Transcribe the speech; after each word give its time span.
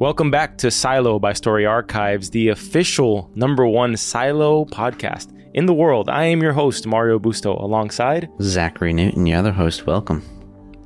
Welcome 0.00 0.30
back 0.30 0.56
to 0.56 0.70
Silo 0.70 1.18
by 1.18 1.34
Story 1.34 1.66
Archives, 1.66 2.30
the 2.30 2.48
official 2.48 3.30
number 3.34 3.66
one 3.66 3.98
Silo 3.98 4.64
podcast 4.64 5.30
in 5.52 5.66
the 5.66 5.74
world. 5.74 6.08
I 6.08 6.24
am 6.24 6.40
your 6.40 6.54
host, 6.54 6.86
Mario 6.86 7.18
Busto, 7.18 7.62
alongside 7.62 8.30
Zachary 8.40 8.94
Newton, 8.94 9.26
your 9.26 9.40
other 9.40 9.52
host. 9.52 9.84
Welcome. 9.84 10.22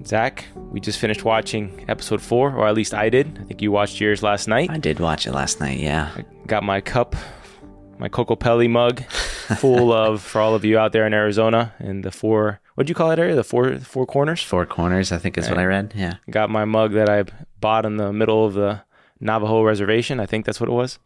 Zach. 0.05 0.45
We 0.57 0.81
just 0.81 0.99
finished 0.99 1.25
watching 1.25 1.85
episode 1.87 2.21
four, 2.21 2.57
or 2.57 2.67
at 2.67 2.75
least 2.75 2.93
I 2.93 3.09
did. 3.09 3.39
I 3.41 3.45
think 3.45 3.63
you 3.63 3.71
watched 3.71 4.01
yours 4.01 4.25
last 4.25 4.49
night. 4.49 4.69
I 4.69 4.79
did 4.79 4.99
watch 4.99 5.29
it 5.29 5.33
last 5.33 5.61
night, 5.61 5.79
yeah. 5.79 6.11
I 6.17 6.25
got 6.49 6.65
my 6.65 6.81
cup, 6.81 7.15
my 7.99 8.09
Kokopelli 8.09 8.69
mug, 8.69 9.05
full 9.61 9.93
of, 9.93 10.23
for 10.23 10.41
all 10.41 10.57
of 10.57 10.65
you 10.65 10.77
out 10.77 10.91
there 10.91 11.07
in 11.07 11.15
Arizona, 11.15 11.73
and 11.79 12.05
the 12.05 12.11
four, 12.11 12.61
what'd 12.75 12.89
you 12.89 12.97
call 12.97 13.13
it 13.13 13.21
area? 13.21 13.37
The 13.37 13.45
four, 13.45 13.79
four 13.79 14.07
corners? 14.07 14.43
Four 14.43 14.67
corners, 14.67 15.13
I 15.13 15.19
think 15.19 15.39
is 15.39 15.49
what 15.49 15.59
I 15.59 15.67
read, 15.67 15.93
yeah. 15.95 16.15
Got 16.29 16.51
my 16.51 16.65
mug 16.65 16.95
that 16.95 17.09
I 17.09 17.27
bought 17.61 17.87
in 17.87 17.97
the 17.97 18.13
middle 18.13 18.45
of 18.45 18.55
the 18.55 18.83
Navajo 19.25 19.63
reservation. 19.63 20.21
I 20.21 20.27
think 20.27 20.45
that's 20.45 20.61
what 20.61 20.69
it 20.69 20.73
was. 20.73 20.99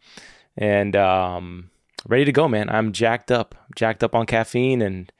And 0.57 0.95
um, 0.95 1.71
ready 2.07 2.25
to 2.25 2.31
go, 2.31 2.47
man. 2.47 2.69
I'm 2.69 2.91
jacked 2.91 3.31
up, 3.31 3.55
jacked 3.75 4.03
up 4.03 4.13
on 4.13 4.25
caffeine 4.25 4.81
and 4.81 5.11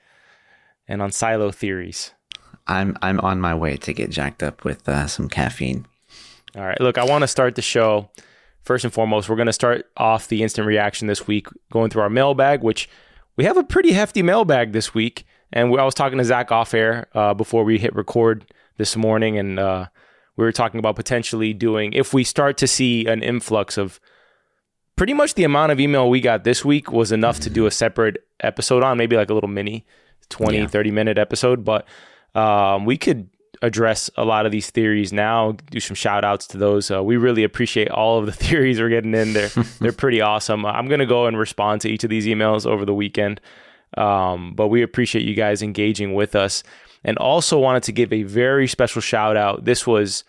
and 0.87 1.01
on 1.01 1.11
silo 1.11 1.51
theories. 1.51 2.13
I'm 2.67 2.97
I'm 3.01 3.19
on 3.21 3.41
my 3.41 3.55
way 3.55 3.77
to 3.77 3.93
get 3.93 4.11
jacked 4.11 4.43
up 4.43 4.63
with 4.63 4.87
uh, 4.87 5.07
some 5.07 5.29
caffeine. 5.29 5.87
All 6.55 6.65
right, 6.65 6.79
look, 6.81 6.97
I 6.97 7.05
want 7.05 7.21
to 7.23 7.27
start 7.27 7.55
the 7.55 7.61
show. 7.61 8.09
First 8.61 8.83
and 8.83 8.93
foremost, 8.93 9.29
we're 9.29 9.35
going 9.35 9.47
to 9.47 9.53
start 9.53 9.89
off 9.97 10.27
the 10.27 10.43
instant 10.43 10.67
reaction 10.67 11.07
this 11.07 11.25
week, 11.25 11.47
going 11.71 11.89
through 11.89 12.01
our 12.01 12.09
mailbag, 12.09 12.61
which 12.61 12.89
we 13.35 13.45
have 13.45 13.57
a 13.57 13.63
pretty 13.63 13.93
hefty 13.93 14.21
mailbag 14.21 14.73
this 14.73 14.93
week. 14.93 15.25
And 15.51 15.71
we, 15.71 15.79
I 15.79 15.85
was 15.85 15.95
talking 15.95 16.17
to 16.17 16.23
Zach 16.23 16.51
off 16.51 16.73
air 16.73 17.07
uh, 17.15 17.33
before 17.33 17.63
we 17.63 17.79
hit 17.79 17.95
record 17.95 18.45
this 18.77 18.95
morning, 18.95 19.37
and 19.37 19.57
uh, 19.57 19.87
we 20.39 20.45
were 20.45 20.53
talking 20.53 20.79
about 20.79 20.95
potentially 20.95 21.53
doing 21.53 21.91
if 21.91 22.13
we 22.13 22.23
start 22.23 22.57
to 22.57 22.65
see 22.65 23.05
an 23.07 23.21
influx 23.21 23.77
of 23.77 23.99
pretty 24.95 25.13
much 25.13 25.33
the 25.33 25.43
amount 25.43 25.73
of 25.73 25.81
email 25.81 26.09
we 26.09 26.21
got 26.21 26.45
this 26.45 26.63
week 26.63 26.93
was 26.93 27.11
enough 27.11 27.35
mm-hmm. 27.35 27.43
to 27.43 27.49
do 27.49 27.65
a 27.65 27.71
separate 27.71 28.25
episode 28.39 28.81
on 28.81 28.97
maybe 28.97 29.17
like 29.17 29.29
a 29.29 29.33
little 29.33 29.49
mini 29.49 29.85
20 30.29 30.59
yeah. 30.59 30.67
30 30.67 30.91
minute 30.91 31.17
episode. 31.17 31.65
But 31.65 31.85
um, 32.35 32.85
we 32.85 32.95
could 32.95 33.29
address 33.61 34.09
a 34.15 34.23
lot 34.23 34.45
of 34.45 34.53
these 34.53 34.69
theories 34.69 35.11
now 35.11 35.57
do 35.71 35.81
some 35.81 35.95
shout 35.95 36.23
outs 36.23 36.47
to 36.47 36.57
those. 36.57 36.89
Uh, 36.89 37.03
we 37.03 37.17
really 37.17 37.43
appreciate 37.43 37.89
all 37.89 38.17
of 38.17 38.25
the 38.25 38.31
theories 38.45 38.79
we're 38.79 38.87
getting 38.87 39.13
in. 39.13 39.33
There 39.33 39.49
they're 39.81 39.91
pretty 39.91 40.21
awesome. 40.21 40.65
I'm 40.65 40.87
going 40.87 41.01
to 41.01 41.05
go 41.05 41.25
and 41.25 41.37
respond 41.37 41.81
to 41.81 41.89
each 41.89 42.05
of 42.05 42.09
these 42.09 42.27
emails 42.27 42.65
over 42.65 42.85
the 42.85 42.93
weekend. 42.93 43.41
Um, 43.97 44.53
but 44.55 44.69
we 44.69 44.83
appreciate 44.83 45.25
you 45.25 45.35
guys 45.35 45.61
engaging 45.61 46.13
with 46.13 46.33
us 46.33 46.63
and 47.03 47.17
also 47.17 47.59
wanted 47.59 47.83
to 47.83 47.91
give 47.91 48.11
a 48.11 48.23
very 48.23 48.67
special 48.67 49.01
shout 49.01 49.37
out. 49.37 49.65
This 49.65 49.87
was 49.87 50.23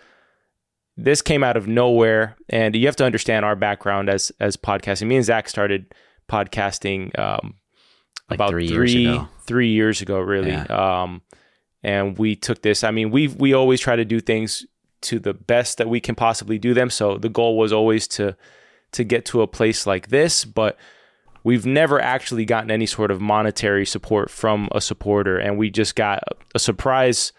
this 0.96 1.22
came 1.22 1.42
out 1.42 1.56
of 1.56 1.66
nowhere, 1.66 2.36
and 2.48 2.74
you 2.74 2.86
have 2.86 2.96
to 2.96 3.04
understand 3.04 3.44
our 3.44 3.56
background 3.56 4.08
as 4.08 4.32
as 4.40 4.56
podcasting. 4.56 5.06
Me 5.06 5.16
and 5.16 5.24
Zach 5.24 5.48
started 5.48 5.94
podcasting 6.28 7.18
um, 7.18 7.54
like 8.28 8.36
about 8.36 8.50
three, 8.50 8.68
three 8.68 8.92
years 8.92 9.16
ago. 9.16 9.28
three 9.46 9.72
years 9.72 10.00
ago, 10.02 10.20
really. 10.20 10.50
Yeah. 10.50 10.64
Um, 11.02 11.22
and 11.82 12.18
we 12.18 12.36
took 12.36 12.62
this. 12.62 12.84
I 12.84 12.90
mean, 12.90 13.10
we 13.10 13.28
we 13.28 13.52
always 13.52 13.80
try 13.80 13.96
to 13.96 14.04
do 14.04 14.20
things 14.20 14.66
to 15.02 15.18
the 15.18 15.32
best 15.32 15.78
that 15.78 15.88
we 15.88 16.00
can 16.00 16.14
possibly 16.14 16.58
do 16.58 16.74
them. 16.74 16.90
So 16.90 17.16
the 17.16 17.30
goal 17.30 17.56
was 17.56 17.72
always 17.72 18.06
to 18.08 18.36
to 18.92 19.04
get 19.04 19.24
to 19.26 19.42
a 19.42 19.46
place 19.46 19.86
like 19.86 20.08
this, 20.08 20.44
but 20.44 20.76
we've 21.44 21.66
never 21.66 22.00
actually 22.00 22.44
gotten 22.44 22.70
any 22.70 22.86
sort 22.86 23.10
of 23.10 23.20
monetary 23.20 23.86
support 23.86 24.30
from 24.30 24.68
a 24.72 24.80
supporter, 24.80 25.38
and 25.38 25.58
we 25.58 25.70
just 25.70 25.96
got 25.96 26.22
a 26.54 26.58
surprise 26.58 27.32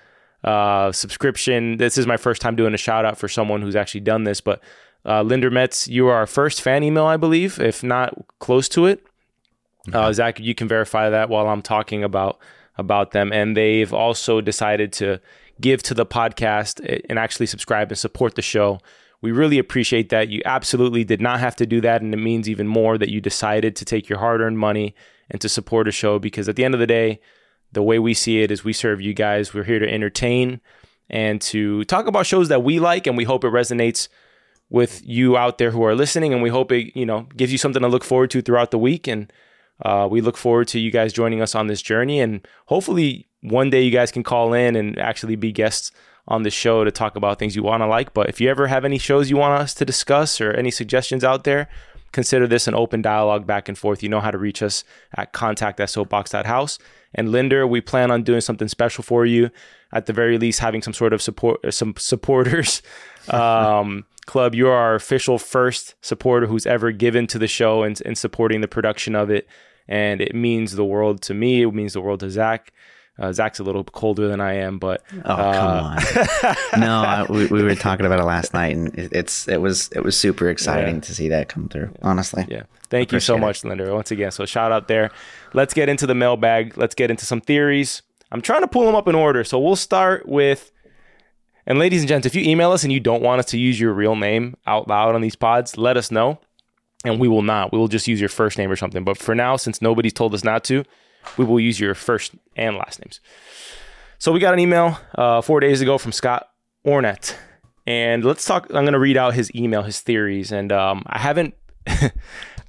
uh, 0.43 0.91
subscription. 0.91 1.77
This 1.77 1.97
is 1.97 2.07
my 2.07 2.17
first 2.17 2.41
time 2.41 2.55
doing 2.55 2.73
a 2.73 2.77
shout 2.77 3.05
out 3.05 3.17
for 3.17 3.27
someone 3.27 3.61
who's 3.61 3.75
actually 3.75 4.01
done 4.01 4.23
this, 4.23 4.41
but 4.41 4.61
uh, 5.05 5.21
Linder 5.23 5.49
Metts, 5.49 5.87
you 5.87 6.07
are 6.07 6.15
our 6.15 6.27
first 6.27 6.61
fan 6.61 6.83
email, 6.83 7.05
I 7.05 7.17
believe, 7.17 7.59
if 7.59 7.83
not 7.83 8.13
close 8.39 8.69
to 8.69 8.85
it. 8.85 9.03
Okay. 9.89 9.97
Uh, 9.97 10.13
Zach, 10.13 10.39
you 10.39 10.53
can 10.53 10.67
verify 10.67 11.09
that 11.09 11.29
while 11.29 11.47
I'm 11.47 11.61
talking 11.61 12.03
about 12.03 12.39
about 12.77 13.11
them, 13.11 13.33
and 13.33 13.57
they've 13.57 13.93
also 13.93 14.41
decided 14.41 14.93
to 14.93 15.19
give 15.59 15.83
to 15.83 15.93
the 15.93 16.05
podcast 16.05 17.03
and 17.09 17.19
actually 17.19 17.45
subscribe 17.45 17.91
and 17.91 17.97
support 17.97 18.35
the 18.35 18.41
show 18.41 18.79
we 19.21 19.31
really 19.31 19.59
appreciate 19.59 20.09
that. 20.09 20.29
You 20.29 20.41
absolutely 20.45 21.03
did 21.03 21.21
not 21.21 21.39
have 21.39 21.55
to 21.57 21.65
do 21.65 21.79
that. 21.81 22.01
And 22.01 22.13
it 22.13 22.17
means 22.17 22.49
even 22.49 22.67
more 22.67 22.97
that 22.97 23.09
you 23.09 23.21
decided 23.21 23.75
to 23.75 23.85
take 23.85 24.09
your 24.09 24.19
hard 24.19 24.41
earned 24.41 24.57
money 24.57 24.95
and 25.29 25.39
to 25.41 25.49
support 25.49 25.87
a 25.87 25.91
show 25.91 26.17
because 26.19 26.49
at 26.49 26.55
the 26.55 26.65
end 26.65 26.73
of 26.73 26.79
the 26.79 26.87
day, 26.87 27.19
the 27.71 27.83
way 27.83 27.99
we 27.99 28.13
see 28.13 28.41
it 28.41 28.51
is 28.51 28.63
we 28.63 28.73
serve 28.73 28.99
you 28.99 29.13
guys. 29.13 29.53
We're 29.53 29.63
here 29.63 29.79
to 29.79 29.91
entertain 29.91 30.59
and 31.09 31.39
to 31.41 31.83
talk 31.85 32.07
about 32.07 32.25
shows 32.25 32.49
that 32.49 32.63
we 32.63 32.79
like. 32.79 33.05
And 33.05 33.15
we 33.15 33.23
hope 33.23 33.43
it 33.43 33.51
resonates 33.51 34.07
with 34.69 35.01
you 35.05 35.37
out 35.37 35.59
there 35.59 35.71
who 35.71 35.83
are 35.83 35.95
listening. 35.95 36.33
And 36.33 36.41
we 36.41 36.49
hope 36.49 36.71
it, 36.71 36.95
you 36.95 37.05
know, 37.05 37.27
gives 37.35 37.51
you 37.51 37.57
something 37.59 37.81
to 37.81 37.87
look 37.87 38.03
forward 38.03 38.31
to 38.31 38.41
throughout 38.41 38.71
the 38.71 38.79
week. 38.79 39.07
And 39.07 39.31
uh, 39.85 40.07
we 40.09 40.21
look 40.21 40.37
forward 40.37 40.67
to 40.69 40.79
you 40.79 40.89
guys 40.89 41.13
joining 41.13 41.41
us 41.41 41.53
on 41.53 41.67
this 41.67 41.81
journey. 41.81 42.19
And 42.19 42.45
hopefully 42.65 43.27
one 43.41 43.69
day 43.69 43.83
you 43.83 43.91
guys 43.91 44.11
can 44.11 44.23
call 44.23 44.53
in 44.53 44.75
and 44.75 44.97
actually 44.97 45.35
be 45.35 45.51
guests 45.51 45.91
on 46.27 46.43
the 46.43 46.49
show 46.49 46.83
to 46.83 46.91
talk 46.91 47.15
about 47.15 47.39
things 47.39 47.55
you 47.55 47.63
want 47.63 47.81
to 47.81 47.87
like. 47.87 48.13
But 48.13 48.29
if 48.29 48.39
you 48.39 48.49
ever 48.49 48.67
have 48.67 48.85
any 48.85 48.97
shows 48.97 49.29
you 49.29 49.37
want 49.37 49.59
us 49.61 49.73
to 49.75 49.85
discuss 49.85 50.39
or 50.39 50.51
any 50.51 50.71
suggestions 50.71 51.23
out 51.23 51.43
there, 51.43 51.67
consider 52.11 52.47
this 52.47 52.67
an 52.67 52.75
open 52.75 53.01
dialogue 53.01 53.47
back 53.47 53.67
and 53.67 53.77
forth. 53.77 54.03
You 54.03 54.09
know 54.09 54.19
how 54.19 54.31
to 54.31 54.37
reach 54.37 54.61
us 54.61 54.83
at 55.15 55.33
contact 55.33 55.79
at 55.79 55.89
soapbox.house. 55.89 56.79
And 57.13 57.31
Linder, 57.31 57.67
we 57.67 57.81
plan 57.81 58.11
on 58.11 58.23
doing 58.23 58.41
something 58.41 58.67
special 58.67 59.03
for 59.03 59.25
you. 59.25 59.49
At 59.93 60.05
the 60.05 60.13
very 60.13 60.37
least, 60.37 60.59
having 60.59 60.81
some 60.81 60.93
sort 60.93 61.11
of 61.11 61.21
support, 61.21 61.73
some 61.73 61.95
supporters 61.97 62.81
um, 63.29 64.05
club. 64.25 64.55
You 64.55 64.69
are 64.69 64.77
our 64.77 64.95
official 64.95 65.37
first 65.37 65.95
supporter 66.01 66.47
who's 66.47 66.65
ever 66.65 66.91
given 66.91 67.27
to 67.27 67.39
the 67.39 67.47
show 67.47 67.83
and, 67.83 68.01
and 68.05 68.17
supporting 68.17 68.61
the 68.61 68.67
production 68.69 69.15
of 69.15 69.29
it. 69.29 69.47
And 69.87 70.21
it 70.21 70.33
means 70.33 70.75
the 70.75 70.85
world 70.85 71.21
to 71.23 71.33
me. 71.33 71.63
It 71.63 71.73
means 71.73 71.93
the 71.93 72.01
world 72.01 72.21
to 72.21 72.29
Zach. 72.29 72.71
Uh, 73.19 73.31
Zach's 73.31 73.59
a 73.59 73.63
little 73.63 73.83
colder 73.83 74.27
than 74.27 74.39
I 74.39 74.53
am, 74.53 74.79
but 74.79 75.03
oh 75.25 75.31
uh, 75.31 75.99
come 75.99 76.49
on! 76.73 76.79
no, 76.79 77.01
I, 77.01 77.25
we, 77.29 77.45
we 77.47 77.61
were 77.61 77.75
talking 77.75 78.05
about 78.05 78.19
it 78.19 78.23
last 78.23 78.53
night, 78.53 78.75
and 78.75 78.97
it, 78.97 79.11
it's 79.11 79.47
it 79.47 79.57
was 79.57 79.89
it 79.89 80.03
was 80.03 80.17
super 80.17 80.49
exciting 80.49 80.95
yeah. 80.95 81.01
to 81.01 81.15
see 81.15 81.27
that 81.27 81.49
come 81.49 81.67
through. 81.67 81.93
Honestly, 82.01 82.45
yeah. 82.49 82.63
Thank 82.89 83.11
you 83.11 83.19
so 83.19 83.37
much, 83.37 83.63
Linder. 83.63 83.93
Once 83.93 84.11
again, 84.11 84.31
so 84.31 84.45
shout 84.45 84.71
out 84.71 84.87
there. 84.87 85.11
Let's 85.53 85.73
get 85.73 85.87
into 85.87 86.07
the 86.07 86.15
mailbag. 86.15 86.77
Let's 86.77 86.95
get 86.95 87.11
into 87.11 87.25
some 87.25 87.41
theories. 87.41 88.01
I'm 88.31 88.41
trying 88.41 88.61
to 88.61 88.67
pull 88.67 88.85
them 88.85 88.95
up 88.95 89.07
in 89.07 89.15
order, 89.15 89.43
so 89.43 89.59
we'll 89.59 89.75
start 89.75 90.27
with. 90.27 90.71
And 91.67 91.77
ladies 91.77 92.01
and 92.01 92.09
gents, 92.09 92.25
if 92.25 92.33
you 92.33 92.41
email 92.41 92.71
us 92.71 92.83
and 92.83 92.91
you 92.91 92.99
don't 92.99 93.21
want 93.21 93.39
us 93.39 93.45
to 93.47 93.57
use 93.57 93.79
your 93.79 93.93
real 93.93 94.15
name 94.15 94.55
out 94.65 94.87
loud 94.87 95.15
on 95.15 95.21
these 95.21 95.35
pods, 95.35 95.77
let 95.77 95.95
us 95.95 96.11
know, 96.11 96.39
and 97.05 97.19
we 97.19 97.27
will 97.27 97.43
not. 97.43 97.71
We 97.71 97.77
will 97.77 97.87
just 97.87 98.07
use 98.07 98.19
your 98.19 98.29
first 98.29 98.57
name 98.57 98.71
or 98.71 98.75
something. 98.75 99.03
But 99.03 99.17
for 99.17 99.35
now, 99.35 99.57
since 99.57 99.81
nobody's 99.81 100.13
told 100.13 100.33
us 100.33 100.43
not 100.43 100.63
to, 100.65 100.83
we 101.37 101.45
will 101.45 101.59
use 101.59 101.79
your 101.79 101.95
first 101.95 102.33
and 102.55 102.75
last 102.77 102.99
names. 102.99 103.19
So 104.19 104.31
we 104.31 104.39
got 104.39 104.53
an 104.53 104.59
email 104.59 104.99
uh, 105.15 105.41
four 105.41 105.59
days 105.59 105.81
ago 105.81 105.97
from 105.97 106.11
Scott 106.11 106.47
Ornett, 106.85 107.35
and 107.87 108.23
let's 108.23 108.45
talk. 108.45 108.67
I'm 108.67 108.83
going 108.83 108.93
to 108.93 108.99
read 108.99 109.17
out 109.17 109.33
his 109.33 109.53
email, 109.55 109.81
his 109.83 109.99
theories, 110.01 110.51
and 110.51 110.71
um, 110.71 111.03
I 111.07 111.19
haven't. 111.19 111.55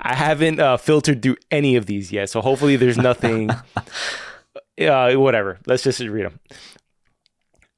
I 0.04 0.14
haven't 0.14 0.58
uh, 0.58 0.78
filtered 0.78 1.22
through 1.22 1.36
any 1.52 1.76
of 1.76 1.86
these 1.86 2.10
yet, 2.10 2.28
so 2.28 2.40
hopefully 2.40 2.74
there's 2.74 2.98
nothing. 2.98 3.50
uh, 4.80 5.12
whatever. 5.12 5.58
Let's 5.66 5.82
just 5.84 6.00
read 6.00 6.26
them. 6.26 6.40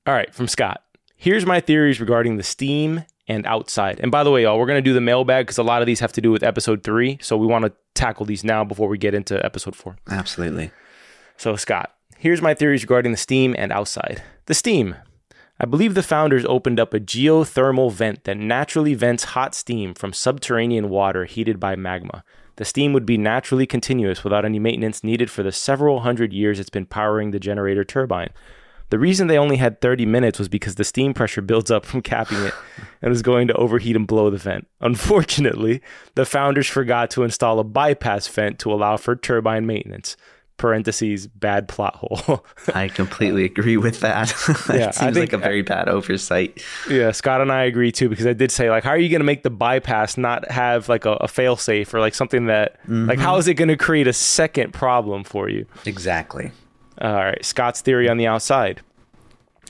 All 0.06 0.14
right, 0.14 0.32
from 0.34 0.48
Scott. 0.48 0.82
Here's 1.16 1.44
my 1.44 1.60
theories 1.60 2.00
regarding 2.00 2.36
the 2.36 2.42
Steam 2.42 3.04
and 3.26 3.46
outside. 3.46 4.00
And 4.00 4.10
by 4.10 4.24
the 4.24 4.30
way, 4.30 4.42
y'all, 4.42 4.58
we're 4.58 4.66
going 4.66 4.82
to 4.82 4.82
do 4.82 4.94
the 4.94 5.00
mailbag 5.00 5.46
because 5.46 5.58
a 5.58 5.62
lot 5.62 5.82
of 5.82 5.86
these 5.86 6.00
have 6.00 6.12
to 6.12 6.20
do 6.20 6.30
with 6.30 6.42
episode 6.42 6.82
three. 6.82 7.18
So 7.20 7.36
we 7.36 7.46
want 7.46 7.64
to 7.64 7.72
tackle 7.94 8.26
these 8.26 8.44
now 8.44 8.64
before 8.64 8.88
we 8.88 8.98
get 8.98 9.14
into 9.14 9.44
episode 9.44 9.76
four. 9.76 9.96
Absolutely. 10.08 10.70
So, 11.36 11.56
Scott, 11.56 11.94
here's 12.16 12.42
my 12.42 12.54
theories 12.54 12.82
regarding 12.82 13.12
the 13.12 13.18
steam 13.18 13.54
and 13.58 13.72
outside. 13.72 14.22
The 14.46 14.54
steam. 14.54 14.96
I 15.58 15.66
believe 15.66 15.94
the 15.94 16.02
founders 16.02 16.44
opened 16.46 16.80
up 16.80 16.92
a 16.92 17.00
geothermal 17.00 17.92
vent 17.92 18.24
that 18.24 18.36
naturally 18.36 18.94
vents 18.94 19.24
hot 19.24 19.54
steam 19.54 19.94
from 19.94 20.12
subterranean 20.12 20.90
water 20.90 21.24
heated 21.24 21.60
by 21.60 21.76
magma. 21.76 22.24
The 22.56 22.64
steam 22.64 22.92
would 22.92 23.06
be 23.06 23.18
naturally 23.18 23.66
continuous 23.66 24.22
without 24.22 24.44
any 24.44 24.58
maintenance 24.58 25.02
needed 25.02 25.30
for 25.30 25.42
the 25.42 25.52
several 25.52 26.00
hundred 26.00 26.32
years 26.32 26.60
it's 26.60 26.70
been 26.70 26.86
powering 26.86 27.30
the 27.30 27.40
generator 27.40 27.84
turbine. 27.84 28.30
The 28.90 28.98
reason 28.98 29.26
they 29.26 29.38
only 29.38 29.56
had 29.56 29.80
30 29.80 30.06
minutes 30.06 30.38
was 30.38 30.48
because 30.48 30.76
the 30.76 30.84
steam 30.84 31.14
pressure 31.14 31.42
builds 31.42 31.70
up 31.70 31.84
from 31.84 32.02
capping 32.02 32.42
it 32.42 32.54
and 33.02 33.10
was 33.10 33.22
going 33.22 33.48
to 33.48 33.54
overheat 33.54 33.96
and 33.96 34.06
blow 34.06 34.30
the 34.30 34.36
vent. 34.36 34.68
Unfortunately, 34.80 35.82
the 36.14 36.26
founders 36.26 36.68
forgot 36.68 37.10
to 37.10 37.22
install 37.22 37.58
a 37.58 37.64
bypass 37.64 38.28
vent 38.28 38.58
to 38.60 38.72
allow 38.72 38.96
for 38.96 39.16
turbine 39.16 39.66
maintenance 39.66 40.16
parentheses 40.56 41.26
bad 41.26 41.68
plot 41.68 41.96
hole. 41.96 42.44
I 42.74 42.88
completely 42.88 43.44
agree 43.44 43.76
with 43.76 44.00
that. 44.00 44.32
yeah, 44.68 44.90
seems 44.90 45.14
think, 45.14 45.16
like 45.16 45.32
a 45.32 45.38
very 45.38 45.62
bad 45.62 45.88
oversight. 45.88 46.62
Yeah, 46.88 47.10
Scott 47.10 47.40
and 47.40 47.50
I 47.50 47.64
agree 47.64 47.92
too 47.92 48.08
because 48.08 48.26
I 48.26 48.32
did 48.32 48.50
say 48.50 48.70
like, 48.70 48.84
how 48.84 48.90
are 48.90 48.98
you 48.98 49.08
going 49.08 49.20
to 49.20 49.26
make 49.26 49.42
the 49.42 49.50
bypass 49.50 50.16
not 50.16 50.48
have 50.50 50.88
like 50.88 51.04
a, 51.04 51.12
a 51.14 51.28
fail 51.28 51.56
safe 51.56 51.92
or 51.92 52.00
like 52.00 52.14
something 52.14 52.46
that 52.46 52.80
mm-hmm. 52.82 53.08
like 53.08 53.18
how 53.18 53.36
is 53.36 53.48
it 53.48 53.54
going 53.54 53.68
to 53.68 53.76
create 53.76 54.06
a 54.06 54.12
second 54.12 54.72
problem 54.72 55.24
for 55.24 55.48
you? 55.48 55.66
Exactly. 55.86 56.52
All 57.00 57.14
right, 57.14 57.44
Scott's 57.44 57.80
theory 57.80 58.08
on 58.08 58.16
the 58.16 58.26
outside. 58.26 58.80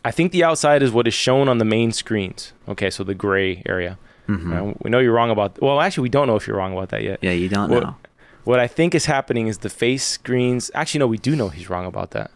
I 0.05 0.11
think 0.11 0.33
the 0.33 0.45
outside 0.45 0.83
is 0.83 0.93
what 0.93 1.07
is 1.07 1.15
shown 1.15 1.49
on 1.49 1.59
the 1.59 1.65
main 1.65 1.91
screens. 1.93 2.53
Okay, 2.69 2.91
so 2.91 3.05
the 3.05 3.15
gray 3.15 3.63
area. 3.65 3.99
Mm-hmm. 4.29 4.53
Uh, 4.53 4.73
we 4.83 4.91
know 4.91 4.99
you're 4.99 5.13
wrong 5.13 5.31
about. 5.31 5.61
Well, 5.63 5.81
actually, 5.81 6.03
we 6.03 6.09
don't 6.11 6.27
know 6.27 6.37
if 6.37 6.47
you're 6.47 6.57
wrong 6.57 6.73
about 6.73 6.91
that 6.91 7.03
yet. 7.03 7.19
Yeah, 7.23 7.33
you 7.33 7.49
don't 7.49 7.71
know. 7.71 7.97
What 8.45 8.61
I 8.61 8.67
think 8.67 8.95
is 8.95 9.07
happening 9.07 9.47
is 9.47 9.59
the 9.59 9.71
face 9.71 10.05
screens. 10.05 10.71
Actually, 10.75 11.01
no, 11.01 11.07
we 11.07 11.17
do 11.17 11.35
know 11.35 11.49
he's 11.49 11.71
wrong 11.71 11.87
about 11.87 12.11
that, 12.11 12.31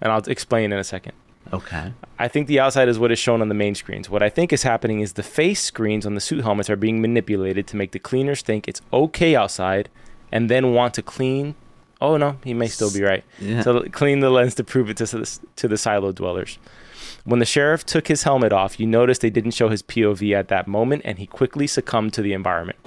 and 0.00 0.12
I'll 0.12 0.20
explain 0.20 0.72
in 0.72 0.78
a 0.78 0.84
second. 0.84 1.14
Okay. 1.52 1.92
I 2.18 2.28
think 2.28 2.46
the 2.46 2.60
outside 2.60 2.88
is 2.88 2.98
what 2.98 3.10
is 3.10 3.18
shown 3.18 3.40
on 3.40 3.48
the 3.48 3.54
main 3.54 3.74
screens. 3.74 4.10
What 4.10 4.22
I 4.22 4.28
think 4.28 4.52
is 4.52 4.62
happening 4.62 5.00
is 5.00 5.14
the 5.14 5.22
face 5.22 5.60
screens 5.60 6.04
on 6.04 6.14
the 6.14 6.20
suit 6.20 6.42
helmets 6.44 6.68
are 6.68 6.76
being 6.76 7.00
manipulated 7.00 7.66
to 7.68 7.76
make 7.76 7.92
the 7.92 7.98
cleaners 7.98 8.42
think 8.42 8.68
it's 8.68 8.82
okay 8.92 9.34
outside, 9.34 9.88
and 10.30 10.48
then 10.48 10.72
want 10.72 10.94
to 10.94 11.02
clean. 11.02 11.54
Oh 12.00 12.16
no, 12.16 12.38
he 12.44 12.54
may 12.54 12.68
still 12.68 12.92
be 12.92 13.02
right. 13.02 13.24
Yeah. 13.40 13.62
So 13.62 13.82
clean 13.90 14.20
the 14.20 14.30
lens 14.30 14.54
to 14.56 14.64
prove 14.64 14.88
it 14.88 14.96
to 14.98 15.06
the, 15.06 15.38
to 15.56 15.68
the 15.68 15.76
silo 15.76 16.12
dwellers. 16.12 16.58
When 17.24 17.40
the 17.40 17.46
sheriff 17.46 17.84
took 17.84 18.08
his 18.08 18.22
helmet 18.22 18.52
off, 18.52 18.78
you 18.78 18.86
notice 18.86 19.18
they 19.18 19.30
didn't 19.30 19.50
show 19.52 19.68
his 19.68 19.82
POV 19.82 20.34
at 20.34 20.48
that 20.48 20.66
moment, 20.68 21.02
and 21.04 21.18
he 21.18 21.26
quickly 21.26 21.66
succumbed 21.66 22.14
to 22.14 22.22
the 22.22 22.32
environment. 22.32 22.78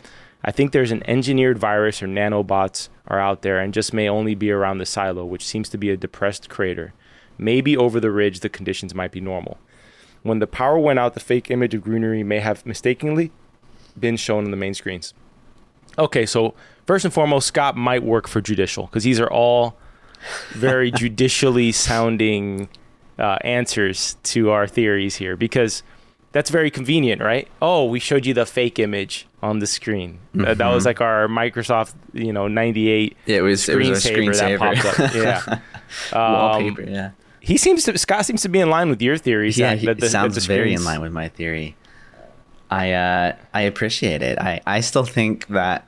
I 0.44 0.52
think 0.52 0.72
there's 0.72 0.92
an 0.92 1.08
engineered 1.08 1.60
virus 1.60 2.02
or 2.02 2.08
nanobots 2.08 2.90
are 3.08 3.20
out 3.20 3.42
there 3.44 3.60
and 3.60 3.74
just 3.74 3.94
may 3.94 4.10
only 4.10 4.34
be 4.34 4.50
around 4.50 4.80
the 4.80 4.86
silo, 4.86 5.24
which 5.26 5.46
seems 5.46 5.70
to 5.70 5.78
be 5.78 5.92
a 5.92 5.98
depressed 5.98 6.50
crater. 6.50 6.94
Maybe 7.38 7.78
over 7.78 8.00
the 8.00 8.12
ridge, 8.12 8.40
the 8.40 8.50
conditions 8.50 8.96
might 8.96 9.12
be 9.12 9.22
normal. 9.22 9.60
When 10.24 10.40
the 10.40 10.48
power 10.48 10.80
went 10.80 11.00
out, 11.00 11.14
the 11.14 11.20
fake 11.20 11.52
image 11.52 11.74
of 11.74 11.84
greenery 11.84 12.24
may 12.24 12.40
have 12.40 12.66
mistakenly 12.66 13.32
been 14.00 14.18
shown 14.18 14.46
on 14.46 14.52
the 14.52 14.58
main 14.58 14.74
screens. 14.74 15.14
Okay, 15.98 16.26
so 16.26 16.54
first 16.86 17.06
and 17.06 17.14
foremost, 17.14 17.48
Scott 17.48 17.76
might 17.76 18.04
work 18.04 18.28
for 18.28 18.42
judicial 18.42 18.86
because 18.88 19.04
these 19.04 19.20
are 19.20 19.32
all 19.32 19.78
very 20.52 20.92
judicially 20.96 21.72
sounding 21.72 22.70
uh, 23.20 23.38
answers 23.42 24.16
to 24.24 24.52
our 24.52 24.68
theories 24.68 25.16
here 25.16 25.36
because 25.36 25.84
that's 26.32 26.50
very 26.50 26.72
convenient, 26.72 27.22
right? 27.22 27.48
Oh, 27.62 27.86
we 27.86 28.00
showed 28.00 28.26
you 28.26 28.34
the 28.34 28.46
fake 28.46 28.80
image 28.80 29.28
on 29.42 29.60
the 29.60 29.68
screen. 29.68 30.20
Mm-hmm. 30.36 30.48
Uh, 30.48 30.54
that 30.56 30.68
was 30.68 30.86
like 30.86 31.02
our 31.02 31.28
Microsoft, 31.28 31.94
you 32.14 32.32
know, 32.32 32.48
98 32.48 33.18
yeah, 33.26 33.38
it 33.38 33.42
was, 33.42 33.62
screensaver, 33.62 33.86
it 33.86 33.90
was 33.90 34.06
screensaver 34.06 34.60
that 34.60 34.78
popped 34.84 35.00
up. 35.00 35.60
Yeah. 36.12 36.18
um, 36.18 36.34
Wallpaper, 36.34 36.90
yeah. 36.90 37.12
He 37.42 37.58
seems 37.58 37.84
to 37.86 37.98
Scott 37.98 38.26
seems 38.26 38.44
to 38.44 38.50
be 38.50 38.60
in 38.60 38.70
line 38.70 38.90
with 38.90 39.02
your 39.02 39.18
theories. 39.18 39.58
Yeah, 39.58 39.76
that, 39.76 39.86
that 39.86 40.00
the, 40.00 40.10
sounds 40.10 40.36
that 40.36 40.46
very 40.46 40.74
in 40.74 40.84
line 40.84 41.02
with 41.02 41.12
my 41.12 41.28
theory. 41.28 41.76
I 42.72 42.94
uh, 42.94 43.36
I 43.54 43.62
appreciate 43.62 44.22
it. 44.22 44.40
I, 44.40 44.62
I 44.66 44.80
still 44.80 45.04
think 45.04 45.48
that 45.48 45.88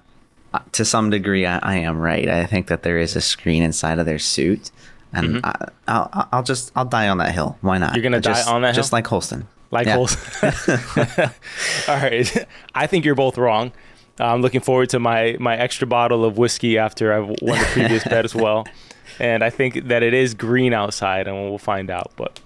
uh, 0.53 0.59
to 0.73 0.85
some 0.85 1.09
degree 1.09 1.45
I, 1.45 1.57
I, 1.59 1.75
am 1.77 1.97
right. 1.97 2.27
I 2.27 2.45
think 2.45 2.67
that 2.67 2.83
there 2.83 2.99
is 2.99 3.15
a 3.15 3.21
screen 3.21 3.63
inside 3.63 3.99
of 3.99 4.05
their 4.05 4.19
suit, 4.19 4.69
and 5.11 5.41
mm-hmm. 5.41 5.45
I, 5.87 5.99
will 5.99 6.27
I'll 6.31 6.43
just 6.43 6.71
I'll 6.75 6.85
die 6.85 7.07
on 7.07 7.17
that 7.19 7.31
hill. 7.31 7.57
Why 7.61 7.77
not? 7.77 7.95
You're 7.95 8.03
gonna 8.03 8.19
just, 8.19 8.45
die 8.45 8.53
on 8.53 8.61
that 8.61 8.69
hill? 8.69 8.75
just 8.75 8.91
hill? 8.91 8.97
like 8.97 9.07
Holston 9.07 9.47
like 9.73 9.87
yeah. 9.87 9.95
holes. 9.95 10.15
All 11.89 11.97
right, 11.97 12.47
I 12.75 12.87
think 12.87 13.03
you're 13.03 13.15
both 13.15 13.37
wrong. 13.37 13.73
I'm 14.19 14.41
looking 14.41 14.61
forward 14.61 14.89
to 14.89 14.99
my 14.99 15.35
my 15.39 15.57
extra 15.57 15.87
bottle 15.87 16.23
of 16.23 16.37
whiskey 16.37 16.77
after 16.77 17.11
I've 17.11 17.27
won 17.41 17.59
the 17.59 17.67
previous 17.71 18.03
bet 18.03 18.23
as 18.23 18.35
well, 18.35 18.65
and 19.19 19.43
I 19.43 19.49
think 19.49 19.87
that 19.87 20.03
it 20.03 20.13
is 20.13 20.35
green 20.35 20.71
outside, 20.71 21.27
and 21.27 21.35
we'll 21.35 21.57
find 21.57 21.89
out. 21.89 22.11
But 22.15 22.39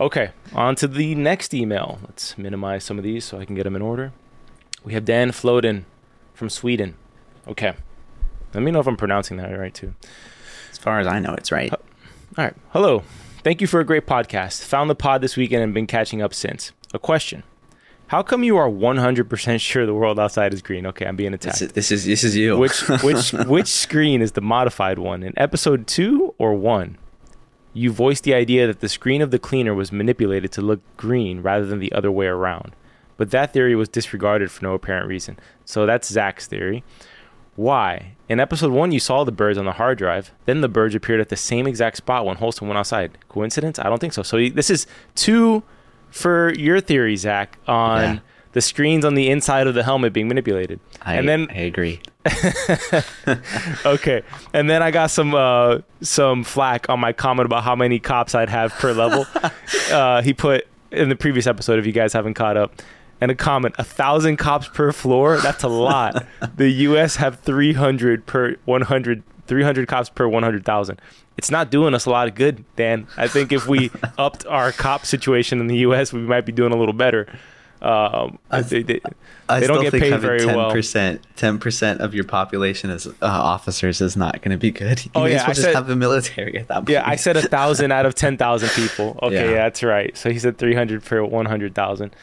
okay, 0.00 0.30
on 0.54 0.74
to 0.76 0.88
the 0.88 1.14
next 1.14 1.54
email. 1.54 1.98
Let's 2.02 2.36
minimize 2.38 2.84
some 2.84 2.98
of 2.98 3.04
these 3.04 3.24
so 3.24 3.38
I 3.38 3.44
can 3.44 3.54
get 3.54 3.64
them 3.64 3.76
in 3.76 3.82
order. 3.82 4.12
We 4.84 4.94
have 4.94 5.04
Dan 5.04 5.30
Floden 5.30 5.84
from 6.34 6.48
Sweden. 6.48 6.96
Okay, 7.46 7.74
let 8.54 8.62
me 8.62 8.70
know 8.70 8.80
if 8.80 8.86
I'm 8.86 8.96
pronouncing 8.96 9.36
that 9.38 9.50
right 9.50 9.74
too. 9.74 9.94
As 10.70 10.78
far 10.78 11.00
as 11.00 11.06
I 11.06 11.18
know, 11.18 11.34
it's 11.34 11.52
right. 11.52 11.72
All 11.72 12.44
right. 12.44 12.54
Hello. 12.70 13.02
Thank 13.42 13.60
you 13.60 13.66
for 13.66 13.80
a 13.80 13.84
great 13.84 14.06
podcast. 14.06 14.64
Found 14.64 14.90
the 14.90 14.94
pod 14.94 15.20
this 15.20 15.36
weekend 15.36 15.62
and 15.62 15.72
been 15.74 15.86
catching 15.86 16.22
up 16.22 16.34
since. 16.34 16.72
A 16.92 16.98
question. 16.98 17.42
How 18.08 18.22
come 18.22 18.42
you 18.42 18.56
are 18.56 18.70
100% 18.70 19.60
sure 19.60 19.84
the 19.84 19.94
world 19.94 20.18
outside 20.18 20.54
is 20.54 20.62
green? 20.62 20.86
Okay, 20.86 21.04
I'm 21.06 21.16
being 21.16 21.34
attacked. 21.34 21.58
This 21.58 21.68
is 21.68 21.72
this 21.72 21.90
is, 21.92 22.04
this 22.06 22.24
is 22.24 22.36
you. 22.36 22.56
which 22.56 22.80
which 23.02 23.32
which 23.46 23.68
screen 23.68 24.22
is 24.22 24.32
the 24.32 24.40
modified 24.40 24.98
one? 24.98 25.22
In 25.22 25.34
episode 25.36 25.86
2 25.86 26.34
or 26.38 26.54
1? 26.54 26.96
You 27.72 27.92
voiced 27.92 28.24
the 28.24 28.34
idea 28.34 28.66
that 28.66 28.80
the 28.80 28.88
screen 28.88 29.22
of 29.22 29.30
the 29.30 29.38
cleaner 29.38 29.74
was 29.74 29.92
manipulated 29.92 30.52
to 30.52 30.62
look 30.62 30.80
green 30.96 31.42
rather 31.42 31.66
than 31.66 31.78
the 31.78 31.92
other 31.92 32.10
way 32.10 32.26
around. 32.26 32.74
But 33.16 33.30
that 33.32 33.52
theory 33.52 33.74
was 33.74 33.88
disregarded 33.88 34.50
for 34.50 34.64
no 34.64 34.74
apparent 34.74 35.08
reason. 35.08 35.38
So 35.64 35.86
that's 35.86 36.08
Zach's 36.08 36.46
theory. 36.46 36.84
Why? 37.56 38.12
In 38.28 38.38
episode 38.38 38.70
one, 38.70 38.92
you 38.92 39.00
saw 39.00 39.24
the 39.24 39.32
birds 39.32 39.58
on 39.58 39.64
the 39.64 39.72
hard 39.72 39.98
drive. 39.98 40.32
Then 40.44 40.60
the 40.60 40.68
birds 40.68 40.94
appeared 40.94 41.20
at 41.20 41.28
the 41.28 41.36
same 41.36 41.66
exact 41.66 41.96
spot 41.96 42.24
when 42.24 42.36
Holston 42.36 42.68
went 42.68 42.78
outside. 42.78 43.18
Coincidence? 43.28 43.80
I 43.80 43.84
don't 43.84 43.98
think 43.98 44.12
so. 44.12 44.22
So 44.22 44.48
this 44.48 44.70
is 44.70 44.86
two 45.16 45.64
for 46.10 46.54
your 46.54 46.80
theory, 46.80 47.16
Zach, 47.16 47.58
on 47.66 48.00
yeah. 48.00 48.20
The 48.52 48.60
screens 48.60 49.04
on 49.04 49.14
the 49.14 49.30
inside 49.30 49.66
of 49.66 49.74
the 49.74 49.82
helmet 49.82 50.12
being 50.12 50.28
manipulated. 50.28 50.80
I, 51.02 51.14
and 51.16 51.28
then 51.28 51.48
I 51.50 51.60
agree. 51.60 52.00
okay, 53.86 54.22
and 54.52 54.68
then 54.68 54.82
I 54.82 54.90
got 54.90 55.10
some 55.10 55.34
uh, 55.34 55.78
some 56.00 56.44
flack 56.44 56.88
on 56.88 57.00
my 57.00 57.12
comment 57.12 57.46
about 57.46 57.64
how 57.64 57.76
many 57.76 57.98
cops 57.98 58.34
I'd 58.34 58.50
have 58.50 58.72
per 58.72 58.92
level. 58.92 59.26
uh, 59.92 60.22
he 60.22 60.34
put 60.34 60.66
in 60.90 61.08
the 61.08 61.16
previous 61.16 61.46
episode, 61.46 61.78
if 61.78 61.86
you 61.86 61.92
guys 61.92 62.12
haven't 62.12 62.34
caught 62.34 62.56
up, 62.56 62.82
and 63.20 63.30
a 63.30 63.34
comment 63.34 63.74
a 63.78 63.84
thousand 63.84 64.36
cops 64.36 64.68
per 64.68 64.92
floor 64.92 65.38
that's 65.38 65.62
a 65.62 65.68
lot 65.68 66.24
the 66.56 66.70
us 66.70 67.16
have 67.16 67.40
300 67.40 68.26
per 68.26 68.56
100 68.64 69.22
300 69.46 69.88
cops 69.88 70.08
per 70.08 70.28
100000 70.28 71.00
it's 71.36 71.50
not 71.50 71.70
doing 71.70 71.94
us 71.94 72.06
a 72.06 72.10
lot 72.10 72.28
of 72.28 72.34
good 72.34 72.64
dan 72.76 73.06
i 73.16 73.26
think 73.26 73.52
if 73.52 73.66
we 73.66 73.90
upped 74.18 74.46
our 74.46 74.72
cop 74.72 75.04
situation 75.04 75.60
in 75.60 75.66
the 75.66 75.76
us 75.76 76.12
we 76.12 76.20
might 76.20 76.46
be 76.46 76.52
doing 76.52 76.72
a 76.72 76.76
little 76.76 76.94
better 76.94 77.26
um, 77.82 78.38
I, 78.50 78.62
they, 78.62 78.82
they, 78.82 79.00
I 79.48 79.60
they 79.60 79.66
don't 79.66 79.82
get 79.82 79.92
paid 79.92 80.18
very 80.20 80.40
10%, 80.40 80.56
well. 80.56 80.70
10% 80.72 81.98
of 82.00 82.14
your 82.14 82.24
population 82.24 82.90
as 82.90 83.06
uh, 83.06 83.12
officers 83.22 84.00
is 84.00 84.16
not 84.16 84.42
going 84.42 84.50
to 84.50 84.58
be 84.58 84.70
good. 84.70 85.04
You 85.08 85.10
oh, 85.14 85.24
yeah. 85.24 85.38
Well 85.38 85.50
I 85.50 85.52
said, 85.54 85.74
have 85.74 85.86
the 85.86 85.96
military 85.96 86.58
at 86.58 86.68
that 86.68 86.78
point. 86.78 86.90
Yeah, 86.90 87.02
I 87.06 87.16
said 87.16 87.36
a 87.36 87.42
thousand 87.42 87.92
out 87.98 88.04
of 88.04 88.14
10,000 88.14 88.68
people. 88.70 89.18
Okay, 89.22 89.34
yeah. 89.34 89.44
yeah. 89.44 89.54
that's 89.54 89.82
right. 89.82 90.16
So 90.16 90.30
he 90.30 90.38
said 90.38 90.58
300 90.58 91.02
per 91.02 91.24
100,000. 91.24 92.14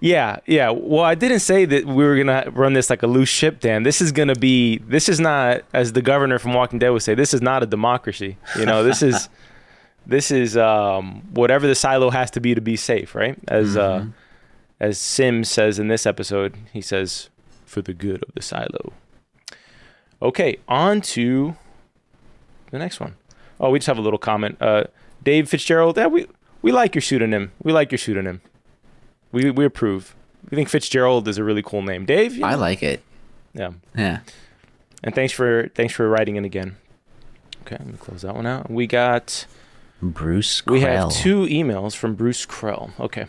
Yeah, 0.00 0.40
yeah. 0.46 0.70
Well, 0.70 1.04
I 1.04 1.14
didn't 1.14 1.40
say 1.40 1.64
that 1.64 1.86
we 1.86 2.04
were 2.04 2.16
gonna 2.16 2.50
run 2.50 2.74
this 2.74 2.90
like 2.90 3.02
a 3.02 3.06
loose 3.06 3.28
ship, 3.28 3.60
Dan. 3.60 3.84
This 3.84 4.02
is 4.02 4.12
gonna 4.12 4.34
be. 4.34 4.78
This 4.78 5.08
is 5.08 5.18
not, 5.18 5.62
as 5.72 5.94
the 5.94 6.02
governor 6.02 6.38
from 6.38 6.52
Walking 6.52 6.78
Dead 6.78 6.90
would 6.90 7.02
say, 7.02 7.14
this 7.14 7.32
is 7.32 7.40
not 7.40 7.62
a 7.62 7.66
democracy. 7.66 8.36
You 8.58 8.66
know, 8.66 8.84
this 8.84 9.00
is, 9.00 9.30
this 10.06 10.30
is 10.30 10.58
um, 10.58 11.22
whatever 11.30 11.66
the 11.66 11.74
silo 11.74 12.10
has 12.10 12.30
to 12.32 12.40
be 12.40 12.54
to 12.54 12.60
be 12.60 12.76
safe, 12.76 13.14
right? 13.14 13.38
As 13.48 13.78
uh, 13.78 14.00
mm-hmm. 14.00 14.08
uh, 14.08 14.12
as 14.80 14.98
Sims 14.98 15.50
says 15.50 15.78
in 15.78 15.88
this 15.88 16.06
episode, 16.06 16.56
he 16.72 16.80
says, 16.80 17.28
"For 17.64 17.82
the 17.82 17.94
good 17.94 18.22
of 18.22 18.34
the 18.34 18.42
silo." 18.42 18.92
Okay, 20.22 20.58
on 20.68 21.00
to 21.02 21.56
the 22.70 22.78
next 22.78 23.00
one. 23.00 23.16
Oh, 23.60 23.70
we 23.70 23.78
just 23.78 23.86
have 23.86 23.98
a 23.98 24.02
little 24.02 24.18
comment. 24.18 24.56
Uh, 24.60 24.84
Dave 25.22 25.48
Fitzgerald. 25.48 25.96
Yeah, 25.96 26.06
we 26.06 26.26
we 26.62 26.72
like 26.72 26.94
your 26.94 27.02
pseudonym. 27.02 27.52
We 27.62 27.72
like 27.72 27.92
your 27.92 27.98
pseudonym. 27.98 28.40
We 29.32 29.50
we 29.50 29.64
approve. 29.64 30.14
We 30.50 30.56
think 30.56 30.68
Fitzgerald 30.68 31.26
is 31.28 31.38
a 31.38 31.44
really 31.44 31.62
cool 31.62 31.82
name. 31.82 32.04
Dave, 32.04 32.42
I 32.42 32.54
like 32.54 32.82
it. 32.82 33.02
Yeah. 33.54 33.72
Yeah. 33.96 34.20
And 35.02 35.14
thanks 35.14 35.32
for 35.32 35.68
thanks 35.74 35.94
for 35.94 36.08
writing 36.08 36.36
in 36.36 36.44
again. 36.44 36.76
Okay, 37.62 37.76
let 37.78 37.86
me 37.86 37.94
close 37.98 38.22
that 38.22 38.34
one 38.34 38.46
out. 38.46 38.70
We 38.70 38.86
got 38.86 39.46
Bruce. 40.02 40.60
Krell. 40.62 40.72
We 40.72 40.80
have 40.80 41.10
two 41.12 41.46
emails 41.46 41.94
from 41.94 42.14
Bruce 42.14 42.44
Krell. 42.44 42.90
Okay. 43.00 43.26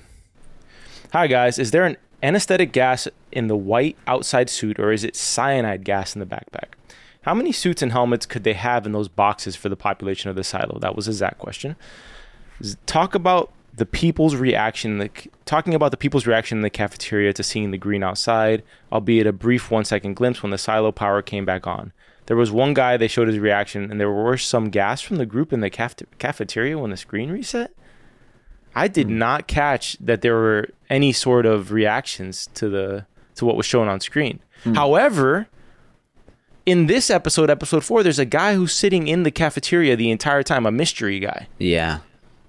Hi 1.14 1.28
guys, 1.28 1.60
is 1.60 1.72
there 1.72 1.86
an 1.86 1.98
anesthetic 2.22 2.72
gas 2.72 3.08
in 3.32 3.48
the 3.48 3.56
white 3.56 3.96
outside 4.08 4.50
suit, 4.50 4.80
or 4.80 4.92
is 4.92 5.04
it 5.04 5.16
cyanide 5.16 5.86
gas 5.86 6.16
in 6.16 6.20
the 6.20 6.26
backpack? 6.26 6.74
How 7.22 7.34
many 7.34 7.52
suits 7.52 7.82
and 7.82 7.92
helmets 7.92 8.26
could 8.26 8.44
they 8.44 8.54
have 8.54 8.86
in 8.86 8.92
those 8.92 9.08
boxes 9.08 9.56
for 9.56 9.70
the 9.70 9.78
population 9.78 10.30
of 10.30 10.36
the 10.36 10.44
silo? 10.44 10.78
That 10.80 10.96
was 10.96 11.08
a 11.08 11.14
Zach 11.14 11.38
question. 11.38 11.76
Talk 12.86 13.16
about 13.16 13.52
the 13.74 13.86
people's 13.86 14.36
reaction, 14.36 14.98
the, 14.98 15.10
talking 15.46 15.74
about 15.74 15.92
the 15.92 15.98
people's 15.98 16.28
reaction 16.28 16.58
in 16.58 16.64
the 16.64 16.70
cafeteria 16.70 17.34
to 17.34 17.44
seeing 17.44 17.72
the 17.72 17.78
green 17.78 18.04
outside, 18.04 18.64
albeit 18.92 19.28
a 19.28 19.34
brief 19.34 19.70
one 19.72 19.86
second 19.86 20.16
glimpse 20.16 20.42
when 20.42 20.52
the 20.52 20.58
silo 20.58 20.92
power 20.92 21.22
came 21.22 21.46
back 21.46 21.68
on. 21.68 21.94
There 22.26 22.38
was 22.38 22.52
one 22.52 22.74
guy 22.74 22.98
they 22.98 23.08
showed 23.08 23.28
his 23.28 23.40
reaction, 23.40 23.92
and 23.92 24.00
there 24.00 24.12
were 24.12 24.38
some 24.38 24.70
gas 24.70 25.02
from 25.02 25.18
the 25.18 25.26
group 25.26 25.54
in 25.54 25.60
the 25.60 25.70
caf- 25.70 25.96
cafeteria 26.20 26.78
when 26.78 26.90
the 26.90 26.98
screen 26.98 27.32
reset. 27.32 27.72
I 28.76 28.88
did 28.88 29.08
mm. 29.08 29.12
not 29.12 29.48
catch 29.48 29.98
that 30.00 30.22
there 30.22 30.36
were 30.36 30.70
any 30.90 31.14
sort 31.14 31.46
of 31.46 31.72
reactions 31.72 32.50
to 32.56 32.70
the 32.70 33.06
to 33.36 33.46
what 33.46 33.58
was 33.58 33.66
shown 33.66 33.88
on 33.88 34.00
screen. 34.00 34.40
Mm. 34.64 34.76
However, 34.76 35.48
in 36.66 36.88
this 36.88 37.10
episode, 37.10 37.50
episode 37.50 37.84
four, 37.84 38.04
there's 38.04 38.20
a 38.20 38.26
guy 38.26 38.56
who's 38.56 38.74
sitting 38.74 39.08
in 39.08 39.24
the 39.24 39.32
cafeteria 39.32 39.96
the 39.96 40.10
entire 40.10 40.44
time, 40.44 40.66
a 40.66 40.72
mystery 40.72 41.20
guy. 41.20 41.48
Yeah. 41.60 42.00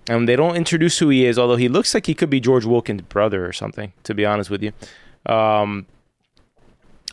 And 0.09 0.29
they 0.29 0.37
don't 0.37 0.57
introduce 0.57 0.99
who 0.99 1.09
he 1.09 1.27
is, 1.27 1.39
although 1.39 1.57
he 1.57 1.69
looks 1.69 1.93
like 1.93 2.07
he 2.07 2.15
could 2.15 2.31
be 2.31 2.41
George 2.41 2.65
Wilkins' 2.65 3.03
brother 3.03 3.45
or 3.45 3.53
something, 3.53 3.93
to 4.05 4.15
be 4.15 4.25
honest 4.25 4.51
with 4.51 4.63
you. 4.63 4.73
Um, 5.27 5.87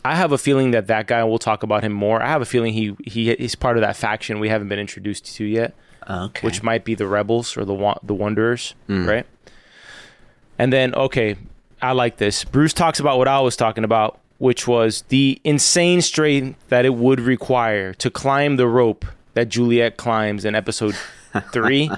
I 0.04 0.14
have 0.14 0.32
a 0.32 0.38
feeling 0.38 0.70
that 0.70 0.86
that 0.86 1.06
guy, 1.06 1.24
we'll 1.24 1.38
talk 1.38 1.62
about 1.62 1.82
him 1.82 1.92
more. 1.92 2.22
I 2.22 2.28
have 2.28 2.42
a 2.42 2.46
feeling 2.46 2.72
he, 2.72 2.96
he 3.04 3.34
he's 3.34 3.54
part 3.54 3.76
of 3.76 3.80
that 3.80 3.96
faction 3.96 4.38
we 4.38 4.48
haven't 4.48 4.68
been 4.68 4.78
introduced 4.78 5.34
to 5.36 5.44
yet, 5.44 5.74
okay. 6.08 6.46
which 6.46 6.62
might 6.62 6.84
be 6.84 6.94
the 6.94 7.06
Rebels 7.06 7.56
or 7.56 7.64
the 7.64 7.98
the 8.02 8.14
Wanderers, 8.14 8.74
mm. 8.88 9.06
right? 9.06 9.26
And 10.58 10.72
then, 10.72 10.94
okay, 10.94 11.36
I 11.82 11.92
like 11.92 12.18
this. 12.18 12.44
Bruce 12.44 12.72
talks 12.72 13.00
about 13.00 13.18
what 13.18 13.28
I 13.28 13.40
was 13.40 13.56
talking 13.56 13.84
about 13.84 14.20
which 14.38 14.66
was 14.66 15.02
the 15.08 15.40
insane 15.44 16.02
strength 16.02 16.58
that 16.68 16.84
it 16.84 16.94
would 16.94 17.20
require 17.20 17.94
to 17.94 18.10
climb 18.10 18.56
the 18.56 18.66
rope 18.66 19.04
that 19.34 19.48
Juliette 19.48 19.96
climbs 19.96 20.44
in 20.44 20.54
episode 20.54 20.94
three. 21.52 21.90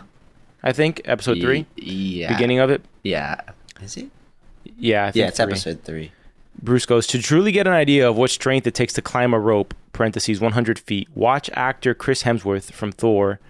I 0.63 0.73
think 0.73 1.03
episode 1.05 1.41
three. 1.41 1.67
Yeah. 1.77 2.33
Beginning 2.33 2.59
of 2.59 2.71
it. 2.71 2.83
Yeah. 3.03 3.41
Is 3.81 3.97
it? 3.97 4.11
Yeah. 4.79 5.13
yeah, 5.15 5.29
it's 5.29 5.39
three. 5.39 5.45
episode 5.45 5.83
three. 5.85 6.13
Bruce 6.63 6.87
goes 6.87 7.07
to 7.09 7.21
truly 7.21 7.53
get 7.53 7.67
an 7.67 7.73
idea 7.73 8.09
of 8.09 8.17
what 8.17 8.31
strength 8.31 8.67
it 8.67 8.75
takes 8.75 8.93
to 8.95 9.03
climb 9.03 9.35
a 9.35 9.39
rope. 9.39 9.75
Parentheses 9.93 10.41
100 10.41 10.79
feet. 10.79 11.09
Watch 11.15 11.51
actor 11.55 11.95
Chris 11.95 12.23
Hemsworth 12.23 12.73
from 12.73 12.93
Thor 12.93 13.41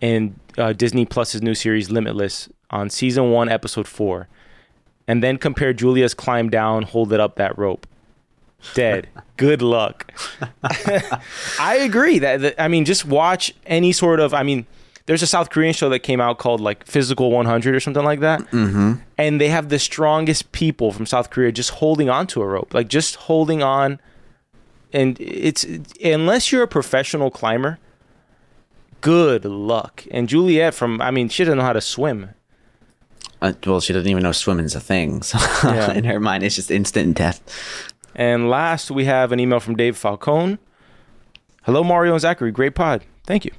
in 0.00 0.38
uh, 0.58 0.72
Disney 0.72 1.04
Plus's 1.04 1.42
new 1.42 1.54
series 1.54 1.90
Limitless 1.90 2.48
on 2.70 2.90
season 2.90 3.30
one, 3.30 3.48
episode 3.48 3.86
four, 3.88 4.28
and 5.06 5.22
then 5.22 5.38
compare 5.38 5.72
Julia's 5.72 6.14
climb 6.14 6.50
down, 6.50 6.82
hold 6.82 7.12
it 7.12 7.20
up 7.20 7.36
that 7.36 7.56
rope 7.58 7.86
dead. 8.74 9.08
Good 9.36 9.62
luck. 9.62 10.12
I 11.60 11.76
agree 11.82 12.18
that, 12.18 12.40
that, 12.40 12.60
I 12.60 12.68
mean, 12.68 12.84
just 12.84 13.04
watch 13.04 13.54
any 13.66 13.92
sort 13.92 14.20
of. 14.20 14.32
I 14.32 14.42
mean, 14.42 14.66
there's 15.06 15.22
a 15.22 15.26
South 15.26 15.50
Korean 15.50 15.72
show 15.72 15.88
that 15.90 16.00
came 16.00 16.20
out 16.20 16.38
called 16.38 16.60
like 16.60 16.84
Physical 16.86 17.30
100 17.30 17.74
or 17.74 17.80
something 17.80 18.04
like 18.04 18.20
that, 18.20 18.40
mm-hmm. 18.50 18.94
and 19.18 19.40
they 19.40 19.48
have 19.48 19.68
the 19.68 19.78
strongest 19.78 20.52
people 20.52 20.92
from 20.92 21.06
South 21.06 21.30
Korea 21.30 21.52
just 21.52 21.70
holding 21.70 22.08
on 22.08 22.26
to 22.28 22.42
a 22.42 22.46
rope, 22.46 22.72
like 22.74 22.88
just 22.88 23.16
holding 23.16 23.62
on. 23.62 24.00
And 24.92 25.20
it's 25.20 25.66
unless 26.02 26.50
you're 26.50 26.62
a 26.62 26.68
professional 26.68 27.30
climber, 27.30 27.78
good 29.00 29.44
luck. 29.44 30.04
And 30.10 30.28
Juliette 30.28 30.74
from, 30.74 31.00
I 31.00 31.10
mean, 31.10 31.28
she 31.28 31.44
doesn't 31.44 31.58
know 31.58 31.64
how 31.64 31.72
to 31.72 31.80
swim. 31.80 32.30
Uh, 33.42 33.52
well, 33.66 33.80
she 33.80 33.92
doesn't 33.92 34.10
even 34.10 34.22
know 34.22 34.32
swimming's 34.32 34.74
a 34.74 34.80
thing. 34.80 35.22
So 35.22 35.38
yeah. 35.64 35.92
in 35.92 36.04
her 36.04 36.20
mind, 36.20 36.44
it's 36.44 36.56
just 36.56 36.70
instant 36.70 37.16
death. 37.16 37.42
And 38.14 38.48
last, 38.48 38.90
we 38.90 39.04
have 39.04 39.32
an 39.32 39.40
email 39.40 39.60
from 39.60 39.76
Dave 39.76 39.96
Falcone. 39.96 40.58
Hello, 41.64 41.84
Mario 41.84 42.12
and 42.12 42.20
Zachary. 42.20 42.50
Great 42.50 42.74
pod. 42.74 43.04
Thank 43.26 43.44
you. 43.44 43.52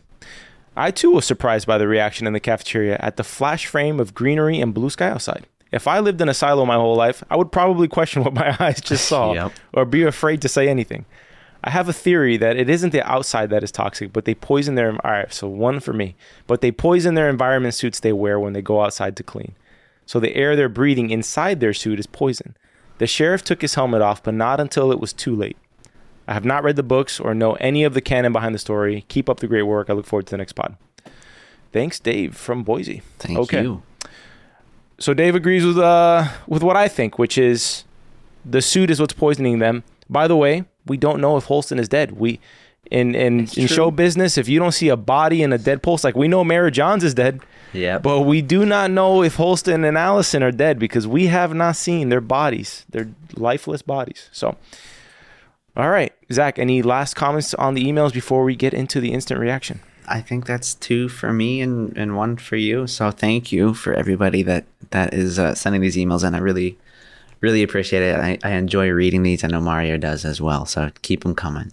I 0.75 0.91
too 0.91 1.11
was 1.11 1.25
surprised 1.25 1.67
by 1.67 1.77
the 1.77 1.87
reaction 1.87 2.27
in 2.27 2.33
the 2.33 2.39
cafeteria 2.39 2.97
at 2.99 3.17
the 3.17 3.23
flash 3.23 3.65
frame 3.65 3.99
of 3.99 4.13
greenery 4.13 4.61
and 4.61 4.73
blue 4.73 4.89
sky 4.89 5.09
outside. 5.09 5.47
If 5.71 5.87
I 5.87 5.99
lived 5.99 6.21
in 6.21 6.29
a 6.29 6.33
silo 6.33 6.65
my 6.65 6.75
whole 6.75 6.95
life, 6.95 7.23
I 7.29 7.35
would 7.35 7.51
probably 7.51 7.87
question 7.87 8.23
what 8.23 8.33
my 8.33 8.55
eyes 8.59 8.79
just 8.81 9.07
saw 9.07 9.33
yep. 9.33 9.51
or 9.73 9.85
be 9.85 10.03
afraid 10.03 10.41
to 10.43 10.49
say 10.49 10.69
anything. 10.69 11.05
I 11.67 11.69
have 11.69 11.89
a 11.89 11.93
theory 11.93 12.37
that 12.37 12.55
it 12.55 12.69
isn't 12.69 12.91
the 12.91 13.05
outside 13.05 13.49
that 13.49 13.61
is 13.61 13.73
toxic, 13.73 14.13
but 14.13 14.23
they 14.23 14.33
poison 14.33 14.75
their 14.75 14.91
all 15.05 15.11
right, 15.11 15.33
so 15.33 15.49
one 15.49 15.81
for 15.81 15.91
me. 15.91 16.15
But 16.47 16.61
they 16.61 16.71
poison 16.71 17.15
their 17.15 17.29
environment 17.29 17.73
suits 17.73 17.99
they 17.99 18.13
wear 18.13 18.39
when 18.39 18.53
they 18.53 18.61
go 18.61 18.83
outside 18.83 19.17
to 19.17 19.23
clean. 19.23 19.53
So 20.05 20.21
the 20.21 20.33
air 20.33 20.55
they're 20.55 20.69
breathing 20.69 21.09
inside 21.09 21.59
their 21.59 21.73
suit 21.73 21.99
is 21.99 22.07
poison. 22.07 22.55
The 22.99 23.05
sheriff 23.05 23.43
took 23.43 23.61
his 23.61 23.75
helmet 23.75 24.01
off, 24.01 24.23
but 24.23 24.33
not 24.33 24.61
until 24.61 24.93
it 24.93 24.99
was 25.01 25.11
too 25.11 25.35
late. 25.35 25.57
I 26.25 26.33
have 26.33 26.45
not 26.45 26.63
read 26.63 26.77
the 26.77 26.83
books 26.83 27.19
or 27.19 27.33
know 27.33 27.55
any 27.55 27.83
of 27.83 27.93
the 27.93 27.99
canon 27.99 28.31
behind 28.31 28.55
the 28.55 28.59
story. 28.59 29.03
Keep 29.09 29.29
up 29.29 29.41
the 29.41 29.47
great 29.47 29.63
work. 29.63 29.89
I 29.89 29.93
look 29.93 30.05
forward 30.05 30.27
to 30.27 30.31
the 30.31 30.37
next 30.37 30.53
pod. 30.53 30.77
Thanks, 31.73 31.99
Dave 31.99 32.37
from 32.37 32.63
Boise. 32.63 33.01
Thank 33.19 33.39
okay. 33.39 33.63
you. 33.63 33.83
So 34.99 35.13
Dave 35.13 35.35
agrees 35.35 35.65
with 35.65 35.77
uh 35.77 36.29
with 36.47 36.63
what 36.63 36.77
I 36.77 36.87
think, 36.87 37.19
which 37.19 37.37
is 37.37 37.83
the 38.45 38.61
suit 38.61 38.89
is 38.89 39.01
what's 39.01 39.11
poisoning 39.11 39.59
them. 39.59 39.83
By 40.09 40.29
the 40.29 40.37
way, 40.37 40.63
we 40.87 40.97
don't 40.97 41.21
know 41.21 41.37
if 41.37 41.45
Holston 41.45 41.79
is 41.79 41.87
dead. 41.87 42.13
We 42.13 42.39
in 42.89 43.15
in, 43.15 43.47
in 43.55 43.67
show 43.67 43.91
business, 43.91 44.37
if 44.37 44.47
you 44.47 44.59
don't 44.59 44.71
see 44.71 44.89
a 44.89 44.97
body 44.97 45.43
in 45.43 45.53
a 45.53 45.57
dead 45.57 45.83
pulse, 45.83 46.03
like 46.03 46.15
we 46.15 46.27
know 46.27 46.43
Mayor 46.43 46.71
Jahns 46.71 47.03
is 47.03 47.13
dead. 47.13 47.41
Yeah. 47.73 47.99
But 47.99 48.21
we 48.21 48.41
do 48.41 48.65
not 48.65 48.91
know 48.91 49.23
if 49.23 49.35
Holston 49.35 49.83
and 49.83 49.97
Allison 49.97 50.41
are 50.41 50.51
dead 50.51 50.79
because 50.79 51.05
we 51.05 51.27
have 51.27 51.53
not 51.53 51.75
seen 51.75 52.09
their 52.09 52.21
bodies, 52.21 52.85
their 52.89 53.09
lifeless 53.35 53.81
bodies. 53.81 54.29
So, 54.31 54.55
all 55.75 55.89
right, 55.89 56.13
Zach, 56.31 56.57
any 56.57 56.81
last 56.81 57.15
comments 57.15 57.53
on 57.53 57.73
the 57.73 57.85
emails 57.85 58.13
before 58.13 58.43
we 58.43 58.55
get 58.55 58.73
into 58.73 59.01
the 59.01 59.11
instant 59.11 59.39
reaction? 59.39 59.81
I 60.07 60.21
think 60.21 60.45
that's 60.45 60.73
two 60.73 61.09
for 61.09 61.33
me 61.33 61.61
and, 61.61 61.95
and 61.97 62.15
one 62.15 62.37
for 62.37 62.55
you. 62.55 62.87
So 62.87 63.11
thank 63.11 63.51
you 63.51 63.73
for 63.73 63.93
everybody 63.93 64.41
that 64.43 64.65
that 64.91 65.13
is 65.13 65.37
uh, 65.37 65.53
sending 65.53 65.81
these 65.81 65.97
emails, 65.97 66.23
and 66.23 66.35
I 66.35 66.39
really, 66.39 66.77
really 67.41 67.63
appreciate 67.63 68.03
it. 68.03 68.15
I, 68.19 68.37
I 68.43 68.51
enjoy 68.53 68.89
reading 68.89 69.23
these. 69.23 69.43
I 69.43 69.47
know 69.47 69.61
Mario 69.61 69.97
does 69.97 70.25
as 70.25 70.41
well. 70.41 70.65
So 70.65 70.89
keep 71.01 71.23
them 71.23 71.35
coming. 71.35 71.71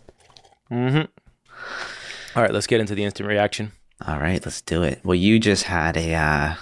Mm-hmm. 0.70 1.04
All 2.36 2.42
right, 2.42 2.52
let's 2.52 2.66
get 2.66 2.80
into 2.80 2.94
the 2.94 3.04
instant 3.04 3.28
reaction. 3.28 3.72
All 4.06 4.18
right, 4.18 4.44
let's 4.44 4.60
do 4.62 4.82
it. 4.82 5.00
Well, 5.04 5.14
you 5.14 5.38
just 5.38 5.64
had 5.64 5.96
a, 5.96 6.14
uh, 6.14 6.54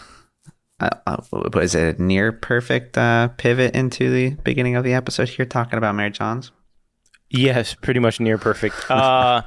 uh, 0.81 1.17
was 1.55 1.75
it 1.75 1.99
a 1.99 2.03
near 2.03 2.31
perfect 2.33 2.99
uh, 2.99 3.29
pivot 3.29 3.75
into 3.75 4.11
the 4.11 4.31
beginning 4.43 4.77
of 4.77 4.85
the 4.85 4.93
episode 4.93 5.29
here, 5.31 5.47
talking 5.47 5.79
about 5.79 5.95
Mayor 5.95 6.11
Jahns? 6.11 6.51
Yes, 7.31 7.75
pretty 7.75 8.01
much 8.01 8.21
near 8.21 8.39
perfect. 8.39 8.77
Uh, 8.91 9.43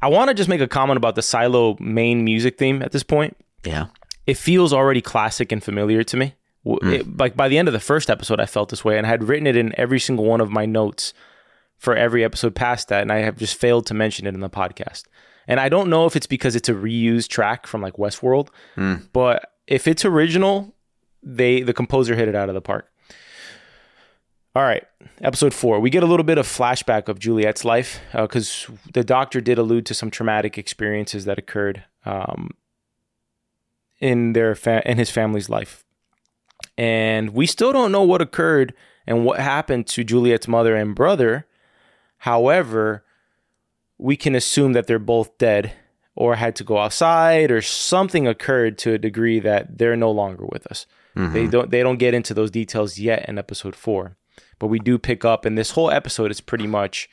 I 0.00 0.06
want 0.06 0.28
to 0.28 0.34
just 0.34 0.48
make 0.48 0.60
a 0.60 0.68
comment 0.68 0.96
about 0.96 1.16
the 1.16 1.22
Silo 1.22 1.76
main 1.80 2.22
music 2.24 2.56
theme 2.56 2.82
at 2.82 2.92
this 2.92 3.02
point. 3.02 3.36
Yeah. 3.64 3.86
It 4.28 4.36
feels 4.36 4.72
already 4.72 5.00
classic 5.00 5.50
and 5.50 5.62
familiar 5.62 6.04
to 6.04 6.16
me. 6.16 6.34
Mm. 6.66 6.92
It, 6.92 7.16
like 7.16 7.36
by 7.36 7.48
the 7.48 7.58
end 7.58 7.68
of 7.68 7.74
the 7.74 7.80
first 7.80 8.10
episode, 8.10 8.40
I 8.40 8.46
felt 8.46 8.68
this 8.68 8.84
way, 8.84 8.98
and 8.98 9.06
I 9.06 9.10
had 9.10 9.24
written 9.24 9.46
it 9.46 9.56
in 9.56 9.78
every 9.78 10.00
single 10.00 10.24
one 10.24 10.40
of 10.40 10.50
my 10.50 10.66
notes 10.66 11.14
for 11.76 11.96
every 11.96 12.24
episode 12.24 12.54
past 12.54 12.88
that, 12.88 13.02
and 13.02 13.12
I 13.12 13.18
have 13.18 13.36
just 13.36 13.56
failed 13.56 13.86
to 13.86 13.94
mention 13.94 14.26
it 14.26 14.34
in 14.34 14.40
the 14.40 14.50
podcast. 14.50 15.04
And 15.46 15.60
I 15.60 15.68
don't 15.68 15.88
know 15.88 16.04
if 16.04 16.14
it's 16.14 16.26
because 16.26 16.56
it's 16.56 16.68
a 16.68 16.74
reused 16.74 17.28
track 17.28 17.66
from 17.66 17.80
like 17.80 17.94
Westworld, 17.94 18.48
mm. 18.76 19.06
but 19.12 19.52
if 19.66 19.86
it's 19.88 20.04
original, 20.04 20.74
they 21.22 21.62
the 21.62 21.72
composer 21.72 22.14
hit 22.14 22.28
it 22.28 22.34
out 22.34 22.48
of 22.48 22.54
the 22.54 22.60
park. 22.60 22.90
All 24.54 24.64
right, 24.64 24.84
episode 25.20 25.54
four. 25.54 25.78
We 25.78 25.88
get 25.88 26.02
a 26.02 26.06
little 26.06 26.24
bit 26.24 26.36
of 26.36 26.46
flashback 26.46 27.08
of 27.08 27.18
Juliette's 27.18 27.64
life 27.64 28.00
because 28.12 28.66
uh, 28.68 28.72
the 28.92 29.04
doctor 29.04 29.40
did 29.40 29.58
allude 29.58 29.86
to 29.86 29.94
some 29.94 30.10
traumatic 30.10 30.58
experiences 30.58 31.26
that 31.26 31.38
occurred 31.38 31.84
um, 32.04 32.50
in 34.00 34.32
their 34.32 34.54
fa- 34.54 34.82
in 34.84 34.98
his 34.98 35.10
family's 35.10 35.48
life, 35.48 35.84
and 36.78 37.30
we 37.30 37.44
still 37.44 37.72
don't 37.72 37.90
know 37.90 38.04
what 38.04 38.22
occurred 38.22 38.72
and 39.04 39.24
what 39.24 39.40
happened 39.40 39.88
to 39.88 40.04
Juliette's 40.04 40.46
mother 40.46 40.76
and 40.76 40.94
brother. 40.94 41.44
However, 42.18 43.04
we 43.98 44.16
can 44.16 44.36
assume 44.36 44.74
that 44.74 44.86
they're 44.86 45.00
both 45.00 45.36
dead 45.38 45.72
or 46.14 46.36
had 46.36 46.54
to 46.56 46.64
go 46.64 46.78
outside 46.78 47.50
or 47.50 47.60
something 47.60 48.28
occurred 48.28 48.78
to 48.78 48.92
a 48.92 48.98
degree 48.98 49.40
that 49.40 49.76
they're 49.78 49.96
no 49.96 50.10
longer 50.10 50.46
with 50.46 50.68
us. 50.68 50.86
Mm-hmm. 51.16 51.34
They 51.34 51.46
don't 51.48 51.70
they 51.70 51.82
don't 51.82 51.98
get 51.98 52.14
into 52.14 52.32
those 52.32 52.50
details 52.50 52.98
yet 52.98 53.28
in 53.28 53.38
episode 53.38 53.74
4. 53.74 54.16
But 54.60 54.68
we 54.68 54.78
do 54.78 54.98
pick 54.98 55.24
up 55.24 55.44
and 55.44 55.58
this 55.58 55.72
whole 55.72 55.90
episode 55.90 56.30
is 56.30 56.40
pretty 56.40 56.68
much 56.68 57.08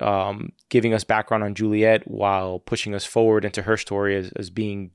um, 0.00 0.52
giving 0.70 0.92
us 0.92 1.04
background 1.04 1.44
on 1.44 1.54
Juliette 1.54 2.08
while 2.08 2.58
pushing 2.58 2.94
us 2.94 3.04
forward 3.04 3.44
into 3.44 3.62
her 3.62 3.76
story 3.76 4.16
as, 4.16 4.32
as 4.32 4.50
being 4.50 4.90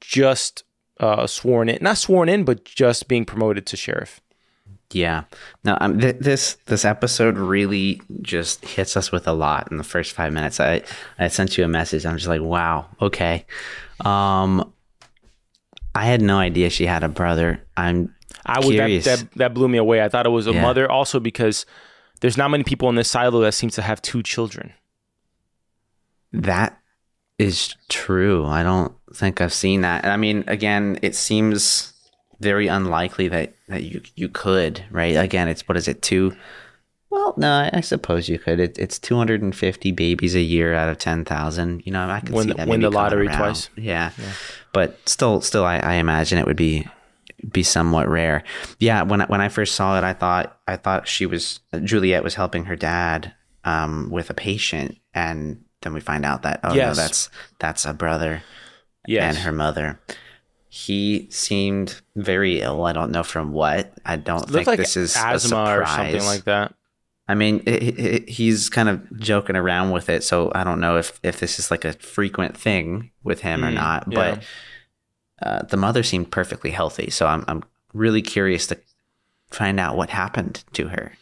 just 0.00 0.64
uh, 1.00 1.26
sworn 1.26 1.68
in, 1.68 1.78
not 1.80 1.98
sworn 1.98 2.28
in, 2.28 2.44
but 2.44 2.64
just 2.64 3.08
being 3.08 3.24
promoted 3.24 3.66
to 3.66 3.76
sheriff. 3.76 4.20
Yeah. 4.90 5.24
Now, 5.64 5.78
um, 5.80 5.98
th- 5.98 6.18
this 6.20 6.58
this 6.66 6.84
episode 6.84 7.38
really 7.38 8.00
just 8.20 8.64
hits 8.64 8.96
us 8.96 9.10
with 9.10 9.26
a 9.26 9.32
lot 9.32 9.70
in 9.70 9.78
the 9.78 9.84
first 9.84 10.12
five 10.12 10.32
minutes. 10.32 10.60
I 10.60 10.82
I 11.18 11.28
sent 11.28 11.56
you 11.56 11.64
a 11.64 11.68
message. 11.68 12.04
I'm 12.04 12.16
just 12.16 12.28
like, 12.28 12.42
wow, 12.42 12.86
okay. 13.00 13.46
Um, 14.04 14.72
I 15.94 16.04
had 16.04 16.22
no 16.22 16.38
idea 16.38 16.70
she 16.70 16.86
had 16.86 17.02
a 17.02 17.08
brother. 17.08 17.62
I'm 17.76 18.14
I 18.44 18.64
would 18.64 18.76
that, 18.76 19.04
that, 19.04 19.30
that 19.36 19.54
blew 19.54 19.68
me 19.68 19.78
away. 19.78 20.02
I 20.02 20.08
thought 20.08 20.26
it 20.26 20.30
was 20.30 20.46
a 20.46 20.52
yeah. 20.52 20.62
mother, 20.62 20.90
also 20.90 21.20
because 21.20 21.64
there's 22.20 22.36
not 22.36 22.50
many 22.50 22.64
people 22.64 22.88
in 22.88 22.94
this 22.94 23.10
silo 23.10 23.40
that 23.40 23.52
seems 23.52 23.74
to 23.74 23.82
have 23.82 24.02
two 24.02 24.22
children. 24.22 24.72
That 26.32 26.78
is 27.38 27.74
true. 27.88 28.44
I 28.44 28.62
don't 28.62 28.94
think 29.14 29.40
I've 29.40 29.52
seen 29.52 29.80
that. 29.82 30.04
And 30.04 30.12
I 30.12 30.16
mean, 30.16 30.44
again, 30.46 30.98
it 31.02 31.14
seems 31.14 31.92
very 32.40 32.66
unlikely 32.66 33.28
that, 33.28 33.54
that 33.68 33.84
you 33.84 34.02
you 34.14 34.28
could, 34.28 34.84
right? 34.90 35.16
Again, 35.16 35.48
it's 35.48 35.68
what 35.68 35.76
is 35.76 35.88
it, 35.88 36.02
two? 36.02 36.36
Well, 37.10 37.34
no, 37.36 37.68
I 37.70 37.82
suppose 37.82 38.30
you 38.30 38.38
could. 38.38 38.58
It, 38.58 38.78
it's 38.78 38.98
250 38.98 39.92
babies 39.92 40.34
a 40.34 40.40
year 40.40 40.72
out 40.72 40.88
of 40.88 40.96
10,000. 40.96 41.82
You 41.84 41.92
know, 41.92 42.08
I 42.08 42.20
could 42.20 42.34
win, 42.34 42.48
see 42.48 42.54
that 42.54 42.66
win 42.66 42.80
the 42.80 42.90
lottery 42.90 43.26
around. 43.26 43.38
twice. 43.38 43.68
Yeah. 43.76 44.12
But 44.72 44.98
still, 45.06 45.42
still, 45.42 45.64
I, 45.66 45.76
I 45.76 45.94
imagine 45.94 46.38
it 46.38 46.46
would 46.46 46.56
be 46.56 46.88
be 47.50 47.62
somewhat 47.62 48.08
rare. 48.08 48.44
Yeah, 48.78 49.02
when 49.02 49.20
I, 49.20 49.26
when 49.26 49.40
I 49.40 49.48
first 49.48 49.74
saw 49.74 49.98
it, 49.98 50.04
I 50.04 50.14
thought 50.14 50.58
I 50.66 50.76
thought 50.76 51.08
she 51.08 51.26
was 51.26 51.60
Juliette 51.82 52.24
was 52.24 52.36
helping 52.36 52.64
her 52.64 52.76
dad 52.76 53.34
um, 53.64 54.08
with 54.10 54.30
a 54.30 54.34
patient, 54.34 54.96
and 55.12 55.62
then 55.82 55.92
we 55.94 56.00
find 56.00 56.24
out 56.24 56.42
that 56.42 56.60
oh 56.64 56.74
Yes. 56.74 56.96
no, 56.96 57.02
that's 57.02 57.30
that's 57.58 57.84
a 57.84 57.92
brother 57.92 58.42
Yes. 59.06 59.22
and 59.36 59.44
her 59.44 59.52
mother. 59.52 60.00
He 60.68 61.26
seemed 61.30 62.00
very 62.16 62.60
ill. 62.62 62.84
I 62.86 62.92
don't 62.92 63.10
know 63.10 63.22
from 63.22 63.52
what. 63.52 63.92
I 64.06 64.16
don't 64.16 64.48
think 64.48 64.66
like 64.66 64.78
this 64.78 64.96
is 64.96 65.14
a 65.16 65.34
asthma 65.34 65.78
or 65.80 65.84
something 65.86 66.24
like 66.24 66.44
that. 66.44 66.74
I 67.28 67.34
mean, 67.34 67.62
it, 67.66 67.98
it, 67.98 68.28
he's 68.28 68.68
kind 68.70 68.88
of 68.88 69.18
joking 69.20 69.54
around 69.56 69.90
with 69.90 70.08
it, 70.08 70.24
so 70.24 70.50
I 70.54 70.64
don't 70.64 70.80
know 70.80 70.96
if 70.96 71.20
if 71.22 71.40
this 71.40 71.58
is 71.58 71.70
like 71.70 71.84
a 71.84 71.92
frequent 71.94 72.56
thing 72.56 73.10
with 73.22 73.40
him 73.42 73.64
or 73.64 73.70
Mm, 73.70 73.74
not. 73.74 74.04
yeah. 74.10 74.36
But 75.40 75.46
uh, 75.46 75.62
the 75.64 75.76
mother 75.76 76.02
seemed 76.02 76.30
perfectly 76.30 76.70
healthy, 76.70 77.10
so 77.10 77.26
I'm 77.26 77.44
I'm 77.48 77.62
really 77.92 78.22
curious 78.22 78.66
to 78.68 78.78
find 79.50 79.78
out 79.78 79.96
what 79.96 80.08
happened 80.10 80.64
to 80.72 80.88
her. 80.88 81.12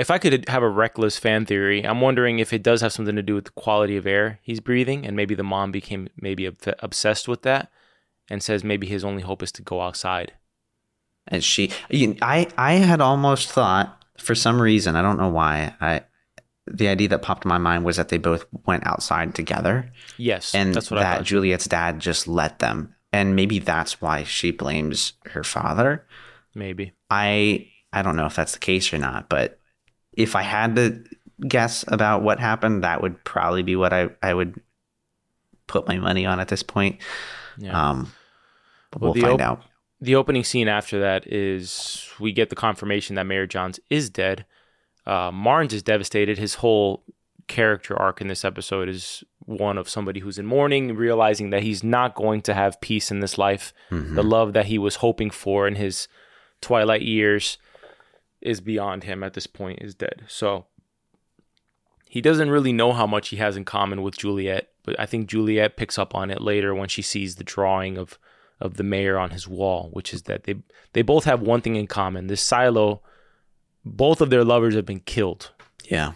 If 0.00 0.10
I 0.10 0.16
could 0.18 0.48
have 0.48 0.62
a 0.62 0.68
reckless 0.68 1.18
fan 1.18 1.44
theory, 1.44 1.82
I'm 1.86 2.00
wondering 2.00 2.38
if 2.38 2.52
it 2.54 2.62
does 2.62 2.80
have 2.80 2.92
something 2.92 3.16
to 3.16 3.22
do 3.22 3.34
with 3.34 3.44
the 3.44 3.50
quality 3.50 3.96
of 3.98 4.06
air 4.06 4.38
he's 4.42 4.58
breathing, 4.60 5.04
and 5.06 5.14
maybe 5.14 5.34
the 5.34 5.42
mom 5.42 5.70
became 5.72 6.08
maybe 6.16 6.46
ob- 6.48 6.56
obsessed 6.78 7.28
with 7.28 7.42
that, 7.42 7.70
and 8.30 8.42
says 8.42 8.64
maybe 8.64 8.86
his 8.86 9.04
only 9.04 9.22
hope 9.22 9.42
is 9.42 9.52
to 9.52 9.62
go 9.62 9.82
outside. 9.82 10.32
And 11.28 11.44
she, 11.44 11.70
you- 11.90 12.16
I 12.22 12.48
I 12.56 12.72
had 12.74 13.00
almost 13.02 13.50
thought 13.50 14.02
for 14.16 14.34
some 14.34 14.60
reason 14.60 14.96
I 14.96 15.02
don't 15.02 15.18
know 15.18 15.28
why 15.28 15.74
I. 15.80 16.02
The 16.72 16.88
idea 16.88 17.08
that 17.08 17.22
popped 17.22 17.44
in 17.44 17.48
my 17.50 17.58
mind 17.58 17.84
was 17.84 17.96
that 17.96 18.08
they 18.10 18.18
both 18.18 18.44
went 18.64 18.86
outside 18.86 19.34
together, 19.34 19.92
Yes, 20.16 20.54
and 20.54 20.72
that's 20.74 20.90
what 20.90 20.98
I 21.00 21.02
that 21.02 21.16
thought. 21.18 21.26
Juliette's 21.26 21.66
dad 21.66 21.98
just 21.98 22.26
let 22.28 22.60
them, 22.60 22.94
and 23.12 23.34
maybe 23.36 23.58
that's 23.58 24.00
why 24.00 24.22
she 24.22 24.50
blames 24.52 25.14
her 25.26 25.42
father. 25.44 26.06
maybe. 26.54 26.92
I 27.10 27.68
I 27.92 28.00
don't 28.02 28.16
know 28.16 28.26
if 28.26 28.36
that's 28.36 28.52
the 28.52 28.60
case 28.60 28.92
or 28.94 28.98
not, 28.98 29.28
but 29.28 29.59
if 30.22 30.36
I 30.36 30.42
had 30.42 30.76
to 30.76 31.02
guess 31.46 31.84
about 31.88 32.22
what 32.22 32.38
happened, 32.40 32.84
that 32.84 33.02
would 33.02 33.22
probably 33.24 33.62
be 33.62 33.76
what 33.76 33.92
I, 33.92 34.10
I 34.22 34.34
would 34.34 34.60
put 35.66 35.86
my 35.88 35.96
money 35.98 36.26
on 36.26 36.40
at 36.40 36.48
this 36.48 36.62
point. 36.62 36.98
Yeah. 37.58 37.90
Um, 37.90 38.12
but 38.90 39.00
Well, 39.00 39.12
we'll 39.14 39.22
find 39.22 39.40
op- 39.40 39.58
out. 39.58 39.62
the 40.00 40.14
opening 40.16 40.44
scene 40.44 40.68
after 40.68 41.00
that 41.00 41.26
is 41.26 42.08
we 42.18 42.32
get 42.32 42.50
the 42.50 42.56
confirmation 42.56 43.16
that 43.16 43.24
Mayor 43.26 43.46
Jahns 43.46 43.78
is 43.88 44.10
dead. 44.10 44.44
Uh, 45.06 45.30
Marnes 45.30 45.72
is 45.72 45.82
devastated. 45.82 46.38
His 46.38 46.56
whole 46.56 47.04
character 47.48 47.96
arc 47.98 48.20
in 48.20 48.28
this 48.28 48.44
episode 48.44 48.88
is 48.88 49.24
one 49.46 49.78
of 49.78 49.88
somebody 49.88 50.20
who's 50.20 50.38
in 50.38 50.46
mourning, 50.46 50.94
realizing 50.94 51.50
that 51.50 51.62
he's 51.62 51.82
not 51.82 52.14
going 52.14 52.42
to 52.42 52.54
have 52.54 52.80
peace 52.80 53.10
in 53.10 53.20
this 53.20 53.38
life. 53.38 53.72
Mm-hmm. 53.90 54.14
The 54.14 54.22
love 54.22 54.52
that 54.52 54.66
he 54.66 54.78
was 54.78 54.96
hoping 54.96 55.30
for 55.30 55.66
in 55.66 55.74
his 55.76 56.06
twilight 56.60 57.02
years 57.02 57.58
is 58.40 58.60
beyond 58.60 59.04
him 59.04 59.22
at 59.22 59.34
this 59.34 59.46
point, 59.46 59.80
is 59.82 59.94
dead. 59.94 60.24
So 60.28 60.66
he 62.06 62.20
doesn't 62.20 62.50
really 62.50 62.72
know 62.72 62.92
how 62.92 63.06
much 63.06 63.28
he 63.28 63.36
has 63.36 63.56
in 63.56 63.64
common 63.64 64.02
with 64.02 64.18
Juliette, 64.18 64.70
but 64.84 64.98
I 64.98 65.06
think 65.06 65.28
Juliette 65.28 65.76
picks 65.76 65.98
up 65.98 66.14
on 66.14 66.30
it 66.30 66.40
later 66.40 66.74
when 66.74 66.88
she 66.88 67.02
sees 67.02 67.36
the 67.36 67.44
drawing 67.44 67.96
of 67.98 68.18
of 68.60 68.74
the 68.74 68.82
mayor 68.82 69.18
on 69.18 69.30
his 69.30 69.48
wall, 69.48 69.88
which 69.92 70.12
is 70.12 70.22
that 70.22 70.44
they 70.44 70.56
they 70.92 71.02
both 71.02 71.24
have 71.24 71.40
one 71.40 71.60
thing 71.60 71.76
in 71.76 71.86
common. 71.86 72.26
This 72.26 72.42
silo, 72.42 73.02
both 73.84 74.20
of 74.20 74.30
their 74.30 74.44
lovers 74.44 74.74
have 74.74 74.84
been 74.84 75.00
killed. 75.00 75.52
Yeah. 75.84 76.12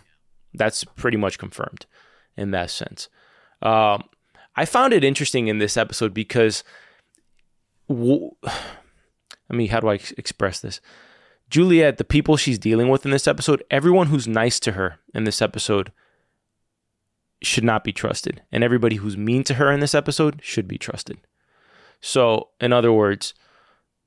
That's 0.53 0.85
pretty 0.85 1.17
much 1.17 1.39
confirmed 1.39 1.87
in 2.37 2.51
that 2.51 2.71
sense. 2.71 3.09
Um, 3.63 4.05
I 4.57 4.65
found 4.67 4.93
it 4.93 5.05
interesting 5.05 5.49
in 5.49 5.59
this 5.59 5.77
episode 5.77 6.15
because, 6.15 6.63
w- 7.89 8.31
I 8.45 9.53
mean, 9.55 9.69
how 9.69 9.81
do 9.81 9.89
I 9.89 9.95
ex- 9.95 10.13
express 10.13 10.61
this? 10.61 10.81
Juliette, 11.55 11.99
the 11.99 12.05
people 12.05 12.37
she's 12.37 12.59
dealing 12.59 12.89
with 12.89 13.05
in 13.05 13.13
this 13.13 13.29
episode, 13.29 13.63
everyone 13.71 14.09
who's 14.09 14.27
nice 14.27 14.59
to 14.59 14.73
her 14.73 14.99
in 15.15 15.23
this 15.23 15.41
episode 15.41 15.93
should 17.43 17.63
not 17.63 17.85
be 17.85 17.93
trusted. 17.93 18.43
And 18.51 18.65
everybody 18.65 18.97
who's 18.97 19.17
mean 19.17 19.45
to 19.45 19.55
her 19.55 19.71
in 19.71 19.79
this 19.79 19.95
episode 19.95 20.41
should 20.43 20.67
be 20.67 20.79
trusted. 20.79 21.19
So, 22.01 22.49
in 22.61 22.73
other 22.73 22.93
words, 22.93 23.35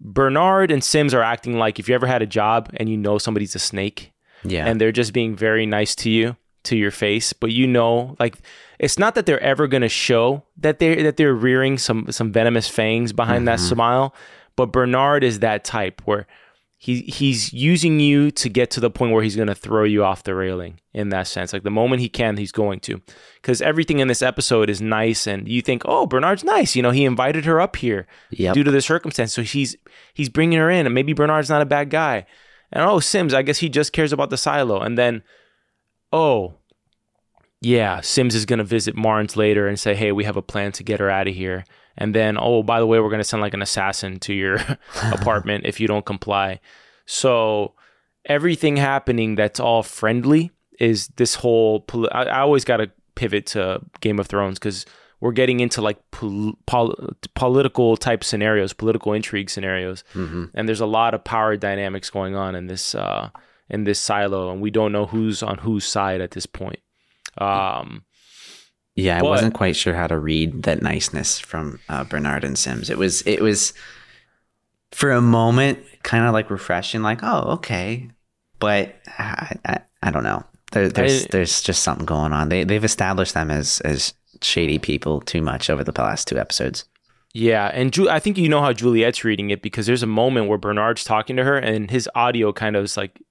Bernard 0.01 0.71
and 0.71 0.83
Sims 0.83 1.13
are 1.13 1.23
acting 1.23 1.57
like 1.57 1.79
if 1.79 1.87
you 1.87 1.95
ever 1.95 2.05
had 2.05 2.21
a 2.21 2.25
job 2.25 2.69
and 2.73 2.89
you 2.89 2.97
know 2.97 3.17
somebody's 3.17 3.55
a 3.55 3.59
snake, 3.59 4.11
Yeah. 4.43 4.65
and 4.67 4.81
they're 4.81 4.91
just 4.91 5.13
being 5.13 5.33
very 5.33 5.65
nice 5.65 5.95
to 5.95 6.09
you 6.09 6.35
to 6.63 6.75
your 6.75 6.91
face 6.91 7.31
but 7.31 7.53
you 7.53 7.65
know 7.65 8.17
like 8.19 8.35
it's 8.77 8.99
not 8.99 9.15
that 9.15 9.25
they're 9.25 9.39
ever 9.39 9.67
going 9.67 9.83
to 9.83 9.87
show 9.87 10.43
that 10.57 10.79
they 10.79 11.01
that 11.01 11.15
they're 11.15 11.33
rearing 11.33 11.77
some 11.77 12.11
some 12.11 12.29
venomous 12.29 12.67
fangs 12.67 13.13
behind 13.13 13.47
that 13.47 13.57
mm-hmm. 13.59 13.73
smile 13.73 14.15
but 14.57 14.73
Bernard 14.73 15.23
is 15.23 15.39
that 15.39 15.63
type 15.63 16.01
where 16.03 16.27
he 16.77 17.01
he's 17.01 17.51
using 17.53 17.99
you 17.99 18.29
to 18.31 18.49
get 18.49 18.69
to 18.71 18.79
the 18.79 18.89
point 18.91 19.11
where 19.11 19.23
he's 19.23 19.35
going 19.35 19.47
to 19.47 19.55
throw 19.55 19.83
you 19.83 20.03
off 20.03 20.23
the 20.23 20.35
railing 20.35 20.79
in 20.93 21.09
that 21.09 21.25
sense 21.27 21.51
like 21.51 21.63
the 21.63 21.71
moment 21.71 22.01
he 22.01 22.07
can 22.09 22.37
he's 22.37 22.51
going 22.51 22.79
to 22.79 23.01
cuz 23.41 23.61
everything 23.63 23.97
in 23.99 24.07
this 24.07 24.21
episode 24.21 24.69
is 24.69 24.79
nice 24.79 25.25
and 25.25 25.47
you 25.47 25.61
think 25.61 25.81
oh 25.85 26.05
Bernard's 26.05 26.43
nice 26.43 26.75
you 26.75 26.83
know 26.83 26.91
he 26.91 27.03
invited 27.03 27.45
her 27.45 27.59
up 27.59 27.77
here 27.77 28.05
Yep. 28.29 28.53
due 28.53 28.63
to 28.63 28.69
the 28.71 28.81
circumstance 28.81 29.33
so 29.33 29.41
he's 29.41 29.75
he's 30.13 30.29
bringing 30.29 30.59
her 30.59 30.69
in 30.69 30.85
and 30.85 30.93
maybe 30.93 31.13
Bernard's 31.13 31.49
not 31.49 31.63
a 31.63 31.65
bad 31.65 31.89
guy 31.89 32.27
and 32.71 32.83
oh, 32.83 32.99
Sims, 32.99 33.33
I 33.33 33.43
guess 33.43 33.59
he 33.59 33.69
just 33.69 33.93
cares 33.93 34.11
about 34.11 34.29
the 34.29 34.37
silo. 34.37 34.81
And 34.81 34.97
then, 34.97 35.23
oh, 36.11 36.55
yeah, 37.61 38.01
Sims 38.01 38.35
is 38.35 38.45
going 38.45 38.59
to 38.59 38.65
visit 38.65 38.95
Marnes 38.95 39.35
later 39.35 39.67
and 39.67 39.79
say, 39.79 39.95
hey, 39.95 40.11
we 40.11 40.25
have 40.25 40.37
a 40.37 40.41
plan 40.41 40.71
to 40.73 40.83
get 40.83 40.99
her 40.99 41.09
out 41.09 41.27
of 41.27 41.33
here. 41.33 41.63
And 41.97 42.13
then, 42.13 42.37
oh, 42.39 42.61
by 42.63 42.79
the 42.79 42.85
way, 42.85 42.99
we're 42.99 43.09
going 43.09 43.19
to 43.19 43.23
send 43.23 43.41
like 43.41 43.53
an 43.55 43.61
assassin 43.61 44.19
to 44.21 44.33
your 44.33 44.59
apartment 45.11 45.65
if 45.65 45.79
you 45.79 45.87
don't 45.87 46.05
comply. 46.05 46.59
So 47.05 47.73
everything 48.25 48.77
happening 48.77 49.35
that's 49.35 49.59
all 49.59 49.83
friendly 49.83 50.51
is 50.79 51.07
this 51.15 51.35
whole. 51.35 51.81
Poli- 51.81 52.11
I, 52.11 52.23
I 52.23 52.39
always 52.41 52.65
got 52.65 52.77
to 52.77 52.91
pivot 53.15 53.47
to 53.47 53.81
Game 54.01 54.19
of 54.19 54.27
Thrones 54.27 54.59
because 54.59 54.85
we're 55.19 55.31
getting 55.31 55.59
into 55.59 55.81
like 55.81 55.97
pol- 56.11 56.53
pol- 56.67 56.95
political 57.33 57.97
type 57.97 58.23
scenarios, 58.23 58.73
political 58.73 59.13
intrigue 59.13 59.49
scenarios, 59.49 60.03
and 60.13 60.67
there's 60.69 60.81
a 60.81 60.85
lot 60.85 61.15
of 61.15 61.23
power 61.23 61.57
dynamics 61.57 62.11
going 62.11 62.35
on 62.35 62.53
in 62.53 62.67
this 62.67 62.93
uh, 62.93 63.29
in 63.69 63.85
this 63.85 63.99
silo, 63.99 64.51
and 64.51 64.61
we 64.61 64.69
don't 64.69 64.91
know 64.91 65.07
who's 65.07 65.41
on 65.41 65.57
whose 65.57 65.85
side 65.85 66.21
at 66.21 66.31
this 66.31 66.45
point. 66.45 66.79
Um, 67.39 68.03
Yeah, 68.97 69.17
I 69.17 69.21
But- 69.21 69.29
wasn't 69.29 69.53
quite 69.53 69.75
sure 69.75 69.93
how 69.93 70.07
to 70.07 70.17
read 70.17 70.63
that 70.63 70.81
niceness 70.81 71.39
from 71.39 71.79
uh, 71.87 72.03
Bernard 72.03 72.43
and 72.43 72.57
Sims. 72.57 72.89
It 72.89 72.97
was 72.97 73.21
it 73.27 73.41
was 73.41 73.73
for 74.91 75.11
a 75.11 75.21
moment 75.21 75.79
kind 76.03 76.25
of 76.25 76.33
like 76.33 76.49
refreshing, 76.49 77.01
like 77.03 77.19
oh 77.23 77.51
okay, 77.53 78.09
but 78.59 78.95
I, 79.19 79.55
I, 79.65 79.79
I 80.03 80.11
don't 80.11 80.23
know. 80.23 80.43
There, 80.71 80.89
there's 80.89 81.25
I- 81.25 81.27
there's 81.31 81.61
just 81.61 81.83
something 81.83 82.05
going 82.05 82.33
on. 82.33 82.49
They 82.49 82.63
they've 82.63 82.83
established 82.83 83.33
them 83.35 83.51
as 83.51 83.79
as 83.81 84.13
shady 84.41 84.79
people 84.79 85.21
too 85.21 85.41
much 85.41 85.69
over 85.69 85.83
the 85.83 85.93
past 85.93 86.27
two 86.27 86.37
episodes. 86.39 86.85
Yeah, 87.33 87.69
and 87.73 87.93
Ju- 87.93 88.09
I 88.09 88.19
think 88.19 88.37
you 88.39 88.49
know 88.49 88.61
how 88.61 88.73
Juliette's 88.73 89.23
reading 89.23 89.51
it 89.51 89.61
because 89.61 89.85
there's 89.85 90.01
a 90.01 90.07
moment 90.07 90.47
where 90.47 90.57
Bernard's 90.57 91.03
talking 91.03 91.35
to 91.35 91.43
her 91.43 91.55
and 91.57 91.91
his 91.91 92.09
audio 92.15 92.51
kind 92.51 92.75
of 92.75 92.83
is 92.85 92.97
like 92.97 93.21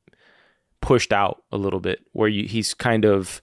pushed 0.80 1.12
out 1.12 1.42
a 1.50 1.56
little 1.56 1.80
bit, 1.80 2.00
where 2.12 2.28
you, 2.28 2.46
he's 2.46 2.72
kind 2.72 3.04
of 3.04 3.42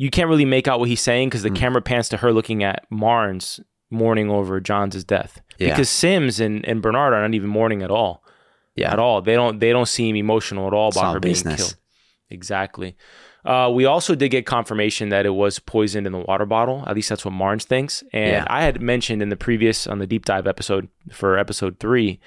you 0.00 0.08
can't 0.08 0.30
really 0.30 0.46
make 0.46 0.66
out 0.66 0.80
what 0.80 0.88
he's 0.88 1.02
saying 1.02 1.28
because 1.28 1.42
the 1.42 1.50
camera 1.50 1.82
pans 1.82 2.08
to 2.08 2.16
her 2.16 2.32
looking 2.32 2.64
at 2.64 2.86
Marnes 2.90 3.60
mourning 3.90 4.30
over 4.30 4.58
John's 4.58 5.04
death. 5.04 5.42
Yeah. 5.58 5.68
Because 5.68 5.90
Sims 5.90 6.40
and, 6.40 6.66
and 6.66 6.80
Bernard 6.80 7.12
are 7.12 7.20
not 7.20 7.34
even 7.34 7.50
mourning 7.50 7.82
at 7.82 7.90
all. 7.90 8.24
Yeah. 8.74 8.94
At 8.94 8.98
all. 8.98 9.20
They 9.20 9.34
don't 9.34 9.58
they 9.58 9.72
don't 9.72 9.88
seem 9.88 10.16
emotional 10.16 10.66
at 10.66 10.72
all 10.72 10.88
about 10.88 11.12
her 11.12 11.20
being 11.20 11.34
killed. 11.34 11.76
Exactly. 12.30 12.96
Uh, 13.44 13.70
we 13.74 13.84
also 13.84 14.14
did 14.14 14.30
get 14.30 14.46
confirmation 14.46 15.10
that 15.10 15.26
it 15.26 15.34
was 15.34 15.58
poisoned 15.58 16.06
in 16.06 16.14
the 16.14 16.20
water 16.20 16.46
bottle. 16.46 16.82
At 16.86 16.94
least 16.96 17.10
that's 17.10 17.26
what 17.26 17.34
Marnes 17.34 17.64
thinks. 17.66 18.02
And 18.14 18.32
Yeah. 18.32 18.44
I 18.48 18.62
had 18.62 18.80
mentioned 18.80 19.20
in 19.20 19.28
the 19.28 19.36
previous 19.36 19.86
on 19.86 19.98
the 19.98 20.06
deep 20.06 20.24
dive 20.24 20.46
episode 20.46 20.88
for 21.12 21.36
episode 21.36 21.78
three. 21.78 22.20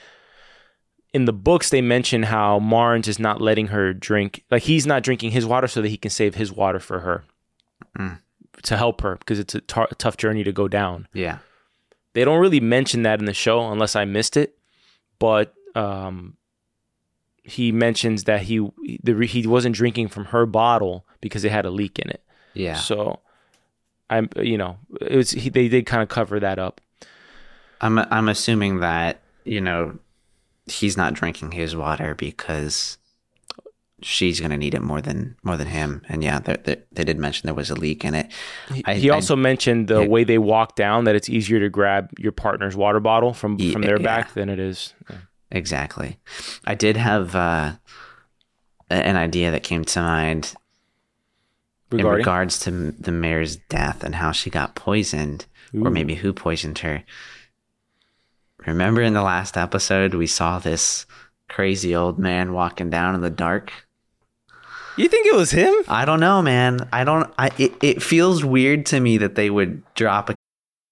In 1.11 1.25
the 1.25 1.33
books, 1.33 1.71
they 1.71 1.81
mention 1.81 2.21
how 2.21 2.59
Marnes 2.59 3.07
is 3.07 3.17
not 3.17 3.41
letting 3.41 3.67
her 3.67 3.93
drink, 3.93 4.43
like 4.51 4.61
he's 4.61 4.85
not 4.85 5.01
drinking 5.01 5.31
his 5.31 5.43
water 5.47 5.67
so 5.67 5.81
that 5.81 5.89
he 5.89 5.97
can 5.97 6.11
save 6.11 6.35
his 6.35 6.51
water 6.51 6.79
for 6.79 6.99
her 6.99 7.23
Mm. 7.97 8.19
to 8.63 8.77
help 8.77 9.01
her 9.01 9.15
because 9.17 9.39
it's 9.39 9.55
a 9.55 9.61
tar- 9.61 9.89
tough 9.97 10.17
journey 10.17 10.43
to 10.43 10.51
go 10.51 10.67
down. 10.67 11.07
Yeah. 11.13 11.39
They 12.13 12.23
don't 12.23 12.39
really 12.39 12.59
mention 12.59 13.03
that 13.03 13.19
in 13.19 13.25
the 13.25 13.33
show 13.33 13.71
unless 13.71 13.95
I 13.95 14.05
missed 14.05 14.37
it, 14.37 14.57
but 15.19 15.53
um, 15.75 16.37
he 17.43 17.71
mentions 17.71 18.25
that 18.25 18.43
he 18.43 18.67
the, 19.03 19.25
he 19.25 19.47
wasn't 19.47 19.75
drinking 19.75 20.09
from 20.09 20.25
her 20.25 20.45
bottle 20.45 21.05
because 21.21 21.43
it 21.43 21.51
had 21.51 21.65
a 21.65 21.71
leak 21.71 21.99
in 21.99 22.09
it. 22.09 22.23
Yeah. 22.53 22.75
So 22.75 23.19
I'm 24.09 24.29
you 24.37 24.57
know 24.57 24.77
it 25.01 25.15
was 25.15 25.31
he, 25.31 25.49
they 25.49 25.67
did 25.67 25.85
kind 25.85 26.03
of 26.03 26.09
cover 26.09 26.39
that 26.39 26.59
up. 26.59 26.81
I'm 27.81 27.97
I'm 27.97 28.29
assuming 28.29 28.79
that 28.79 29.21
you 29.43 29.59
know 29.59 29.97
he's 30.67 30.95
not 30.95 31.13
drinking 31.13 31.51
his 31.51 31.75
water 31.75 32.15
because 32.15 32.97
she's 34.03 34.39
going 34.39 34.51
to 34.51 34.57
need 34.57 34.73
it 34.73 34.81
more 34.81 35.01
than 35.01 35.35
more 35.43 35.57
than 35.57 35.67
him. 35.67 36.01
And 36.09 36.23
yeah, 36.23 36.39
they, 36.39 36.57
they, 36.63 36.77
they 36.91 37.03
did 37.03 37.17
mention 37.17 37.47
there 37.47 37.53
was 37.53 37.69
a 37.69 37.75
leak 37.75 38.03
in 38.05 38.13
it. 38.13 38.31
He, 38.73 38.83
I, 38.85 38.95
he 38.95 39.09
also 39.09 39.35
I, 39.35 39.39
mentioned 39.39 39.87
the 39.87 40.01
yeah. 40.01 40.07
way 40.07 40.23
they 40.23 40.37
walk 40.37 40.75
down 40.75 41.05
that 41.05 41.15
it's 41.15 41.29
easier 41.29 41.59
to 41.59 41.69
grab 41.69 42.11
your 42.19 42.31
partner's 42.31 42.75
water 42.75 42.99
bottle 42.99 43.33
from 43.33 43.57
from 43.57 43.81
their 43.81 43.99
yeah. 43.99 44.05
back 44.05 44.33
than 44.33 44.49
it 44.49 44.59
is. 44.59 44.93
Yeah. 45.09 45.17
Exactly. 45.51 46.17
I 46.65 46.73
did 46.73 46.97
have 46.97 47.35
uh, 47.35 47.73
an 48.89 49.15
idea 49.15 49.51
that 49.51 49.63
came 49.63 49.85
to 49.85 50.01
mind 50.01 50.55
Regarding? 51.91 52.11
in 52.11 52.17
regards 52.17 52.59
to 52.59 52.71
the 52.71 53.11
mayor's 53.11 53.57
death 53.69 54.03
and 54.03 54.15
how 54.15 54.31
she 54.31 54.49
got 54.49 54.75
poisoned, 54.75 55.45
Ooh. 55.75 55.85
or 55.85 55.91
maybe 55.91 56.15
who 56.15 56.33
poisoned 56.33 56.79
her. 56.79 57.03
Remember 58.65 59.01
in 59.01 59.13
the 59.13 59.21
last 59.21 59.57
episode, 59.57 60.15
we 60.15 60.25
saw 60.25 60.57
this 60.57 61.05
crazy 61.49 61.95
old 61.95 62.17
man 62.17 62.53
walking 62.53 62.89
down 62.89 63.13
in 63.13 63.21
the 63.21 63.29
dark. 63.29 63.82
You 64.95 65.07
think 65.07 65.25
it 65.25 65.33
was 65.33 65.51
him? 65.51 65.73
I 65.87 66.05
don't 66.05 66.19
know, 66.19 66.41
man. 66.41 66.87
I 66.93 67.03
don't. 67.03 67.33
I 67.37 67.49
it, 67.57 67.73
it 67.81 68.03
feels 68.03 68.45
weird 68.45 68.85
to 68.87 68.99
me 68.99 69.17
that 69.17 69.35
they 69.35 69.49
would 69.49 69.81
drop 69.95 70.29
a 70.29 70.35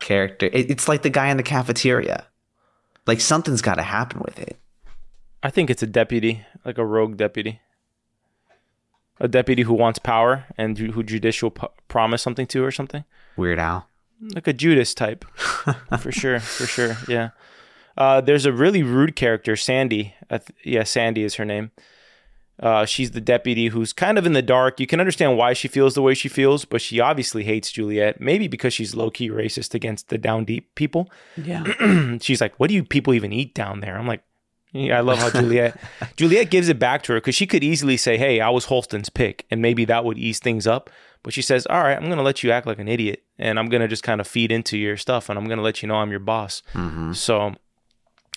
character. 0.00 0.48
it's 0.52 0.88
like 0.88 1.02
the 1.02 1.10
guy 1.10 1.28
in 1.28 1.36
the 1.36 1.42
cafeteria. 1.42 2.26
Like 3.06 3.20
something's 3.20 3.62
got 3.62 3.76
to 3.76 3.82
happen 3.82 4.20
with 4.24 4.38
it. 4.38 4.58
I 5.42 5.50
think 5.50 5.70
it's 5.70 5.82
a 5.82 5.86
deputy, 5.86 6.44
like 6.64 6.78
a 6.78 6.84
rogue 6.84 7.16
deputy. 7.16 7.60
A 9.20 9.28
deputy 9.28 9.62
who 9.62 9.74
wants 9.74 9.98
power 9.98 10.44
and 10.56 10.78
who 10.78 11.02
judicial 11.02 11.50
promise 11.88 12.22
something 12.22 12.46
to 12.48 12.64
or 12.64 12.70
something. 12.70 13.04
Weird 13.36 13.58
Al. 13.58 13.88
Like 14.20 14.46
a 14.46 14.52
Judas 14.52 14.94
type. 14.94 15.24
for 15.98 16.12
sure, 16.12 16.40
for 16.40 16.66
sure. 16.66 16.96
Yeah. 17.08 17.30
Uh, 17.96 18.20
there's 18.20 18.46
a 18.46 18.52
really 18.52 18.82
rude 18.82 19.16
character, 19.16 19.56
Sandy. 19.56 20.14
Uh, 20.30 20.38
yeah, 20.64 20.84
Sandy 20.84 21.24
is 21.24 21.34
her 21.34 21.44
name. 21.44 21.72
Uh, 22.60 22.84
she's 22.84 23.12
the 23.12 23.20
deputy 23.20 23.68
who's 23.68 23.92
kind 23.92 24.18
of 24.18 24.26
in 24.26 24.32
the 24.32 24.42
dark. 24.42 24.80
You 24.80 24.86
can 24.86 24.98
understand 24.98 25.36
why 25.36 25.52
she 25.52 25.68
feels 25.68 25.94
the 25.94 26.02
way 26.02 26.14
she 26.14 26.28
feels, 26.28 26.64
but 26.64 26.80
she 26.80 26.98
obviously 26.98 27.44
hates 27.44 27.70
Juliette. 27.70 28.20
Maybe 28.20 28.48
because 28.48 28.74
she's 28.74 28.96
low 28.96 29.10
key 29.10 29.30
racist 29.30 29.74
against 29.74 30.08
the 30.08 30.18
down 30.18 30.44
deep 30.44 30.74
people. 30.74 31.08
Yeah. 31.36 31.64
she's 32.20 32.40
like, 32.40 32.58
"What 32.58 32.68
do 32.68 32.74
you 32.74 32.84
people 32.84 33.14
even 33.14 33.32
eat 33.32 33.54
down 33.54 33.80
there?" 33.80 33.96
I'm 33.96 34.08
like, 34.08 34.22
yeah, 34.72 34.98
I 34.98 35.00
love 35.00 35.18
how 35.18 35.30
Juliette 35.40 35.78
Juliette 36.16 36.50
gives 36.50 36.68
it 36.68 36.78
back 36.78 37.02
to 37.04 37.12
her 37.12 37.20
because 37.20 37.34
she 37.34 37.46
could 37.46 37.64
easily 37.64 37.96
say, 37.96 38.18
"Hey, 38.18 38.40
I 38.40 38.50
was 38.50 38.66
Holston's 38.66 39.08
pick," 39.08 39.46
and 39.50 39.62
maybe 39.62 39.84
that 39.86 40.04
would 40.04 40.18
ease 40.18 40.38
things 40.38 40.66
up. 40.66 40.90
But 41.22 41.32
she 41.32 41.42
says, 41.42 41.66
"All 41.66 41.82
right, 41.82 41.96
I'm 41.96 42.08
gonna 42.08 42.22
let 42.22 42.42
you 42.42 42.50
act 42.50 42.66
like 42.66 42.78
an 42.78 42.88
idiot, 42.88 43.22
and 43.38 43.58
I'm 43.58 43.68
gonna 43.68 43.88
just 43.88 44.02
kind 44.02 44.20
of 44.20 44.26
feed 44.26 44.52
into 44.52 44.76
your 44.76 44.96
stuff, 44.96 45.28
and 45.28 45.38
I'm 45.38 45.46
gonna 45.46 45.62
let 45.62 45.82
you 45.82 45.88
know 45.88 45.96
I'm 45.96 46.10
your 46.10 46.20
boss." 46.20 46.62
Mm-hmm. 46.74 47.12
So, 47.12 47.54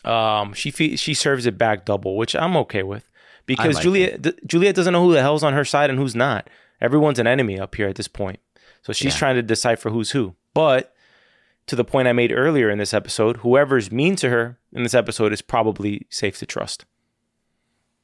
um, 0.06 0.54
she 0.54 0.72
fe- 0.72 0.96
she 0.96 1.14
serves 1.14 1.46
it 1.46 1.58
back 1.58 1.86
double, 1.86 2.16
which 2.16 2.36
I'm 2.36 2.56
okay 2.58 2.84
with 2.84 3.11
because 3.46 3.76
like 3.76 3.84
Juliette 3.84 4.22
d- 4.22 4.34
Juliette 4.46 4.76
doesn't 4.76 4.94
know 4.94 5.04
who 5.04 5.14
the 5.14 5.22
hell's 5.22 5.44
on 5.44 5.54
her 5.54 5.66
side 5.66 5.90
and 5.90 6.00
who's 6.00 6.16
not. 6.16 6.50
Everyone's 6.80 7.20
an 7.20 7.28
enemy 7.28 7.60
up 7.60 7.76
here 7.76 7.88
at 7.88 7.96
this 7.96 8.08
point. 8.08 8.40
So 8.82 8.94
she's 8.94 9.14
yeah. 9.14 9.20
trying 9.20 9.36
to 9.36 9.44
decipher 9.44 9.90
who's 9.90 10.12
who. 10.12 10.36
But 10.54 10.94
to 11.68 11.76
the 11.76 11.84
point 11.84 12.08
I 12.08 12.14
made 12.14 12.32
earlier 12.32 12.70
in 12.70 12.80
this 12.80 12.94
episode, 12.94 13.38
whoever's 13.38 13.92
mean 13.92 14.16
to 14.18 14.30
her 14.30 14.58
in 14.74 14.84
this 14.84 14.94
episode 14.94 15.32
is 15.32 15.42
probably 15.42 16.08
safe 16.10 16.38
to 16.40 16.46
trust. 16.46 16.86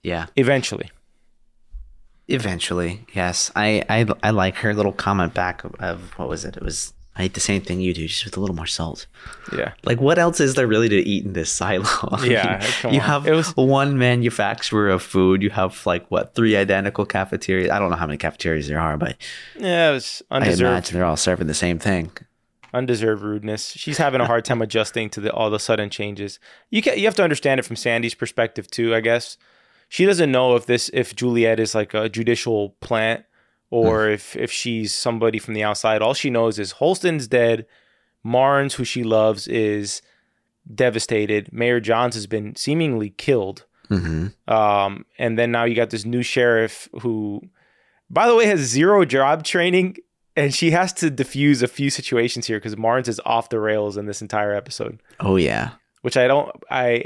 Yeah. 0.03 0.27
Eventually. 0.35 0.91
Eventually, 2.27 3.05
yes. 3.13 3.51
I 3.55 3.83
I, 3.89 4.05
I 4.21 4.31
like 4.31 4.57
her 4.57 4.73
little 4.73 4.91
comment 4.91 5.33
back 5.33 5.63
of, 5.63 5.75
of 5.75 6.11
what 6.17 6.27
was 6.27 6.45
it? 6.45 6.57
It 6.57 6.63
was 6.63 6.93
I 7.17 7.25
eat 7.25 7.33
the 7.33 7.39
same 7.39 7.61
thing 7.61 7.81
you 7.81 7.93
do, 7.93 8.07
just 8.07 8.25
with 8.25 8.37
a 8.37 8.39
little 8.39 8.55
more 8.55 8.67
salt. 8.67 9.07
Yeah. 9.51 9.73
Like, 9.83 9.99
what 9.99 10.19
else 10.19 10.39
is 10.39 10.53
there 10.53 10.67
really 10.67 10.89
to 10.89 10.95
eat 10.95 11.25
in 11.25 11.33
this 11.33 11.51
silo? 11.51 11.85
yeah. 12.23 12.65
you 12.83 12.99
on. 12.99 13.05
have 13.05 13.27
it 13.27 13.33
was... 13.33 13.55
one 13.55 13.97
manufacturer 13.97 14.89
of 14.89 15.01
food. 15.01 15.41
You 15.41 15.49
have 15.49 15.85
like 15.85 16.09
what 16.11 16.35
three 16.35 16.55
identical 16.55 17.05
cafeterias? 17.05 17.71
I 17.71 17.79
don't 17.79 17.89
know 17.89 17.95
how 17.95 18.07
many 18.07 18.17
cafeterias 18.17 18.67
there 18.67 18.79
are, 18.79 18.97
but 18.97 19.17
yeah, 19.57 19.89
it 19.89 19.93
was 19.93 20.21
undeserved. 20.29 20.63
I 20.63 20.69
imagine 20.69 20.97
they're 20.97 21.05
all 21.05 21.17
serving 21.17 21.47
the 21.47 21.53
same 21.53 21.79
thing. 21.79 22.11
Undeserved 22.73 23.23
rudeness. 23.23 23.71
She's 23.71 23.97
having 23.97 24.21
a 24.21 24.25
hard 24.27 24.45
time 24.45 24.61
adjusting 24.61 25.09
to 25.11 25.21
the 25.21 25.31
all 25.31 25.49
the 25.49 25.59
sudden 25.59 25.89
changes. 25.89 26.39
You 26.69 26.81
can 26.81 26.99
you 26.99 27.05
have 27.05 27.15
to 27.15 27.23
understand 27.23 27.59
it 27.59 27.63
from 27.63 27.75
Sandy's 27.77 28.13
perspective 28.13 28.69
too. 28.69 28.93
I 28.93 28.99
guess 28.99 29.37
she 29.89 30.05
doesn't 30.05 30.31
know 30.31 30.55
if 30.55 30.65
this 30.65 30.89
if 30.93 31.15
Juliette 31.15 31.59
is 31.59 31.73
like 31.73 31.93
a 31.93 32.09
judicial 32.09 32.75
plant 32.81 33.25
or 33.69 34.07
mm. 34.07 34.13
if 34.13 34.35
if 34.35 34.51
she's 34.51 34.93
somebody 34.93 35.39
from 35.39 35.53
the 35.53 35.63
outside. 35.63 36.01
All 36.01 36.13
she 36.13 36.29
knows 36.29 36.59
is 36.59 36.73
Holston's 36.73 37.27
dead. 37.27 37.65
Marnes, 38.25 38.73
who 38.73 38.83
she 38.83 39.03
loves, 39.03 39.47
is 39.47 40.01
devastated. 40.73 41.51
Mayor 41.53 41.79
Jahns 41.79 42.13
has 42.13 42.27
been 42.27 42.55
seemingly 42.55 43.11
killed. 43.11 43.65
Mm-hmm. 43.89 44.53
Um, 44.53 45.05
and 45.17 45.39
then 45.39 45.51
now 45.51 45.63
you 45.63 45.75
got 45.75 45.91
this 45.91 46.05
new 46.05 46.21
sheriff 46.21 46.89
who, 47.01 47.41
by 48.09 48.27
the 48.27 48.35
way, 48.35 48.45
has 48.45 48.59
zero 48.59 49.05
job 49.05 49.43
training, 49.43 49.97
and 50.35 50.53
she 50.53 50.71
has 50.71 50.91
to 50.93 51.09
defuse 51.09 51.63
a 51.63 51.67
few 51.67 51.89
situations 51.89 52.47
here 52.47 52.57
because 52.57 52.75
Marnes 52.75 53.07
is 53.07 53.21
off 53.25 53.49
the 53.49 53.59
rails 53.59 53.95
in 53.95 54.05
this 54.05 54.21
entire 54.21 54.53
episode. 54.53 55.01
Oh 55.19 55.37
yeah, 55.37 55.71
which 56.01 56.17
I 56.17 56.27
don't. 56.27 56.51
I 56.69 57.05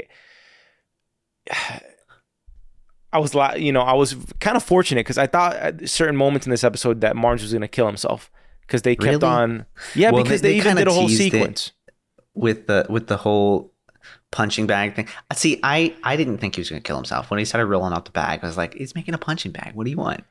I 3.12 3.18
was, 3.18 3.34
like, 3.34 3.60
you 3.60 3.72
know, 3.72 3.82
I 3.82 3.94
was 3.94 4.16
kind 4.40 4.56
of 4.56 4.62
fortunate 4.62 5.00
because 5.00 5.18
I 5.18 5.26
thought 5.26 5.54
at 5.56 5.88
certain 5.88 6.16
moments 6.16 6.46
in 6.46 6.50
this 6.50 6.64
episode 6.64 7.00
that 7.02 7.14
Marnes 7.14 7.42
was 7.42 7.52
going 7.52 7.62
to 7.62 7.68
kill 7.68 7.86
himself 7.86 8.30
because 8.66 8.82
they 8.82 8.96
kept 8.96 9.22
really? 9.22 9.24
on, 9.24 9.66
yeah, 9.94 10.10
well, 10.10 10.22
because 10.22 10.40
they, 10.40 10.54
they, 10.54 10.60
they 10.60 10.68
even 10.68 10.76
did 10.76 10.88
a 10.88 10.92
whole 10.92 11.08
sequence 11.08 11.72
with 12.34 12.66
the 12.66 12.86
with 12.88 13.08
the 13.08 13.18
whole 13.18 13.72
punching 14.30 14.66
bag 14.66 14.94
thing. 14.94 15.06
Uh, 15.30 15.34
see, 15.34 15.60
I 15.62 15.94
I 16.02 16.16
didn't 16.16 16.38
think 16.38 16.56
he 16.56 16.60
was 16.60 16.70
going 16.70 16.82
to 16.82 16.86
kill 16.86 16.96
himself 16.96 17.30
when 17.30 17.38
he 17.38 17.44
started 17.44 17.66
rolling 17.66 17.92
out 17.92 18.04
the 18.04 18.10
bag. 18.10 18.40
I 18.42 18.46
was 18.46 18.56
like, 18.56 18.74
he's 18.74 18.94
making 18.94 19.14
a 19.14 19.18
punching 19.18 19.52
bag. 19.52 19.74
What 19.74 19.84
do 19.84 19.90
you 19.90 19.96
want? 19.96 20.24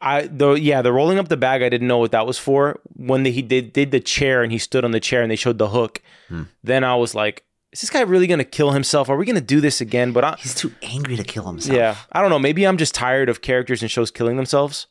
I 0.00 0.28
though 0.30 0.54
yeah, 0.54 0.82
the 0.82 0.92
rolling 0.92 1.18
up 1.18 1.28
the 1.28 1.36
bag, 1.36 1.62
I 1.62 1.68
didn't 1.68 1.88
know 1.88 1.98
what 1.98 2.12
that 2.12 2.26
was 2.26 2.38
for. 2.38 2.80
When 2.94 3.22
the, 3.22 3.30
he 3.30 3.42
did 3.42 3.72
did 3.72 3.90
the 3.90 4.00
chair 4.00 4.42
and 4.42 4.52
he 4.52 4.58
stood 4.58 4.84
on 4.84 4.90
the 4.90 5.00
chair 5.00 5.22
and 5.22 5.30
they 5.30 5.36
showed 5.36 5.58
the 5.58 5.68
hook, 5.68 6.02
hmm. 6.28 6.44
then 6.62 6.84
I 6.84 6.94
was 6.96 7.14
like, 7.14 7.44
is 7.72 7.80
this 7.80 7.90
guy 7.90 8.00
really 8.00 8.26
going 8.26 8.38
to 8.38 8.44
kill 8.44 8.72
himself? 8.72 9.08
Are 9.08 9.16
we 9.16 9.26
going 9.26 9.36
to 9.36 9.40
do 9.40 9.60
this 9.60 9.80
again? 9.80 10.12
But 10.12 10.24
I, 10.24 10.36
he's 10.38 10.54
too 10.54 10.72
angry 10.82 11.16
to 11.16 11.24
kill 11.24 11.46
himself. 11.46 11.76
Yeah, 11.76 11.96
I 12.12 12.20
don't 12.20 12.30
know. 12.30 12.38
Maybe 12.38 12.66
I'm 12.66 12.78
just 12.78 12.94
tired 12.94 13.28
of 13.28 13.42
characters 13.42 13.82
and 13.82 13.90
shows 13.90 14.10
killing 14.10 14.36
themselves. 14.36 14.86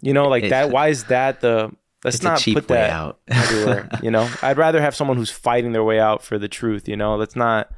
You 0.00 0.14
know, 0.14 0.28
like 0.28 0.48
that. 0.48 0.70
Why 0.70 0.88
is 0.88 1.04
that 1.04 1.40
the? 1.40 1.70
Let's 2.04 2.22
not 2.22 2.42
put 2.42 2.66
that 2.68 2.90
out 2.90 3.20
everywhere. 3.28 3.88
you 4.02 4.10
know, 4.10 4.28
I'd 4.42 4.56
rather 4.56 4.80
have 4.80 4.96
someone 4.96 5.16
who's 5.16 5.30
fighting 5.30 5.72
their 5.72 5.84
way 5.84 6.00
out 6.00 6.24
for 6.24 6.36
the 6.36 6.48
truth. 6.48 6.88
You 6.88 6.96
know, 6.96 7.14
let's 7.14 7.36
not 7.36 7.70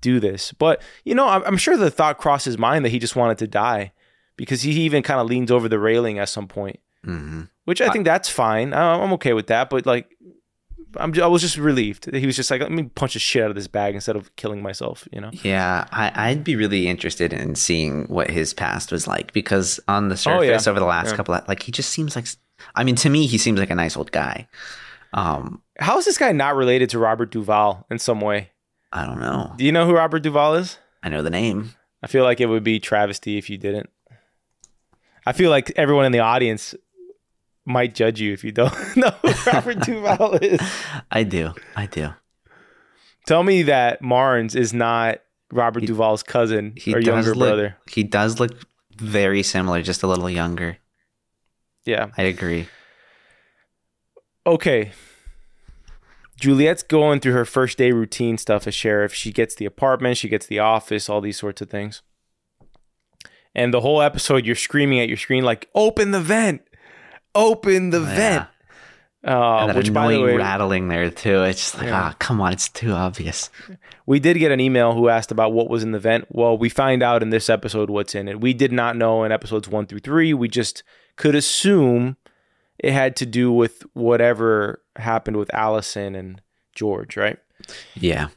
do 0.00 0.20
this. 0.20 0.52
But 0.52 0.80
you 1.04 1.14
know, 1.14 1.28
I'm, 1.28 1.42
I'm 1.44 1.56
sure 1.56 1.76
the 1.76 1.90
thought 1.90 2.18
crossed 2.18 2.46
his 2.46 2.56
mind 2.56 2.84
that 2.84 2.90
he 2.90 2.98
just 2.98 3.16
wanted 3.16 3.38
to 3.38 3.46
die 3.46 3.92
because 4.36 4.62
he 4.62 4.72
even 4.82 5.02
kind 5.02 5.20
of 5.20 5.26
leans 5.26 5.50
over 5.50 5.68
the 5.68 5.78
railing 5.78 6.18
at 6.18 6.28
some 6.28 6.46
point, 6.46 6.78
mm-hmm. 7.04 7.42
which 7.64 7.80
I 7.80 7.90
think 7.90 8.06
I, 8.08 8.12
that's 8.12 8.28
fine. 8.28 8.72
I'm 8.72 9.12
okay 9.14 9.34
with 9.34 9.48
that. 9.48 9.68
But 9.68 9.84
like, 9.84 10.16
I'm, 10.96 11.12
I 11.20 11.26
was 11.26 11.42
just 11.42 11.56
relieved. 11.56 12.04
That 12.04 12.14
he 12.14 12.26
was 12.26 12.36
just 12.36 12.50
like, 12.50 12.60
let 12.60 12.70
me 12.70 12.84
punch 12.84 13.14
the 13.14 13.18
shit 13.18 13.42
out 13.42 13.50
of 13.50 13.56
this 13.56 13.68
bag 13.68 13.94
instead 13.94 14.16
of 14.16 14.34
killing 14.36 14.62
myself, 14.62 15.06
you 15.12 15.20
know? 15.20 15.30
Yeah, 15.32 15.86
I, 15.92 16.30
would 16.30 16.44
be 16.44 16.56
really 16.56 16.88
interested 16.88 17.32
in 17.32 17.54
seeing 17.54 18.04
what 18.06 18.30
his 18.30 18.54
past 18.54 18.90
was 18.92 19.06
like 19.06 19.32
because 19.32 19.80
on 19.88 20.08
the 20.08 20.16
surface 20.16 20.66
oh, 20.66 20.70
yeah. 20.70 20.70
over 20.70 20.80
the 20.80 20.86
last 20.86 21.10
yeah. 21.10 21.16
couple 21.16 21.34
of, 21.34 21.46
like, 21.48 21.62
he 21.62 21.72
just 21.72 21.90
seems 21.90 22.16
like, 22.16 22.26
I 22.74 22.84
mean, 22.84 22.96
to 22.96 23.10
me, 23.10 23.26
he 23.26 23.38
seems 23.38 23.58
like 23.60 23.70
a 23.70 23.74
nice 23.74 23.96
old 23.96 24.12
guy. 24.12 24.48
Um, 25.12 25.62
How 25.78 25.98
is 25.98 26.04
this 26.04 26.18
guy 26.18 26.32
not 26.32 26.56
related 26.56 26.90
to 26.90 26.98
Robert 26.98 27.30
Duvall 27.30 27.86
in 27.90 27.98
some 27.98 28.20
way? 28.20 28.50
I 28.92 29.04
don't 29.04 29.20
know. 29.20 29.52
Do 29.56 29.64
you 29.64 29.72
know 29.72 29.86
who 29.86 29.94
Robert 29.94 30.22
Duvall 30.22 30.54
is? 30.54 30.78
I 31.02 31.08
know 31.08 31.22
the 31.22 31.30
name. 31.30 31.74
I 32.02 32.06
feel 32.06 32.24
like 32.24 32.40
it 32.40 32.46
would 32.46 32.64
be 32.64 32.80
travesty 32.80 33.38
if 33.38 33.50
you 33.50 33.58
didn't. 33.58 33.90
I 35.26 35.32
feel 35.32 35.50
like 35.50 35.72
everyone 35.76 36.06
in 36.06 36.12
the 36.12 36.20
audience 36.20 36.74
might 37.68 37.94
judge 37.94 38.20
you 38.20 38.32
if 38.32 38.42
you 38.42 38.50
don't 38.50 38.74
know 38.96 39.10
who 39.22 39.50
Robert 39.50 39.80
Duvall 39.80 40.34
is. 40.36 40.60
I 41.10 41.22
do. 41.22 41.52
I 41.76 41.86
do. 41.86 42.14
Tell 43.26 43.42
me 43.42 43.62
that 43.64 44.02
Marnes 44.02 44.56
is 44.56 44.72
not 44.72 45.18
Robert 45.52 45.80
he, 45.80 45.86
Duvall's 45.86 46.22
cousin 46.22 46.72
he 46.76 46.94
or 46.94 46.98
younger 46.98 47.34
look, 47.34 47.48
brother. 47.48 47.76
He 47.88 48.02
does 48.02 48.40
look 48.40 48.52
very 48.96 49.42
similar, 49.42 49.82
just 49.82 50.02
a 50.02 50.06
little 50.06 50.30
younger. 50.30 50.78
Yeah. 51.84 52.08
I 52.16 52.22
agree. 52.22 52.68
Okay. 54.46 54.92
Juliette's 56.40 56.82
going 56.82 57.20
through 57.20 57.32
her 57.32 57.44
first 57.44 57.76
day 57.76 57.92
routine 57.92 58.38
stuff 58.38 58.66
as 58.66 58.74
sheriff. 58.74 59.12
She 59.12 59.32
gets 59.32 59.54
the 59.54 59.66
apartment, 59.66 60.16
she 60.16 60.28
gets 60.28 60.46
the 60.46 60.58
office, 60.58 61.08
all 61.08 61.20
these 61.20 61.38
sorts 61.38 61.60
of 61.60 61.68
things. 61.68 62.02
And 63.54 63.74
the 63.74 63.80
whole 63.80 64.00
episode, 64.00 64.46
you're 64.46 64.54
screaming 64.54 65.00
at 65.00 65.08
your 65.08 65.16
screen 65.16 65.42
like, 65.42 65.68
"Open 65.74 66.12
the 66.12 66.20
vent! 66.20 66.62
Open 67.34 67.90
the 67.90 67.98
oh, 67.98 68.04
vent!" 68.04 68.46
Uh, 69.26 69.58
and 69.60 69.70
that 69.70 69.76
which, 69.76 69.88
annoying 69.88 70.20
by 70.20 70.30
the 70.30 70.32
way, 70.32 70.36
rattling 70.36 70.88
there 70.88 71.10
too. 71.10 71.42
It's 71.42 71.58
just 71.60 71.74
like, 71.74 71.88
ah, 71.88 72.06
yeah. 72.06 72.10
oh, 72.12 72.16
come 72.20 72.40
on, 72.40 72.52
it's 72.52 72.68
too 72.68 72.92
obvious. 72.92 73.50
We 74.06 74.20
did 74.20 74.38
get 74.38 74.52
an 74.52 74.60
email 74.60 74.94
who 74.94 75.08
asked 75.08 75.32
about 75.32 75.52
what 75.52 75.68
was 75.68 75.82
in 75.82 75.90
the 75.90 75.98
vent. 75.98 76.26
Well, 76.30 76.56
we 76.56 76.68
find 76.68 77.02
out 77.02 77.22
in 77.22 77.30
this 77.30 77.50
episode 77.50 77.90
what's 77.90 78.14
in 78.14 78.28
it. 78.28 78.40
We 78.40 78.54
did 78.54 78.72
not 78.72 78.96
know 78.96 79.24
in 79.24 79.32
episodes 79.32 79.68
one 79.68 79.86
through 79.86 79.98
three. 80.00 80.32
We 80.32 80.48
just 80.48 80.84
could 81.16 81.34
assume 81.34 82.16
it 82.78 82.92
had 82.92 83.16
to 83.16 83.26
do 83.26 83.52
with 83.52 83.84
whatever 83.92 84.82
happened 84.96 85.36
with 85.36 85.52
Allison 85.52 86.14
and 86.14 86.40
George, 86.74 87.16
right? 87.16 87.38
Yeah. 87.94 88.28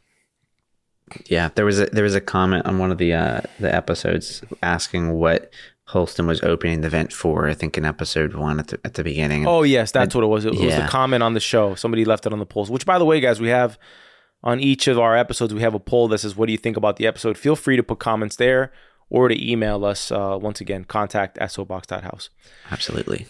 Yeah, 1.28 1.50
there 1.56 1.66
was 1.66 1.80
a 1.80 1.86
there 1.88 2.06
was 2.06 2.16
a 2.16 2.22
comment 2.22 2.66
on 2.66 2.80
one 2.80 2.92
of 2.92 2.98
the 2.98 3.14
uh, 3.14 3.42
the 3.60 3.74
episodes 3.74 4.42
asking 4.64 5.14
what 5.14 5.54
Holston 5.92 6.26
was 6.26 6.42
opening 6.42 6.80
the 6.80 6.90
vent 6.90 7.12
for. 7.12 7.50
I 7.50 7.54
think 7.54 7.78
in 7.78 7.84
episode 7.84 8.34
one 8.34 8.60
at 8.60 8.70
the 8.70 8.80
at 8.86 8.94
the 8.94 9.04
beginning. 9.04 9.46
Oh 9.46 9.64
yes, 9.64 9.92
that's 9.92 10.16
what 10.16 10.24
it 10.24 10.28
was. 10.28 10.46
It, 10.46 10.54
yeah. 10.54 10.66
was 10.66 10.76
a 10.76 10.88
comment 10.88 11.22
on 11.22 11.34
the 11.34 11.42
show. 11.42 11.76
Somebody 11.76 12.06
left 12.06 12.26
it 12.26 12.32
on 12.32 12.40
the 12.40 12.46
polls. 12.46 12.72
Which, 12.72 12.86
by 12.86 12.98
the 12.98 13.04
way, 13.04 13.20
guys, 13.20 13.42
we 13.42 13.50
have 13.50 13.78
on 14.42 14.62
each 14.62 14.88
of 14.88 14.98
our 14.98 15.18
episodes 15.18 15.54
we 15.54 15.60
have 15.62 15.74
a 15.74 15.80
poll 15.80 16.08
that 16.08 16.20
says, 16.20 16.36
"What 16.38 16.46
do 16.46 16.54
you 16.54 16.58
think 16.58 16.78
about 16.78 16.96
the 16.96 17.08
episode?" 17.08 17.38
Feel 17.38 17.58
free 17.58 17.76
to 17.76 17.84
put 17.84 18.00
comments 18.00 18.38
there 18.38 18.72
or 19.10 19.28
to 19.28 19.52
email 19.52 19.84
us. 19.84 20.14
Uh, 20.14 20.40
once 20.42 20.62
again, 20.62 20.86
contact 20.86 21.38
soapbox.house. 21.52 22.30
Absolutely. 22.72 23.28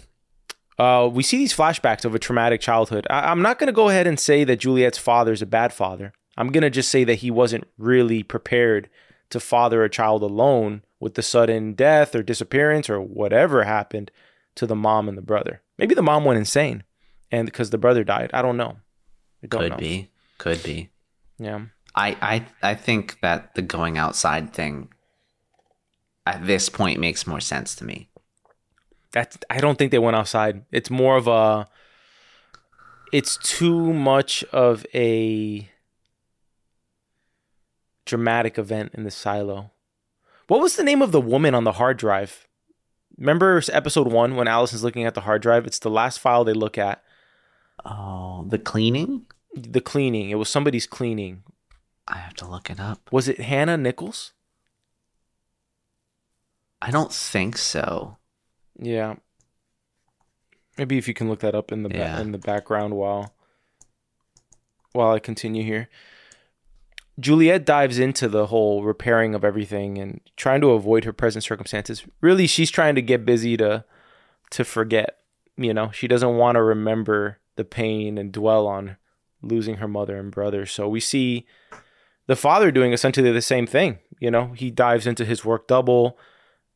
Uh, 0.78 1.10
we 1.12 1.24
see 1.24 1.38
these 1.38 1.56
flashbacks 1.56 2.06
of 2.06 2.14
a 2.14 2.20
traumatic 2.20 2.62
childhood. 2.62 3.08
I- 3.10 3.32
I'm 3.32 3.42
not 3.42 3.58
going 3.58 3.68
to 3.68 3.74
go 3.74 3.90
ahead 3.90 4.08
and 4.08 4.20
say 4.20 4.44
that 4.44 4.60
Juliette's 4.60 4.98
father 4.98 5.32
is 5.32 5.42
a 5.42 5.48
bad 5.48 5.74
father. 5.74 6.14
I'm 6.38 6.52
going 6.52 6.64
to 6.64 6.70
just 6.70 6.90
say 6.90 7.04
that 7.04 7.16
he 7.16 7.30
wasn't 7.30 7.66
really 7.78 8.24
prepared 8.24 8.90
to 9.32 9.40
father 9.40 9.84
a 9.84 9.90
child 9.90 10.22
alone 10.24 10.84
with 11.02 11.16
the 11.16 11.22
sudden 11.22 11.74
death 11.74 12.16
or 12.16 12.24
disappearance 12.24 12.90
or 12.90 13.02
whatever 13.02 13.64
happened 13.64 14.12
to 14.56 14.66
the 14.66 14.76
mom 14.76 15.10
and 15.10 15.18
the 15.18 15.22
brother. 15.22 15.62
Maybe 15.78 15.96
the 15.96 16.02
mom 16.02 16.24
went 16.24 16.38
insane 16.40 16.84
and 17.32 17.46
because 17.46 17.72
the 17.72 17.78
brother 17.78 18.06
died. 18.06 18.30
I 18.34 18.42
don't 18.42 18.56
know. 18.56 18.78
I 19.44 19.48
don't 19.48 19.62
Could 19.62 19.72
know. 19.72 19.78
be. 19.78 20.10
Could 20.38 20.64
be. 20.64 20.90
Yeah. 21.38 21.62
I, 21.96 22.16
I 22.22 22.46
I 22.72 22.76
think 22.76 23.20
that 23.22 23.56
the 23.56 23.62
going 23.62 23.98
outside 23.98 24.54
thing 24.54 24.90
at 26.26 26.46
this 26.46 26.70
point 26.70 27.00
makes 27.00 27.28
more 27.28 27.42
sense 27.42 27.76
to 27.76 27.84
me. 27.84 28.10
That's 29.12 29.38
I 29.50 29.60
don't 29.60 29.78
think 29.78 29.92
they 29.92 30.00
went 30.00 30.16
outside. 30.16 30.64
It's 30.72 30.90
more 30.90 31.18
of 31.18 31.28
a 31.28 31.68
it's 33.12 33.36
too 33.38 33.94
much 33.94 34.44
of 34.54 34.86
a 34.94 35.68
dramatic 38.06 38.58
event 38.58 38.92
in 38.94 39.04
the 39.04 39.12
silo. 39.12 39.72
What 40.52 40.60
was 40.60 40.76
the 40.76 40.84
name 40.84 41.02
of 41.02 41.14
the 41.14 41.22
woman 41.22 41.56
on 41.56 41.64
the 41.64 41.72
hard 41.72 41.96
drive? 41.96 42.46
Remember 43.18 43.62
episode 43.72 44.12
1 44.12 44.36
when 44.36 44.50
Allison's 44.50 44.84
looking 44.84 45.06
at 45.06 45.14
the 45.14 45.22
hard 45.22 45.42
drive? 45.42 45.66
It's 45.66 45.80
the 45.80 45.90
last 45.90 46.20
file 46.20 46.44
they 46.44 46.52
look 46.52 46.78
at. 46.78 47.02
Oh, 47.86 48.46
the 48.50 48.60
cleaning? 48.60 49.28
The 49.56 49.80
cleaning. 49.80 50.30
It 50.30 50.36
was 50.36 50.50
somebody's 50.50 50.86
cleaning. 50.86 51.44
I 52.06 52.18
have 52.18 52.34
to 52.34 52.46
look 52.46 52.70
it 52.70 52.82
up. 52.82 53.10
Was 53.14 53.30
it 53.30 53.40
Hannah 53.40 53.78
Nichols? 53.78 54.34
I 56.82 56.92
don't 56.92 57.14
think 57.14 57.56
so. 57.56 58.18
Yeah. 58.78 59.16
Maybe 60.78 60.98
if 60.98 61.08
you 61.08 61.14
can 61.14 61.30
look 61.30 61.40
that 61.40 61.56
up 61.56 61.72
in 61.72 61.84
the 61.84 61.92
yeah. 61.96 62.18
ba- 62.18 62.22
in 62.24 62.34
the 62.34 62.38
background 62.38 62.98
while 62.98 63.34
while 64.92 65.14
I 65.14 65.20
continue 65.20 65.64
here. 65.64 65.88
Juliette 67.20 67.66
dives 67.66 68.00
into 68.00 68.28
the 68.28 68.48
whole 68.48 68.84
repairing 68.84 69.36
of 69.36 69.44
everything 69.44 69.98
and 69.98 70.22
trying 70.38 70.62
to 70.62 70.72
avoid 70.72 71.04
her 71.04 71.14
present 71.14 71.44
circumstances. 71.44 72.04
Really, 72.22 72.48
she's 72.48 72.72
trying 72.72 72.96
to 72.96 73.02
get 73.02 73.26
busy 73.26 73.58
to 73.58 73.86
to 74.52 74.64
forget. 74.64 75.18
You 75.58 75.74
know, 75.74 75.92
she 75.92 76.08
doesn't 76.08 76.38
want 76.38 76.56
to 76.56 76.64
remember 76.64 77.40
the 77.56 77.66
pain 77.66 78.18
and 78.18 78.32
dwell 78.32 78.66
on 78.68 78.98
losing 79.42 79.76
her 79.76 79.88
mother 79.88 80.18
and 80.18 80.32
brother. 80.32 80.66
So 80.66 80.88
we 80.88 81.00
see 81.00 81.46
the 82.28 82.36
father 82.36 82.72
doing 82.72 82.94
essentially 82.94 83.32
the 83.32 83.42
same 83.42 83.68
thing. 83.68 84.00
You 84.20 84.32
know, 84.32 84.54
he 84.54 84.72
dives 84.72 85.08
into 85.08 85.26
his 85.26 85.44
work 85.44 85.68
double 85.68 86.18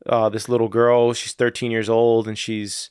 uh, 0.04 0.28
this 0.28 0.48
little 0.48 0.68
girl. 0.68 1.12
She's 1.12 1.32
13 1.32 1.70
years 1.70 1.88
old 1.88 2.28
and 2.28 2.36
she's 2.36 2.90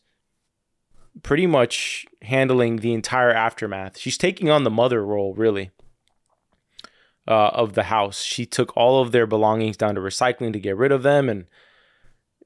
pretty 1.24 1.48
much 1.48 2.06
handling 2.24 2.78
the 2.78 2.94
entire 2.94 3.32
aftermath. 3.32 3.98
She's 3.98 4.18
taking 4.18 4.50
on 4.50 4.64
the 4.64 4.70
mother 4.70 5.06
role, 5.06 5.34
really, 5.34 5.72
uh, 7.28 7.50
of 7.54 7.74
the 7.74 7.84
house. 7.84 8.22
She 8.22 8.46
took 8.46 8.76
all 8.76 9.02
of 9.02 9.12
their 9.12 9.28
belongings 9.28 9.78
down 9.78 9.96
to 9.96 10.02
recycling 10.02 10.54
to 10.54 10.60
get 10.60 10.78
rid 10.78 10.92
of 10.92 11.04
them, 11.04 11.30
and 11.30 11.46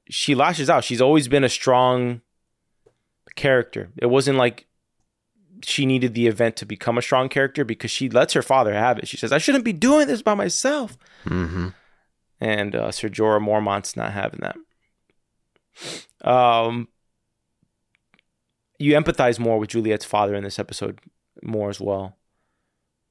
she 0.10 0.36
lashes 0.36 0.70
out. 0.70 0.84
She's 0.84 1.02
always 1.02 1.28
been 1.28 1.44
a 1.44 1.50
strong 1.50 2.22
character. 3.36 3.90
It 3.98 4.08
wasn't 4.08 4.38
like 4.38 4.68
she 5.64 5.86
needed 5.86 6.14
the 6.14 6.28
event 6.28 6.56
to 6.58 6.66
become 6.66 6.98
a 6.98 7.02
strong 7.02 7.30
character 7.30 7.66
because 7.66 7.92
she 7.92 8.10
lets 8.10 8.34
her 8.34 8.42
father 8.42 8.74
have 8.74 8.98
it. 9.00 9.08
She 9.08 9.18
says, 9.18 9.32
"I 9.32 9.38
shouldn't 9.38 9.66
be 9.66 9.74
doing 9.74 10.08
this 10.08 10.22
by 10.22 10.34
myself." 10.34 10.98
Mm-hmm 11.26 11.70
and 12.42 12.76
uh, 12.76 12.92
Sir 12.92 13.10
Jorah 13.10 13.42
Mormont's 13.42 13.96
not 13.96 14.14
having 14.14 14.42
that. 14.42 14.58
Um, 16.28 16.88
you 18.78 18.94
empathize 18.94 19.40
more 19.40 19.60
with 19.60 19.70
Juliette's 19.70 20.06
father 20.06 20.36
in 20.36 20.44
this 20.44 20.60
episode 20.60 21.00
more 21.44 21.70
as 21.70 21.80
well. 21.80 22.18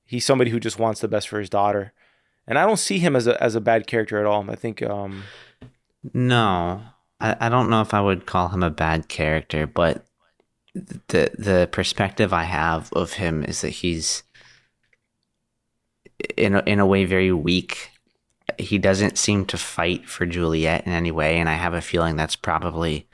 He's 0.08 0.24
somebody 0.24 0.50
who 0.50 0.58
just 0.58 0.78
wants 0.78 1.00
the 1.00 1.08
best 1.08 1.28
for 1.28 1.38
his 1.38 1.50
daughter, 1.50 1.92
and 2.46 2.58
I 2.58 2.66
don't 2.66 2.78
see 2.78 2.98
him 2.98 3.14
as 3.14 3.26
a 3.26 3.40
as 3.42 3.54
a 3.54 3.60
bad 3.60 3.86
character 3.86 4.18
at 4.18 4.26
all. 4.26 4.50
I 4.50 4.54
think. 4.54 4.82
Um, 4.82 5.24
no, 6.14 6.82
I, 7.20 7.36
I 7.40 7.48
don't 7.48 7.70
know 7.70 7.82
if 7.82 7.92
I 7.92 8.00
would 8.00 8.26
call 8.26 8.48
him 8.48 8.62
a 8.62 8.70
bad 8.70 9.08
character, 9.08 9.66
but 9.66 10.06
the 10.74 11.30
the 11.38 11.68
perspective 11.70 12.32
I 12.32 12.44
have 12.44 12.92
of 12.94 13.12
him 13.14 13.44
is 13.44 13.60
that 13.60 13.70
he's 13.70 14.22
in 16.36 16.54
a, 16.54 16.62
in 16.66 16.80
a 16.80 16.86
way 16.86 17.04
very 17.04 17.32
weak 17.32 17.90
he 18.58 18.78
doesn't 18.78 19.18
seem 19.18 19.44
to 19.46 19.58
fight 19.58 20.08
for 20.08 20.26
Juliette 20.26 20.86
in 20.86 20.92
any 20.92 21.10
way, 21.10 21.38
and 21.38 21.48
I 21.48 21.54
have 21.54 21.74
a 21.74 21.80
feeling 21.80 22.16
that's 22.16 22.36
probably 22.36 23.06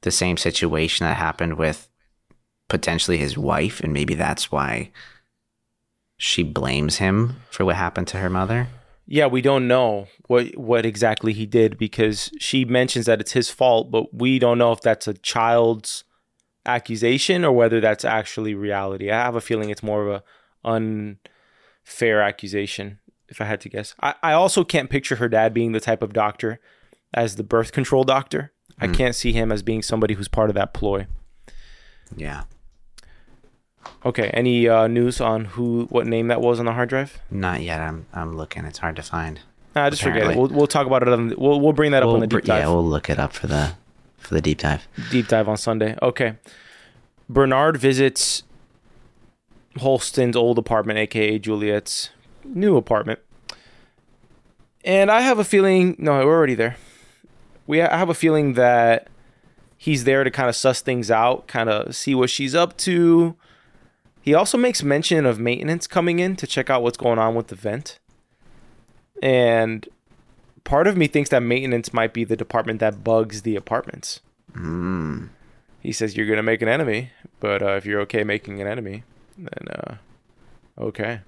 the 0.00 0.10
same 0.10 0.36
situation 0.36 1.06
that 1.06 1.16
happened 1.16 1.58
with 1.58 1.88
potentially 2.68 3.18
his 3.18 3.36
wife, 3.36 3.80
and 3.80 3.92
maybe 3.92 4.14
that's 4.14 4.50
why 4.50 4.90
she 6.22 6.44
blames 6.44 6.98
him 6.98 7.34
for 7.50 7.64
what 7.64 7.74
happened 7.74 8.06
to 8.06 8.18
her 8.18 8.30
mother. 8.30 8.68
Yeah, 9.08 9.26
we 9.26 9.42
don't 9.42 9.66
know 9.66 10.06
what 10.28 10.56
what 10.56 10.86
exactly 10.86 11.32
he 11.32 11.46
did 11.46 11.76
because 11.76 12.30
she 12.38 12.64
mentions 12.64 13.06
that 13.06 13.20
it's 13.20 13.32
his 13.32 13.50
fault, 13.50 13.90
but 13.90 14.14
we 14.14 14.38
don't 14.38 14.56
know 14.56 14.70
if 14.70 14.80
that's 14.80 15.08
a 15.08 15.14
child's 15.14 16.04
accusation 16.64 17.44
or 17.44 17.50
whether 17.50 17.80
that's 17.80 18.04
actually 18.04 18.54
reality. 18.54 19.10
I 19.10 19.16
have 19.16 19.34
a 19.34 19.40
feeling 19.40 19.68
it's 19.70 19.82
more 19.82 20.06
of 20.06 20.22
a 20.22 20.22
unfair 20.64 22.22
accusation 22.22 23.00
if 23.28 23.40
I 23.40 23.44
had 23.44 23.60
to 23.62 23.68
guess. 23.68 23.96
I, 24.00 24.14
I 24.22 24.32
also 24.34 24.62
can't 24.62 24.90
picture 24.90 25.16
her 25.16 25.28
dad 25.28 25.52
being 25.52 25.72
the 25.72 25.80
type 25.80 26.02
of 26.02 26.12
doctor 26.12 26.60
as 27.12 27.34
the 27.34 27.42
birth 27.42 27.72
control 27.72 28.04
doctor. 28.04 28.52
Mm. 28.74 28.84
I 28.84 28.86
hmm. 28.86 28.94
can't 28.94 29.16
see 29.16 29.32
him 29.32 29.50
as 29.50 29.64
being 29.64 29.82
somebody 29.82 30.14
who's 30.14 30.28
part 30.28 30.50
of 30.50 30.54
that 30.54 30.72
ploy. 30.72 31.08
Yeah. 32.16 32.44
Okay. 34.04 34.28
Any 34.28 34.68
uh, 34.68 34.86
news 34.86 35.20
on 35.20 35.44
who, 35.46 35.86
what 35.90 36.06
name 36.06 36.28
that 36.28 36.40
was 36.40 36.58
on 36.58 36.66
the 36.66 36.72
hard 36.72 36.88
drive? 36.88 37.20
Not 37.30 37.62
yet. 37.62 37.80
I'm, 37.80 38.06
I'm 38.12 38.36
looking. 38.36 38.64
It's 38.64 38.78
hard 38.78 38.96
to 38.96 39.02
find. 39.02 39.40
Nah, 39.74 39.88
just 39.90 40.02
Apparently. 40.02 40.34
forget 40.34 40.36
it. 40.36 40.40
We'll, 40.40 40.58
we'll 40.58 40.66
talk 40.66 40.86
about 40.86 41.02
it. 41.02 41.08
On, 41.08 41.34
we'll, 41.36 41.60
we'll 41.60 41.72
bring 41.72 41.92
that 41.92 42.02
up 42.02 42.08
we'll, 42.08 42.16
on 42.16 42.20
the 42.20 42.26
deep 42.26 42.44
dive. 42.44 42.62
Yeah, 42.62 42.68
we'll 42.68 42.86
look 42.86 43.08
it 43.08 43.18
up 43.18 43.32
for 43.32 43.46
the, 43.46 43.72
for 44.18 44.34
the 44.34 44.40
deep 44.40 44.58
dive. 44.58 44.86
Deep 45.10 45.28
dive 45.28 45.48
on 45.48 45.56
Sunday. 45.56 45.96
Okay. 46.02 46.34
Bernard 47.28 47.76
visits 47.76 48.42
Holston's 49.78 50.36
old 50.36 50.58
apartment, 50.58 50.98
aka 50.98 51.38
Juliette's 51.38 52.10
new 52.44 52.76
apartment. 52.76 53.20
And 54.84 55.10
I 55.10 55.20
have 55.20 55.38
a 55.38 55.44
feeling, 55.44 55.96
no, 55.98 56.12
we're 56.26 56.36
already 56.36 56.54
there. 56.54 56.76
We 57.66 57.80
I 57.80 57.96
have 57.96 58.08
a 58.08 58.14
feeling 58.14 58.54
that 58.54 59.08
he's 59.78 60.04
there 60.04 60.24
to 60.24 60.30
kind 60.30 60.48
of 60.48 60.56
suss 60.56 60.80
things 60.80 61.10
out, 61.10 61.46
kind 61.46 61.70
of 61.70 61.94
see 61.94 62.14
what 62.14 62.30
she's 62.30 62.54
up 62.54 62.76
to. 62.78 63.36
He 64.22 64.34
also 64.34 64.56
makes 64.56 64.84
mention 64.84 65.26
of 65.26 65.40
maintenance 65.40 65.88
coming 65.88 66.20
in 66.20 66.36
to 66.36 66.46
check 66.46 66.70
out 66.70 66.82
what's 66.82 66.96
going 66.96 67.18
on 67.18 67.34
with 67.34 67.48
the 67.48 67.56
vent. 67.56 67.98
And 69.20 69.88
part 70.62 70.86
of 70.86 70.96
me 70.96 71.08
thinks 71.08 71.30
that 71.30 71.42
maintenance 71.42 71.92
might 71.92 72.14
be 72.14 72.22
the 72.22 72.36
department 72.36 72.78
that 72.80 73.02
bugs 73.02 73.42
the 73.42 73.56
apartments. 73.56 74.20
Mm. 74.52 75.30
He 75.80 75.92
says 75.92 76.16
you're 76.16 76.28
gonna 76.28 76.42
make 76.42 76.62
an 76.62 76.68
enemy, 76.68 77.10
but 77.40 77.62
uh, 77.62 77.72
if 77.72 77.84
you're 77.84 78.00
okay 78.02 78.22
making 78.22 78.60
an 78.60 78.68
enemy, 78.68 79.02
then 79.36 79.68
uh, 79.74 79.94
okay. 80.78 81.20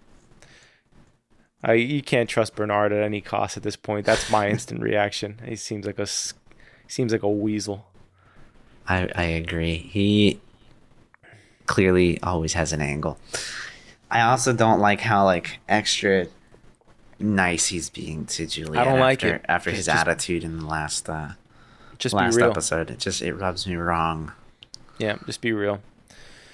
I, 1.64 1.72
you 1.72 2.02
can't 2.02 2.28
trust 2.28 2.54
Bernard 2.54 2.92
at 2.92 3.02
any 3.02 3.20
cost 3.20 3.56
at 3.56 3.64
this 3.64 3.76
point. 3.76 4.06
That's 4.06 4.30
my 4.30 4.48
instant 4.50 4.82
reaction. 4.82 5.40
He 5.44 5.56
seems 5.56 5.84
like 5.86 5.98
a 5.98 6.06
seems 6.06 7.10
like 7.10 7.24
a 7.24 7.28
weasel. 7.28 7.86
I 8.86 9.08
I 9.16 9.24
agree. 9.24 9.78
He 9.78 10.40
clearly 11.66 12.20
always 12.22 12.52
has 12.54 12.72
an 12.72 12.80
angle. 12.80 13.18
I 14.10 14.22
also 14.22 14.52
don't 14.52 14.80
like 14.80 15.00
how 15.00 15.24
like 15.24 15.58
extra 15.68 16.26
nice 17.18 17.66
he's 17.66 17.90
being 17.90 18.26
to 18.26 18.46
Juliette. 18.46 18.86
I 18.86 18.90
don't 18.90 19.00
like 19.00 19.18
after, 19.24 19.34
it. 19.36 19.44
after 19.48 19.70
his 19.70 19.86
Just- 19.86 19.98
attitude 19.98 20.44
in 20.44 20.58
the 20.58 20.66
last 20.66 21.08
uh, 21.08 21.30
Just 21.98 22.14
last 22.14 22.38
episode. 22.38 22.90
It 22.90 22.98
just 22.98 23.22
it 23.22 23.34
rubs 23.34 23.66
me 23.66 23.76
wrong. 23.76 24.32
Yeah, 24.98 25.16
just 25.26 25.40
be 25.40 25.52
real. 25.52 25.80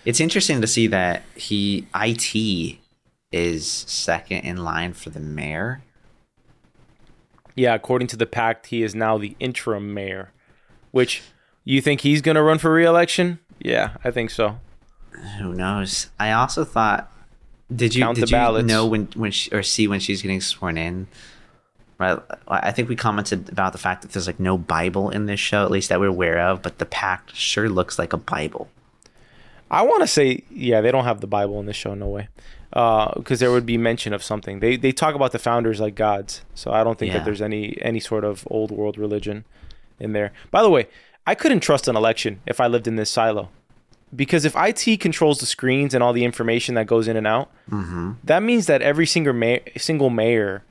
It's 0.05 0.21
interesting 0.21 0.61
to 0.63 0.67
see 0.67 0.87
that 0.87 1.23
he 1.35 1.87
IT 1.95 2.79
is 3.33 3.67
second 3.67 4.39
in 4.39 4.65
line 4.65 4.95
for 4.95 5.11
the 5.11 5.21
mayor. 5.21 5.83
Yeah, 7.55 7.75
according 7.75 8.09
to 8.09 8.17
the 8.17 8.27
pact, 8.27 8.69
he 8.69 8.83
is 8.83 8.95
now 8.95 9.19
the 9.19 9.37
interim 9.39 9.93
mayor. 9.93 10.33
Which 10.91 11.23
you 11.65 11.81
think 11.83 12.01
he's 12.01 12.23
going 12.23 12.37
to 12.37 12.43
run 12.43 12.59
for 12.59 12.73
re-election? 12.73 13.39
Yeah, 13.59 13.97
I 14.03 14.11
think 14.11 14.31
so. 14.31 14.59
Who 15.39 15.53
knows? 15.55 16.09
I 16.19 16.33
also 16.33 16.65
thought. 16.65 17.11
Did 17.75 17.95
you 17.95 18.03
Count 18.03 18.17
did 18.17 18.31
you 18.31 18.37
ballots. 18.37 18.67
know 18.67 18.85
when 18.87 19.07
when 19.15 19.31
she, 19.31 19.51
or 19.53 19.63
see 19.63 19.87
when 19.87 20.01
she's 20.01 20.23
getting 20.23 20.41
sworn 20.41 20.77
in? 20.77 21.07
Right. 21.99 22.19
I 22.49 22.73
think 22.73 22.89
we 22.89 22.97
commented 22.97 23.49
about 23.51 23.73
the 23.73 23.79
fact 23.79 24.03
that 24.03 24.13
there's 24.13 24.27
like 24.27 24.41
no 24.41 24.57
Bible 24.59 25.11
in 25.11 25.27
this 25.27 25.39
show, 25.39 25.65
at 25.65 25.71
least 25.71 25.89
that 25.91 26.01
we're 26.01 26.07
aware 26.09 26.41
of. 26.41 26.63
But 26.63 26.79
the 26.79 26.87
pact 26.87 27.37
sure 27.37 27.69
looks 27.69 27.99
like 27.99 28.13
a 28.13 28.17
Bible. 28.17 28.69
I 29.71 29.83
want 29.83 30.01
to 30.01 30.07
say, 30.09 30.43
yeah, 30.51 30.81
they 30.81 30.91
don't 30.91 31.05
have 31.05 31.21
the 31.21 31.27
Bible 31.29 31.61
in 31.61 31.67
this 31.67 31.77
show, 31.77 31.95
no 31.95 32.09
way, 32.09 32.29
uh, 32.73 33.13
because 33.17 33.39
there 33.39 33.53
would 33.53 33.67
be 33.67 33.77
mention 33.79 34.13
of 34.13 34.23
something. 34.25 34.59
They 34.61 34.77
they 34.77 34.91
talk 34.91 35.15
about 35.15 35.31
the 35.33 35.39
founders 35.39 35.79
like 35.79 35.95
gods, 35.95 36.43
so 36.55 36.73
I 36.73 36.83
don't 36.83 36.99
think 36.99 37.13
Yeah. 37.13 37.19
that 37.19 37.25
there's 37.25 37.43
any 37.43 37.79
any 37.83 38.01
sort 38.01 38.25
of 38.25 38.49
old 38.51 38.71
world 38.73 38.99
religion 38.99 39.45
in 40.01 40.13
there. 40.13 40.33
By 40.51 40.63
the 40.63 40.71
way, 40.71 40.89
I 41.27 41.35
couldn't 41.37 41.61
trust 41.61 41.87
an 41.87 41.95
election 41.95 42.41
if 42.47 42.61
I 42.61 42.67
lived 42.67 42.89
in 42.89 42.97
this 42.97 43.11
silo, 43.11 43.51
because 44.15 44.45
if 44.45 44.55
IT 44.57 45.01
controls 45.01 45.41
the 45.41 45.47
screens 45.47 45.95
and 45.95 46.03
all 46.03 46.13
the 46.13 46.25
information 46.25 46.75
that 46.75 46.87
goes 46.87 47.07
in 47.09 47.17
and 47.17 47.27
out, 47.27 47.51
that 48.25 48.43
means 48.43 48.67
that 48.67 48.83
every 48.83 49.07
single 49.07 49.33
mayor, 49.33 49.61
single 49.77 50.11
mayor 50.11 50.63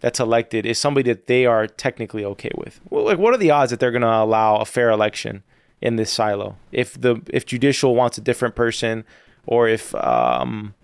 that's 0.00 0.20
elected 0.20 0.64
is 0.66 0.78
somebody 0.78 1.10
that 1.12 1.26
they 1.26 1.46
are 1.46 1.66
technically 1.66 2.24
okay 2.24 2.50
with. 2.56 2.80
Well, 2.90 3.04
like, 3.04 3.18
what 3.18 3.34
are 3.34 3.36
the 3.38 3.50
odds 3.50 3.70
that 3.70 3.80
they're 3.80 3.90
going 3.90 4.02
to 4.02 4.08
allow 4.08 4.56
a 4.56 4.64
fair 4.64 4.90
election 4.90 5.42
in 5.80 5.96
this 5.96 6.12
silo? 6.12 6.56
If 6.72 7.00
the 7.00 7.20
if 7.28 7.46
judicial 7.46 7.94
wants 7.94 8.18
a 8.18 8.20
different 8.20 8.54
person, 8.54 9.04
or 9.46 9.68
if 9.68 9.94
um, 9.94 10.74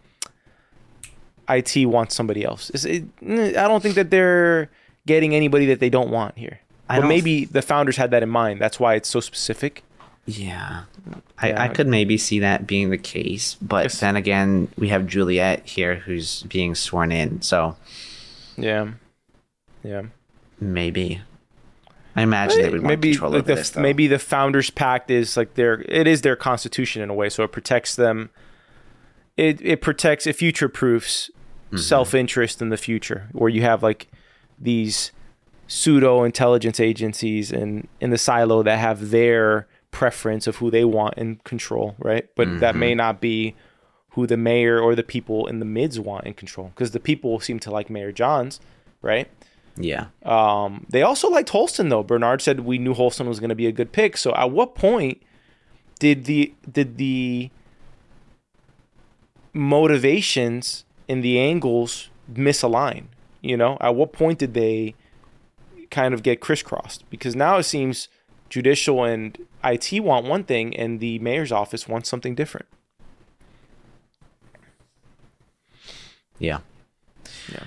IT 1.49 1.87
wants 1.87 2.15
somebody 2.15 2.45
else, 2.45 2.71
Is 2.71 2.85
it, 2.85 3.05
I 3.23 3.69
don't 3.69 3.83
think 3.83 3.95
that 3.97 4.11
they're 4.11 4.71
getting 5.07 5.35
anybody 5.35 5.67
that 5.67 5.81
they 5.81 5.91
don't 5.91 6.11
want 6.11 6.39
here. 6.39 6.61
I 6.89 7.01
but 7.01 7.09
maybe 7.09 7.45
the 7.45 7.63
founders 7.63 7.97
had 7.97 8.11
that 8.11 8.23
in 8.23 8.29
mind. 8.29 8.61
That's 8.61 8.79
why 8.79 8.95
it's 8.95 9.09
so 9.09 9.21
specific. 9.21 9.83
Yeah. 10.27 10.85
I, 11.39 11.49
Yeah. 11.49 11.63
I 11.63 11.69
could 11.69 11.87
maybe 11.87 12.17
see 12.17 12.39
that 12.41 12.67
being 12.67 12.91
the 12.91 12.99
case, 12.99 13.57
but 13.61 13.85
Yes. 13.85 14.01
then 14.01 14.17
again, 14.17 14.69
we 14.79 14.89
have 14.89 15.07
Juliette 15.07 15.67
here 15.67 15.97
who's 15.97 16.43
being 16.45 16.75
sworn 16.75 17.13
in, 17.13 17.43
so 17.43 17.77
Yeah, 18.57 18.93
yeah. 19.83 20.03
maybe. 20.61 21.21
I 22.17 22.23
imagine 22.23 22.59
they 22.63 22.71
would 22.71 22.81
want 22.83 22.87
maybe 22.87 23.11
control 23.13 23.33
like 23.33 23.39
over 23.41 23.47
the 23.49 23.55
this. 23.57 23.71
Though. 23.71 23.81
maybe 23.83 24.07
the 24.07 24.21
founders 24.21 24.71
pact 24.71 25.11
is 25.11 25.37
like 25.37 25.55
their 25.55 25.83
it 25.89 26.07
is 26.07 26.23
their 26.23 26.37
constitution 26.37 27.03
in 27.03 27.11
a 27.11 27.15
way 27.15 27.29
so 27.29 27.43
it 27.43 27.51
protects 27.51 27.97
them 27.97 28.31
it 29.37 29.61
it 29.61 29.81
protects 29.83 30.27
it 30.27 30.35
future 30.35 30.69
proofs 30.69 31.31
Mm-hmm. 31.73 31.79
self-interest 31.79 32.63
in 32.63 32.69
the 32.69 32.77
future 32.77 33.27
where 33.33 33.49
you 33.49 33.63
have 33.63 33.83
like 33.83 34.07
these 34.61 35.11
pseudo 35.67 36.23
intelligence 36.23 36.79
agencies 36.79 37.51
in 37.51 37.89
in 38.01 38.11
the 38.11 38.19
silo 38.19 38.63
that 38.63 38.79
have 38.79 39.11
their 39.11 39.67
preference 40.01 40.45
of 40.49 40.57
who 40.57 40.69
they 40.71 40.85
want 40.85 41.15
in 41.23 41.37
control 41.45 41.95
right 41.99 42.27
but 42.35 42.49
that 42.61 42.73
Mm-hmm. 42.73 42.81
may 42.81 42.95
not 42.95 43.21
be 43.21 43.55
who 44.15 44.27
the 44.27 44.37
mayor 44.37 44.77
or 44.85 44.95
the 44.95 45.03
people 45.15 45.47
in 45.47 45.59
the 45.59 45.65
mids 45.65 45.97
want 46.09 46.27
in 46.27 46.35
control 46.35 46.69
because 46.75 46.91
the 46.91 47.01
people 47.11 47.39
seem 47.41 47.59
to 47.61 47.71
like 47.71 47.89
mayor 47.89 48.13
Jahns 48.13 48.59
right 49.03 49.29
yeah. 49.77 50.07
um, 50.25 50.87
they 50.89 51.03
also 51.03 51.29
liked 51.29 51.51
Holston 51.51 51.89
though. 51.89 52.05
Bernard 52.05 52.41
said 52.41 52.61
we 52.61 52.79
knew 52.79 52.95
Holston 52.95 53.27
was 53.29 53.41
going 53.41 53.55
to 53.57 53.57
be 53.57 53.67
a 53.67 53.73
good 53.73 53.91
pick. 53.91 54.17
So 54.17 54.33
at 54.35 54.53
what 54.53 54.77
point 54.77 55.21
did 55.99 56.27
the 56.27 56.55
did 56.71 56.97
the 56.97 57.51
motivations 59.53 60.85
and 61.09 61.23
the 61.23 61.39
angles 61.39 62.09
misalign? 62.33 63.07
You 63.43 63.57
know, 63.57 63.77
at 63.81 63.95
what 63.95 64.13
point 64.13 64.39
did 64.39 64.55
they 64.55 64.95
kind 65.91 66.15
of 66.15 66.23
get 66.23 66.41
crisscrossed? 66.41 67.09
Because 67.11 67.35
now 67.37 67.59
it 67.59 67.65
seems 67.65 68.09
judicial 68.55 69.03
and 69.03 69.37
IT 69.65 70.01
want 70.01 70.27
one 70.27 70.45
thing, 70.45 70.77
and 70.77 71.01
the 71.01 71.19
mayor's 71.19 71.51
office 71.51 71.89
wants 71.89 72.09
something 72.09 72.37
different. 72.37 72.69
Yeah. 76.39 76.61
Yeah. 77.51 77.65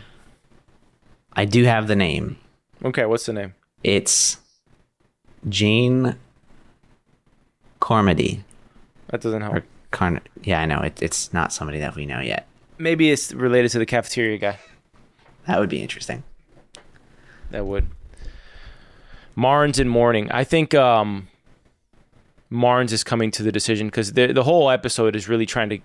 I 1.33 1.43
do 1.43 1.65
have 1.65 1.87
the 1.89 1.95
name. 1.97 2.37
Okay, 2.85 3.05
what's 3.05 3.25
the 3.25 3.33
name? 3.33 3.53
It's 3.83 4.37
Jean 5.49 6.15
Cormody. 7.81 8.43
That 9.09 9.19
doesn't 9.19 9.41
help. 9.41 9.55
Or 9.55 9.63
Carn- 9.91 10.21
yeah, 10.43 10.61
I 10.61 10.65
know. 10.65 10.79
It, 10.79 11.01
it's 11.01 11.33
not 11.33 11.51
somebody 11.51 11.79
that 11.79 11.97
we 11.97 12.05
know 12.05 12.21
yet. 12.21 12.47
Maybe 12.77 13.11
it's 13.11 13.33
related 13.33 13.71
to 13.71 13.79
the 13.79 13.85
cafeteria 13.85 14.37
guy. 14.37 14.59
That 15.47 15.59
would 15.59 15.69
be 15.69 15.81
interesting. 15.81 16.23
That 17.51 17.65
would. 17.65 17.87
Marnes 19.37 19.77
and 19.79 19.89
Mourning. 19.89 20.31
I 20.31 20.43
think 20.43 20.73
um, 20.73 21.27
Marnes 22.51 22.91
is 22.91 23.03
coming 23.03 23.29
to 23.31 23.43
the 23.43 23.51
decision 23.51 23.87
because 23.87 24.13
the 24.13 24.33
the 24.33 24.43
whole 24.43 24.69
episode 24.69 25.15
is 25.15 25.29
really 25.29 25.45
trying 25.45 25.69
to 25.69 25.79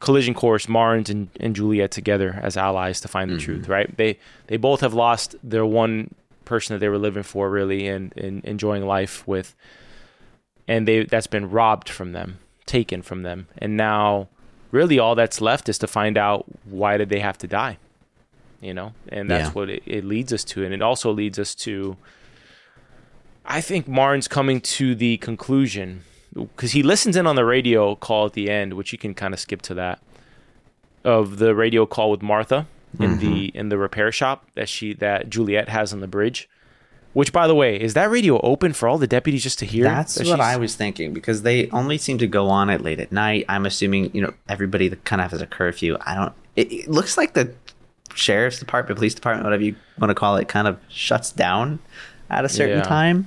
collision 0.00 0.34
course 0.34 0.66
Marnes 0.68 1.08
and, 1.08 1.28
and 1.40 1.56
Juliette 1.56 1.90
together 1.90 2.38
as 2.42 2.56
allies 2.58 3.00
to 3.00 3.08
find 3.08 3.30
the 3.30 3.38
truth. 3.38 3.68
Right? 3.68 3.96
They 3.96 4.18
they 4.48 4.58
both 4.58 4.80
have 4.82 4.92
lost 4.94 5.34
their 5.42 5.64
one 5.64 6.14
person 6.44 6.74
that 6.74 6.80
they 6.80 6.90
were 6.90 6.98
living 6.98 7.22
for 7.22 7.48
really 7.48 7.88
and, 7.88 8.12
and 8.18 8.44
enjoying 8.44 8.84
life 8.86 9.26
with, 9.26 9.54
and 10.68 10.86
they 10.86 11.04
that's 11.04 11.26
been 11.26 11.48
robbed 11.50 11.88
from 11.88 12.12
them, 12.12 12.38
taken 12.66 13.00
from 13.00 13.22
them, 13.22 13.48
and 13.56 13.76
now 13.78 14.28
really 14.72 14.98
all 14.98 15.14
that's 15.14 15.40
left 15.40 15.68
is 15.70 15.78
to 15.78 15.86
find 15.86 16.18
out 16.18 16.44
why 16.64 16.98
did 16.98 17.08
they 17.08 17.20
have 17.20 17.38
to 17.38 17.46
die 17.46 17.78
you 18.60 18.74
know 18.74 18.92
and 19.08 19.30
that's 19.30 19.48
Yeah. 19.50 19.52
what 19.52 19.70
it, 19.70 19.82
it 19.86 20.04
leads 20.04 20.32
us 20.32 20.42
to 20.42 20.64
and 20.64 20.74
it 20.74 20.82
also 20.82 21.12
leads 21.12 21.38
us 21.38 21.54
to 21.54 21.96
i 23.44 23.60
think 23.60 23.86
marnes 23.86 24.28
coming 24.28 24.60
to 24.60 24.94
the 24.94 25.16
conclusion 25.18 26.02
because 26.34 26.72
he 26.72 26.82
listens 26.82 27.16
in 27.16 27.26
on 27.26 27.36
the 27.36 27.44
radio 27.44 27.94
call 27.94 28.26
at 28.26 28.32
the 28.32 28.50
end 28.50 28.74
which 28.74 28.92
you 28.92 28.98
can 28.98 29.14
kind 29.14 29.34
of 29.34 29.40
skip 29.40 29.62
to 29.62 29.74
that 29.74 30.00
of 31.04 31.38
the 31.38 31.54
radio 31.54 31.86
call 31.86 32.10
with 32.10 32.22
martha 32.22 32.66
in 33.00 33.18
the 33.18 33.48
mm-hmm. 33.48 33.58
in 33.58 33.68
the 33.68 33.78
repair 33.78 34.12
shop 34.12 34.46
that 34.54 34.68
she 34.68 34.94
that 34.94 35.28
juliette 35.28 35.68
has 35.68 35.92
on 35.92 36.00
the 36.00 36.06
bridge 36.06 36.48
which 37.14 37.32
by 37.32 37.46
the 37.46 37.54
way 37.54 37.80
is 37.80 37.94
that 37.94 38.10
radio 38.10 38.40
open 38.40 38.72
for 38.72 38.88
all 38.88 38.98
the 38.98 39.06
deputies 39.06 39.42
just 39.42 39.58
to 39.60 39.64
hear 39.64 39.84
That's 39.84 40.16
that 40.16 40.26
what 40.26 40.40
I 40.40 40.56
was 40.56 40.74
thinking 40.74 41.14
because 41.14 41.42
they 41.42 41.70
only 41.70 41.96
seem 41.96 42.18
to 42.18 42.26
go 42.26 42.48
on 42.48 42.68
it 42.68 42.82
late 42.82 43.00
at 43.00 43.12
night. 43.12 43.46
I'm 43.48 43.64
assuming 43.64 44.10
you 44.12 44.20
know 44.20 44.34
everybody 44.48 44.88
that 44.88 45.04
kind 45.04 45.22
of 45.22 45.30
has 45.30 45.40
a 45.40 45.46
curfew. 45.46 45.96
I 46.00 46.14
don't. 46.16 46.32
It, 46.56 46.72
it 46.72 46.88
looks 46.88 47.16
like 47.16 47.34
the 47.34 47.54
sheriff's 48.14 48.58
department, 48.58 48.96
police 48.98 49.14
department, 49.14 49.44
whatever 49.44 49.62
you 49.62 49.76
want 49.98 50.10
to 50.10 50.14
call 50.14 50.36
it, 50.36 50.48
kind 50.48 50.68
of 50.68 50.78
shuts 50.88 51.30
down 51.32 51.78
at 52.30 52.44
a 52.44 52.48
certain 52.48 52.78
Yeah. 52.78 52.84
time. 52.84 53.26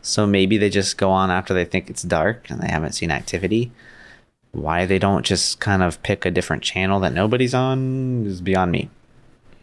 So 0.00 0.26
maybe 0.26 0.58
they 0.58 0.68
just 0.70 0.98
go 0.98 1.10
on 1.10 1.30
after 1.30 1.54
they 1.54 1.64
think 1.64 1.88
it's 1.90 2.02
dark 2.02 2.50
and 2.50 2.60
they 2.60 2.68
haven't 2.68 2.92
seen 2.92 3.10
activity. 3.10 3.70
Why 4.50 4.84
they 4.84 4.98
don't 4.98 5.24
just 5.24 5.60
kind 5.60 5.82
of 5.82 6.02
pick 6.02 6.24
a 6.26 6.30
different 6.30 6.62
channel 6.62 7.00
that 7.00 7.12
nobody's 7.14 7.54
on 7.54 8.26
is 8.26 8.40
beyond 8.40 8.72
me. 8.72 8.90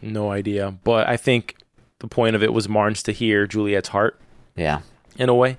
no 0.02 0.30
idea 0.30 0.74
but 0.82 1.06
i 1.06 1.14
think 1.14 1.56
the 1.98 2.06
point 2.06 2.34
of 2.34 2.42
it 2.42 2.54
was 2.54 2.66
marnes 2.66 3.02
to 3.02 3.12
hear 3.12 3.46
juliette's 3.46 3.90
heart 3.90 4.18
Yeah. 4.56 4.80
in 5.18 5.28
a 5.28 5.34
way, 5.34 5.58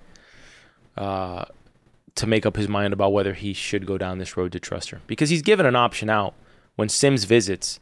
uh, 0.97 1.45
to 2.15 2.25
make 2.27 2.45
up 2.45 2.55
his 2.55 2.67
mind 2.67 2.91
about 2.93 3.13
whether 3.13 3.33
he 3.33 3.53
should 3.53 3.85
go 3.85 3.97
down 3.99 4.17
this 4.17 4.35
road 4.35 4.51
to 4.53 4.59
trust 4.59 4.89
her. 4.89 4.99
Because 5.07 5.29
he's 5.29 5.41
given 5.43 5.65
an 5.67 5.75
option 5.75 6.09
out 6.09 6.33
when 6.75 6.89
Sims 6.89 7.23
visits. 7.25 7.79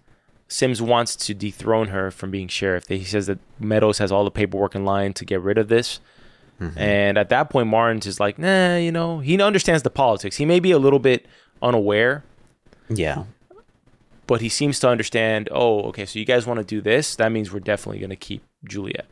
Sims 0.50 0.82
wants 0.82 1.16
to 1.16 1.34
dethrone 1.34 1.90
her 1.90 2.10
from 2.12 2.32
being 2.32 2.48
sheriff. 2.48 2.88
He 2.88 3.04
says 3.04 3.28
that 3.28 3.38
Meadows 3.60 4.00
has 4.00 4.12
all 4.12 4.24
the 4.26 4.32
paperwork 4.32 4.74
in 4.76 4.84
line 4.84 5.14
to 5.14 5.24
get 5.26 5.40
rid 5.42 5.58
of 5.58 5.68
this. 5.70 6.00
Mm-hmm. 6.60 6.78
And 6.78 7.18
at 7.18 7.30
that 7.30 7.50
point, 7.50 7.70
Marnes 7.70 8.06
is 8.06 8.20
like, 8.20 8.38
nah, 8.38 8.76
you 8.76 8.92
know, 8.92 9.20
he 9.20 9.42
understands 9.42 9.84
the 9.84 9.90
politics. 9.90 10.36
He 10.38 10.46
may 10.46 10.60
be 10.60 10.72
a 10.72 10.80
little 10.80 11.00
bit 11.00 11.26
unaware, 11.62 12.24
Yeah. 12.90 13.24
but 14.28 14.42
he 14.42 14.50
seems 14.50 14.80
to 14.80 14.90
understand, 14.90 15.48
oh, 15.52 15.84
okay, 15.84 16.06
so 16.06 16.20
you 16.20 16.26
guys 16.26 16.46
want 16.46 16.58
to 16.60 16.66
do 16.66 16.82
this? 16.82 17.16
That 17.16 17.32
means 17.32 17.54
we're 17.54 17.60
definitely 17.60 18.00
going 18.00 18.10
to 18.10 18.16
keep 18.16 18.44
Juliette. 18.66 19.06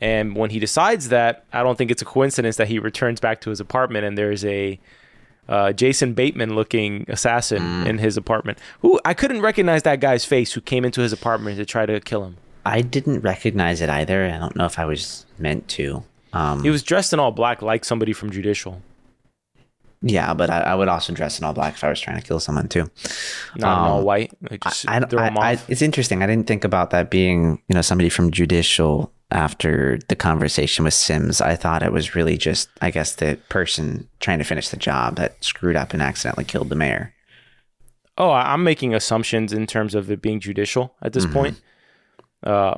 And 0.00 0.36
when 0.36 0.50
he 0.50 0.58
decides 0.58 1.08
that, 1.08 1.44
I 1.52 1.62
don't 1.62 1.76
think 1.76 1.90
it's 1.90 2.02
a 2.02 2.06
coincidence 2.06 2.56
that 2.56 2.68
he 2.68 2.78
returns 2.78 3.18
back 3.20 3.40
to 3.42 3.50
his 3.50 3.60
apartment 3.60 4.04
and 4.04 4.16
there's 4.16 4.44
a 4.44 4.78
uh, 5.48 5.72
Jason 5.72 6.14
Bateman 6.14 6.54
looking 6.54 7.04
assassin 7.08 7.86
in 7.86 7.98
his 7.98 8.16
apartment. 8.16 8.58
Who 8.80 9.00
I 9.04 9.14
couldn't 9.14 9.42
recognize 9.42 9.82
that 9.82 10.00
guy's 10.00 10.24
face 10.24 10.52
who 10.52 10.60
came 10.60 10.84
into 10.84 11.00
his 11.00 11.12
apartment 11.12 11.58
to 11.58 11.64
try 11.64 11.86
to 11.86 12.00
kill 12.00 12.24
him. 12.24 12.36
I 12.64 12.80
didn't 12.82 13.20
recognize 13.20 13.80
it 13.80 13.88
either. 13.88 14.26
I 14.26 14.38
don't 14.38 14.56
know 14.56 14.66
if 14.66 14.78
I 14.78 14.84
was 14.84 15.24
meant 15.38 15.68
to. 15.68 16.02
Um, 16.32 16.62
He 16.62 16.70
was 16.70 16.82
dressed 16.82 17.12
in 17.12 17.20
all 17.20 17.30
black 17.30 17.62
like 17.62 17.84
somebody 17.84 18.12
from 18.12 18.30
Judicial. 18.30 18.82
Yeah, 20.02 20.34
but 20.34 20.50
I, 20.50 20.60
I, 20.60 20.74
would 20.74 20.88
also 20.88 21.12
dress 21.12 21.38
in 21.38 21.44
all 21.44 21.54
black 21.54 21.74
if 21.74 21.82
I 21.82 21.88
was 21.88 21.98
trying 21.98 22.20
to 22.20 22.26
kill 22.26 22.38
someone 22.38 22.68
too. 22.68 22.90
Not 23.56 23.78
um, 23.78 23.84
all 23.84 24.02
white. 24.02 24.32
Like 24.50 24.62
just 24.62 24.88
I, 24.88 24.98
I, 24.98 25.52
I, 25.52 25.58
it's 25.68 25.80
interesting. 25.80 26.22
I 26.22 26.26
didn't 26.26 26.46
think 26.46 26.64
about 26.64 26.90
that 26.90 27.10
being, 27.10 27.62
you 27.68 27.74
know, 27.74 27.82
somebody 27.82 28.10
from 28.10 28.30
judicial 28.30 29.10
after 29.30 29.98
the 30.08 30.16
conversation 30.16 30.84
with 30.84 30.94
Sims. 30.94 31.40
I 31.40 31.56
thought 31.56 31.82
it 31.82 31.92
was 31.92 32.14
really 32.14 32.36
just, 32.36 32.68
I 32.80 32.90
guess, 32.90 33.14
the 33.14 33.38
person 33.48 34.08
trying 34.20 34.38
to 34.38 34.44
finish 34.44 34.68
the 34.68 34.76
job 34.76 35.16
that 35.16 35.42
screwed 35.42 35.76
up 35.76 35.92
and 35.92 36.02
accidentally 36.02 36.44
killed 36.44 36.68
the 36.68 36.76
mayor. 36.76 37.12
Oh, 38.18 38.30
I'm 38.30 38.64
making 38.64 38.94
assumptions 38.94 39.52
in 39.52 39.66
terms 39.66 39.94
of 39.94 40.10
it 40.10 40.22
being 40.22 40.40
judicial 40.40 40.94
at 41.02 41.12
this 41.12 41.24
mm-hmm. 41.24 41.34
point. 41.34 41.60
Uh, 42.42 42.76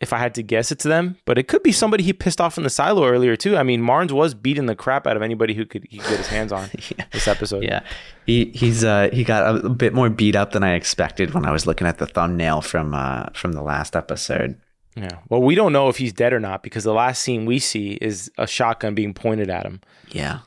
if 0.00 0.14
I 0.14 0.18
had 0.18 0.34
to 0.36 0.42
guess, 0.42 0.72
it's 0.72 0.84
them, 0.84 1.18
but 1.26 1.36
it 1.36 1.46
could 1.46 1.62
be 1.62 1.72
somebody 1.72 2.04
he 2.04 2.12
pissed 2.14 2.40
off 2.40 2.56
in 2.56 2.64
the 2.64 2.70
silo 2.70 3.06
earlier 3.06 3.36
too. 3.36 3.56
I 3.56 3.62
mean, 3.62 3.82
Marnes 3.82 4.12
was 4.12 4.32
beating 4.32 4.66
the 4.66 4.74
crap 4.74 5.06
out 5.06 5.16
of 5.16 5.22
anybody 5.22 5.52
who 5.52 5.66
could 5.66 5.86
he 5.90 5.98
could 5.98 6.08
get 6.08 6.18
his 6.18 6.28
hands 6.28 6.52
on 6.52 6.70
yeah. 6.96 7.04
this 7.12 7.28
episode. 7.28 7.64
Yeah, 7.64 7.80
he 8.24 8.46
he's 8.54 8.82
uh 8.82 9.10
he 9.12 9.24
got 9.24 9.62
a 9.62 9.68
bit 9.68 9.92
more 9.92 10.08
beat 10.08 10.36
up 10.36 10.52
than 10.52 10.62
I 10.62 10.74
expected 10.74 11.34
when 11.34 11.44
I 11.44 11.50
was 11.50 11.66
looking 11.66 11.86
at 11.86 11.98
the 11.98 12.06
thumbnail 12.06 12.62
from 12.62 12.94
uh 12.94 13.26
from 13.34 13.52
the 13.52 13.62
last 13.62 13.94
episode. 13.94 14.58
Yeah, 14.96 15.18
well, 15.28 15.40
we 15.42 15.54
don't 15.54 15.72
know 15.72 15.88
if 15.88 15.96
he's 15.96 16.12
dead 16.12 16.32
or 16.32 16.40
not 16.40 16.62
because 16.62 16.84
the 16.84 16.92
last 16.92 17.22
scene 17.22 17.46
we 17.46 17.58
see 17.58 17.92
is 18.00 18.30
a 18.38 18.46
shotgun 18.46 18.94
being 18.94 19.14
pointed 19.14 19.48
at 19.48 19.64
him. 19.64 19.80
Yeah. 20.08 20.40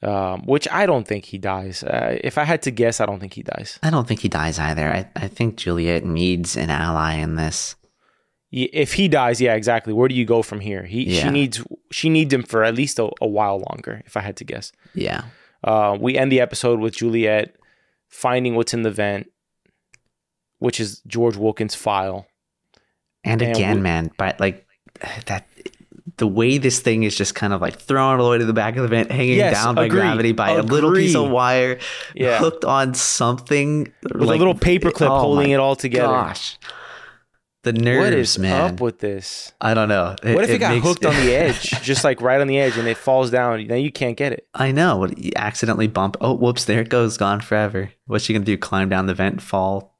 Um, 0.00 0.42
which 0.42 0.68
I 0.70 0.86
don't 0.86 1.08
think 1.08 1.24
he 1.24 1.38
dies. 1.38 1.82
Uh, 1.82 2.16
if 2.22 2.38
I 2.38 2.44
had 2.44 2.62
to 2.62 2.70
guess, 2.70 3.00
I 3.00 3.06
don't 3.06 3.18
think 3.18 3.34
he 3.34 3.42
dies. 3.42 3.80
I 3.82 3.90
don't 3.90 4.06
think 4.06 4.20
he 4.20 4.28
dies 4.28 4.56
either. 4.56 4.88
I, 4.88 5.08
I 5.16 5.26
think 5.26 5.56
Juliette 5.56 6.04
needs 6.04 6.56
an 6.56 6.70
ally 6.70 7.14
in 7.14 7.34
this 7.34 7.74
if 8.50 8.94
he 8.94 9.08
dies, 9.08 9.40
yeah, 9.40 9.54
exactly. 9.54 9.92
Where 9.92 10.08
do 10.08 10.14
you 10.14 10.24
go 10.24 10.42
from 10.42 10.60
here? 10.60 10.84
He 10.84 11.04
yeah. 11.04 11.22
she 11.22 11.30
needs 11.30 11.62
she 11.90 12.08
needs 12.08 12.32
him 12.32 12.42
for 12.42 12.64
at 12.64 12.74
least 12.74 12.98
a, 12.98 13.10
a 13.20 13.26
while 13.26 13.62
longer, 13.70 14.02
if 14.06 14.16
I 14.16 14.20
had 14.20 14.36
to 14.38 14.44
guess. 14.44 14.72
Yeah. 14.94 15.24
Uh, 15.62 15.96
we 16.00 16.16
end 16.16 16.32
the 16.32 16.40
episode 16.40 16.80
with 16.80 16.96
Juliette 16.96 17.56
finding 18.08 18.54
what's 18.54 18.72
in 18.72 18.82
the 18.82 18.90
vent, 18.90 19.30
which 20.60 20.80
is 20.80 21.02
George 21.06 21.36
Wilkins' 21.36 21.74
file. 21.74 22.26
And, 23.28 23.42
and 23.42 23.54
again, 23.54 23.76
we, 23.76 23.82
man, 23.82 24.10
but 24.16 24.40
like 24.40 24.66
that, 25.26 25.46
the 26.16 26.26
way 26.26 26.58
this 26.58 26.80
thing 26.80 27.04
is 27.04 27.16
just 27.16 27.34
kind 27.34 27.52
of 27.52 27.60
like 27.60 27.78
thrown 27.78 28.18
all 28.18 28.26
the 28.26 28.30
way 28.30 28.38
to 28.38 28.44
the 28.44 28.52
back 28.52 28.76
of 28.76 28.82
the 28.82 28.88
vent, 28.88 29.10
hanging 29.10 29.36
yes, 29.36 29.54
down 29.54 29.74
by 29.74 29.86
agree, 29.86 30.00
gravity 30.00 30.32
by 30.32 30.50
agree. 30.50 30.60
a 30.60 30.62
little 30.64 30.92
piece 30.92 31.14
of 31.14 31.30
wire, 31.30 31.78
yeah. 32.14 32.38
hooked 32.38 32.64
on 32.64 32.94
something 32.94 33.92
with 34.02 34.28
like, 34.28 34.36
a 34.36 34.38
little 34.38 34.54
paperclip 34.54 35.08
oh 35.08 35.20
holding 35.20 35.50
it 35.50 35.60
all 35.60 35.76
together. 35.76 36.08
Gosh. 36.08 36.58
The 37.64 37.72
nerves, 37.72 37.98
what 37.98 38.12
is 38.12 38.38
man. 38.38 38.74
up 38.74 38.80
with 38.80 39.00
this? 39.00 39.52
I 39.60 39.74
don't 39.74 39.88
know. 39.88 40.14
It, 40.22 40.34
what 40.34 40.44
if 40.44 40.50
it, 40.50 40.54
it 40.54 40.58
got 40.58 40.74
makes, 40.74 40.86
hooked 40.86 41.04
on 41.04 41.14
the 41.14 41.34
edge, 41.34 41.70
just 41.82 42.04
like 42.04 42.20
right 42.20 42.40
on 42.40 42.46
the 42.46 42.58
edge, 42.58 42.78
and 42.78 42.86
it 42.86 42.96
falls 42.96 43.30
down? 43.30 43.66
Then 43.66 43.80
you 43.80 43.90
can't 43.90 44.16
get 44.16 44.32
it. 44.32 44.46
I 44.54 44.70
know. 44.70 45.06
You 45.16 45.32
accidentally 45.36 45.88
bump. 45.88 46.16
Oh, 46.20 46.34
whoops! 46.34 46.64
There 46.64 46.80
it 46.80 46.88
goes, 46.88 47.16
gone 47.16 47.40
forever. 47.40 47.90
What's 48.06 48.24
she 48.24 48.32
gonna 48.32 48.44
do? 48.44 48.56
Climb 48.56 48.88
down 48.88 49.06
the 49.06 49.14
vent, 49.14 49.42
fall 49.42 49.97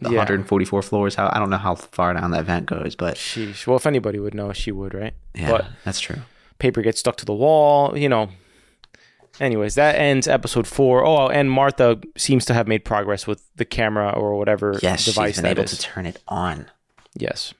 yeah. 0.00 0.08
144 0.08 0.82
floors? 0.82 1.14
How 1.14 1.30
I 1.32 1.38
don't 1.38 1.50
know 1.50 1.58
how 1.58 1.74
far 1.74 2.14
down 2.14 2.30
that 2.32 2.44
vent 2.44 2.66
goes, 2.66 2.96
but 2.96 3.16
sheesh. 3.16 3.66
Well, 3.66 3.76
if 3.76 3.86
anybody 3.86 4.18
would 4.18 4.34
know, 4.34 4.52
she 4.52 4.72
would, 4.72 4.94
right? 4.94 5.14
Yeah, 5.34 5.50
but 5.50 5.66
that's 5.84 6.00
true. 6.00 6.18
Paper 6.58 6.82
gets 6.82 7.00
stuck 7.00 7.16
to 7.16 7.24
the 7.24 7.34
wall. 7.34 7.96
You 7.96 8.08
know. 8.08 8.30
Anyways, 9.40 9.76
that 9.76 9.96
ends 9.96 10.28
episode 10.28 10.66
four. 10.66 11.04
Oh, 11.06 11.28
and 11.28 11.50
Martha 11.50 11.98
seems 12.18 12.44
to 12.44 12.54
have 12.54 12.68
made 12.68 12.84
progress 12.84 13.26
with 13.26 13.48
the 13.56 13.64
camera 13.64 14.10
or 14.10 14.36
whatever 14.36 14.78
yes, 14.82 15.06
device 15.06 15.34
she's 15.34 15.42
been 15.42 15.50
able 15.50 15.62
is. 15.62 15.70
to 15.70 15.78
turn 15.78 16.04
it 16.04 16.20
on. 16.28 16.70
Yes. 17.14 17.54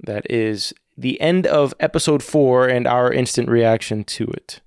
That 0.00 0.30
is 0.30 0.74
the 0.96 1.18
end 1.22 1.46
of 1.46 1.72
episode 1.80 2.22
four 2.22 2.68
and 2.68 2.86
our 2.86 3.10
instant 3.10 3.48
reaction 3.48 4.04
to 4.04 4.24
it. 4.24 4.60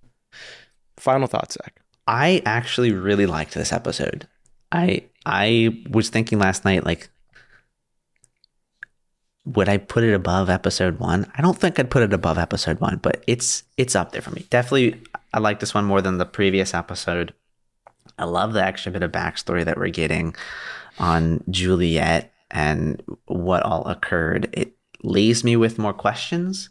Final 0.98 1.28
thoughts, 1.28 1.56
Zach. 1.56 1.82
I 2.08 2.42
actually 2.46 2.92
really 2.92 3.26
liked 3.26 3.54
this 3.54 3.72
episode. 3.72 4.28
I 4.72 5.04
I 5.26 5.84
was 5.90 6.10
thinking 6.10 6.40
last 6.40 6.66
night, 6.66 6.86
like, 6.86 7.10
would 9.46 9.70
I 9.70 9.78
put 9.78 10.04
it 10.04 10.14
above 10.14 10.50
episode 10.50 11.00
one? 11.00 11.32
I 11.36 11.42
don't 11.42 11.58
think 11.58 11.80
I'd 11.80 11.90
put 11.90 12.04
it 12.04 12.14
above 12.14 12.38
episode 12.38 12.80
one, 12.80 13.00
but 13.02 13.24
it's 13.28 13.64
it's 13.78 13.96
up 13.96 14.12
there 14.12 14.22
for 14.22 14.32
me. 14.32 14.46
Definitely, 14.50 15.02
I 15.34 15.40
like 15.40 15.60
this 15.60 15.74
one 15.74 15.86
more 15.86 16.02
than 16.02 16.18
the 16.18 16.26
previous 16.26 16.74
episode. 16.74 17.34
I 18.18 18.26
love 18.26 18.54
the 18.54 18.64
extra 18.64 18.92
bit 18.92 19.04
of 19.04 19.12
backstory 19.12 19.66
that 19.66 19.78
we're 19.78 19.90
getting 19.90 20.36
on 21.00 21.44
Juliette 21.50 22.32
and 22.52 23.02
what 23.26 23.64
all 23.64 23.86
occurred, 23.88 24.50
it 24.54 24.76
leaves 25.04 25.44
me 25.44 25.56
with 25.56 25.80
more 25.80 25.94
questions. 25.94 26.70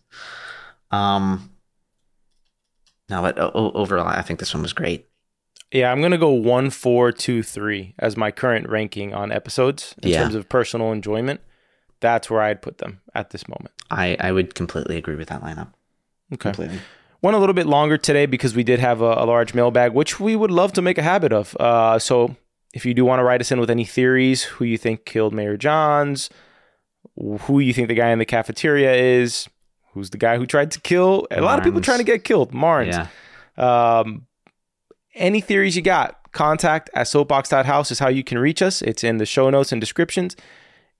Um, 0.90 1.50
no, 3.08 3.22
but 3.22 3.38
overall, 3.38 4.06
I 4.06 4.22
think 4.22 4.38
this 4.38 4.54
one 4.54 4.62
was 4.62 4.72
great. 4.72 5.08
Yeah, 5.72 5.92
I'm 5.92 6.02
gonna 6.02 6.18
go 6.18 6.30
one, 6.30 6.70
four, 6.70 7.12
two, 7.12 7.42
three 7.42 7.94
as 7.98 8.16
my 8.16 8.30
current 8.30 8.68
ranking 8.68 9.14
on 9.14 9.30
episodes 9.30 9.94
in 10.02 10.10
yeah. 10.10 10.22
terms 10.22 10.34
of 10.34 10.48
personal 10.48 10.92
enjoyment. 10.92 11.40
That's 12.00 12.30
where 12.30 12.40
I'd 12.40 12.62
put 12.62 12.78
them 12.78 13.00
at 13.14 13.30
this 13.30 13.46
moment. 13.48 13.72
I 13.90 14.16
I 14.18 14.32
would 14.32 14.54
completely 14.54 14.96
agree 14.96 15.16
with 15.16 15.28
that 15.28 15.42
lineup. 15.42 15.72
Okay. 16.32 16.50
Completely. 16.50 16.80
Went 17.22 17.36
a 17.36 17.38
little 17.38 17.54
bit 17.54 17.66
longer 17.66 17.98
today 17.98 18.24
because 18.24 18.54
we 18.54 18.64
did 18.64 18.80
have 18.80 19.02
a, 19.02 19.12
a 19.12 19.26
large 19.26 19.52
mailbag, 19.52 19.92
which 19.92 20.18
we 20.18 20.34
would 20.34 20.50
love 20.50 20.72
to 20.72 20.82
make 20.82 20.96
a 20.96 21.02
habit 21.02 21.32
of. 21.32 21.54
Uh, 21.60 21.98
so 21.98 22.34
if 22.72 22.86
you 22.86 22.94
do 22.94 23.04
want 23.04 23.20
to 23.20 23.24
write 23.24 23.40
us 23.42 23.52
in 23.52 23.60
with 23.60 23.68
any 23.68 23.84
theories, 23.84 24.44
who 24.44 24.64
you 24.64 24.78
think 24.78 25.04
killed 25.04 25.34
Mayor 25.34 25.58
Jahns, 25.58 26.30
who 27.16 27.58
you 27.58 27.74
think 27.74 27.88
the 27.88 27.94
guy 27.94 28.08
in 28.08 28.18
the 28.18 28.24
cafeteria 28.24 28.94
is, 28.94 29.48
who's 29.92 30.10
the 30.10 30.18
guy 30.18 30.38
who 30.38 30.46
tried 30.46 30.70
to 30.70 30.80
kill 30.80 31.26
a 31.30 31.34
Marnes. 31.34 31.44
lot 31.44 31.58
of 31.58 31.64
people 31.64 31.80
trying 31.80 31.98
to 31.98 32.04
get 32.04 32.24
killed, 32.24 32.52
Marnes. 32.52 33.08
Yeah. 33.58 33.98
Um, 33.98 34.26
any 35.14 35.40
theories 35.40 35.76
you 35.76 35.82
got, 35.82 36.32
contact 36.32 36.90
at 36.94 37.08
soapbox.house 37.08 37.90
is 37.90 37.98
how 37.98 38.08
you 38.08 38.22
can 38.22 38.38
reach 38.38 38.62
us. 38.62 38.82
It's 38.82 39.04
in 39.04 39.18
the 39.18 39.26
show 39.26 39.50
notes 39.50 39.72
and 39.72 39.80
descriptions. 39.80 40.36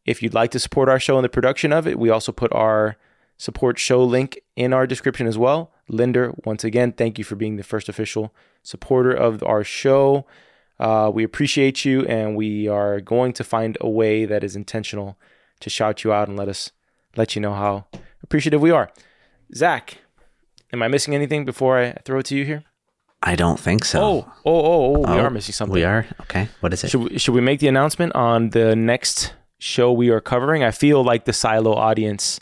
If 0.05 0.23
you'd 0.23 0.35
like 0.35 0.51
to 0.53 0.59
support 0.59 0.89
our 0.89 0.99
show 0.99 1.17
and 1.17 1.25
the 1.25 1.29
production 1.29 1.73
of 1.73 1.87
it, 1.87 1.99
we 1.99 2.11
also 2.11 2.33
put 2.33 2.53
our 2.53 2.97
support 3.37 3.79
show 3.79 4.03
link 4.03 4.41
in 4.57 4.73
our 4.73 4.87
description 4.87 5.27
as 5.27 5.39
well. 5.39 5.73
Linder, 5.89 6.35
once 6.45 6.65
again, 6.65 6.93
thank 6.93 7.19
you 7.19 7.25
for 7.25 7.37
being 7.37 7.57
the 7.57 7.63
first 7.63 7.89
official 7.89 8.35
supporter 8.63 9.13
of 9.13 9.43
our 9.43 9.65
show. 9.65 10.27
Uh, 10.79 11.11
we 11.13 11.25
appreciate 11.25 11.85
you, 11.85 12.05
and 12.07 12.37
we 12.37 12.67
are 12.67 13.01
going 13.01 13.33
to 13.35 13.45
find 13.45 13.77
a 13.81 13.89
way 13.89 14.25
that 14.25 14.43
is 14.43 14.57
intentional 14.57 15.19
to 15.61 15.69
shout 15.69 16.05
you 16.05 16.13
out 16.13 16.29
and 16.29 16.39
let 16.39 16.49
us 16.49 16.71
let 17.17 17.35
you 17.35 17.41
know 17.41 17.53
how 17.53 17.87
appreciative 18.23 18.61
we 18.61 18.71
are. 18.71 18.91
Zach, 19.55 19.99
am 20.73 20.83
I 20.83 20.89
missing 20.89 21.15
anything 21.15 21.45
before 21.45 21.79
I 21.79 21.93
throw 22.05 22.21
it 22.21 22.27
to 22.27 22.37
you 22.37 22.45
here? 22.45 22.65
I 23.23 23.37
don't 23.37 23.61
think 23.61 23.85
so. 23.85 24.03
Oh, 24.03 24.33
oh, 24.47 24.61
oh, 24.61 24.97
oh, 24.97 24.99
we 25.01 25.07
oh, 25.07 25.25
are 25.25 25.31
missing 25.31 25.53
something. 25.53 25.75
We 25.75 25.85
are? 25.85 26.07
Okay. 26.23 26.49
What 26.61 26.73
is 26.73 26.85
it? 26.85 26.91
Should 26.91 27.11
we, 27.11 27.19
should 27.19 27.35
we 27.35 27.41
make 27.41 27.61
the 27.61 27.69
announcement 27.69 28.15
on 28.15 28.51
the 28.51 28.75
next 28.75 29.35
show 29.59 29.93
we 29.93 30.09
are 30.09 30.21
covering? 30.21 30.63
I 30.63 30.71
feel 30.71 31.05
like 31.05 31.27
the 31.27 31.33
Silo 31.33 31.75
audience 31.75 32.41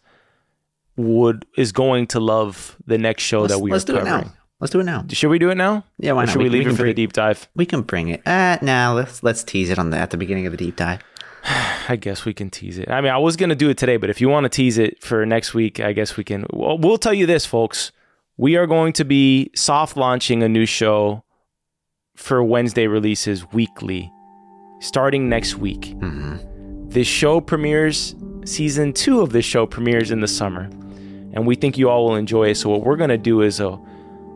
would 0.97 1.47
is 1.57 1.72
going 1.72 2.07
to 2.09 2.20
love 2.20 2.76
the 2.87 2.99
next 2.99 3.24
show 3.24 3.41
let's, 3.41 3.55
that 3.55 3.61
we 3.61 3.72
are 3.72 3.81
covering. 3.81 4.05
Let's 4.05 4.07
do 4.07 4.18
it 4.18 4.24
now. 4.24 4.33
Let's 4.61 4.72
do 4.72 4.81
it 4.81 4.85
now. 4.85 5.05
Should 5.09 5.31
we 5.31 5.39
do 5.39 5.51
it 5.51 5.57
now? 5.57 5.85
Yeah, 5.99 6.12
why 6.12 6.22
or 6.22 6.26
not? 6.26 6.33
Should 6.33 6.39
we, 6.39 6.45
we 6.45 6.51
leave 6.51 6.66
it 6.66 6.70
for 6.70 6.79
bring, 6.79 6.91
the 6.91 6.95
deep 6.95 7.12
dive? 7.12 7.49
We 7.55 7.66
can 7.66 7.83
bring 7.83 8.09
it. 8.09 8.26
Uh, 8.26 8.59
now 8.62 8.95
let's 8.95 9.22
let's 9.22 9.43
tease 9.43 9.70
it 9.70 9.79
on 9.79 9.91
the 9.91 9.99
at 9.99 10.11
the 10.11 10.16
beginning 10.16 10.47
of 10.47 10.53
the 10.53 10.59
deep 10.59 10.76
dive. 10.76 11.03
I 11.89 11.97
guess 11.97 12.24
we 12.24 12.35
can 12.35 12.51
tease 12.51 12.79
it. 12.79 12.89
I 12.91 13.01
mean, 13.01 13.12
I 13.12 13.18
was 13.18 13.37
gonna 13.37 13.55
do 13.55 13.68
it 13.68 13.79
today, 13.79 13.97
but 13.97 14.11
if 14.11 14.20
you 14.20 14.29
want 14.29 14.45
to 14.45 14.49
tease 14.49 14.79
it 14.79 15.03
for 15.03 15.24
next 15.26 15.55
week, 15.55 15.81
I 15.81 15.93
guess 15.93 16.16
we 16.16 16.22
can. 16.22 16.47
Well, 16.51 16.79
we'll 16.79 16.99
tell 16.99 17.14
you 17.14 17.26
this, 17.26 17.47
folks. 17.47 17.91
We 18.41 18.55
are 18.55 18.68
going 18.68 18.93
to 18.95 19.05
be 19.05 19.51
soft 19.57 19.97
launching 19.97 20.45
a 20.45 20.49
new 20.49 20.64
show 20.64 21.24
for 22.14 22.41
Wednesday 22.41 22.86
releases 22.86 23.45
weekly, 23.53 24.12
starting 24.78 25.28
next 25.28 25.57
week. 25.57 25.80
Mm-hmm. 25.80 26.89
This 26.89 27.09
show 27.09 27.41
premieres. 27.41 28.14
Season 28.45 28.93
two 28.93 29.20
of 29.20 29.32
this 29.32 29.45
show 29.45 29.66
premieres 29.66 30.12
in 30.12 30.20
the 30.20 30.28
summer, 30.28 30.70
and 31.32 31.49
we 31.49 31.57
think 31.57 31.76
you 31.76 31.91
all 31.91 32.07
will 32.07 32.14
enjoy 32.14 32.51
it. 32.51 32.55
So 32.55 32.70
what 32.70 32.82
we're 32.82 32.97
gonna 32.97 33.18
do 33.18 33.43
is 33.43 33.59
a 33.59 33.76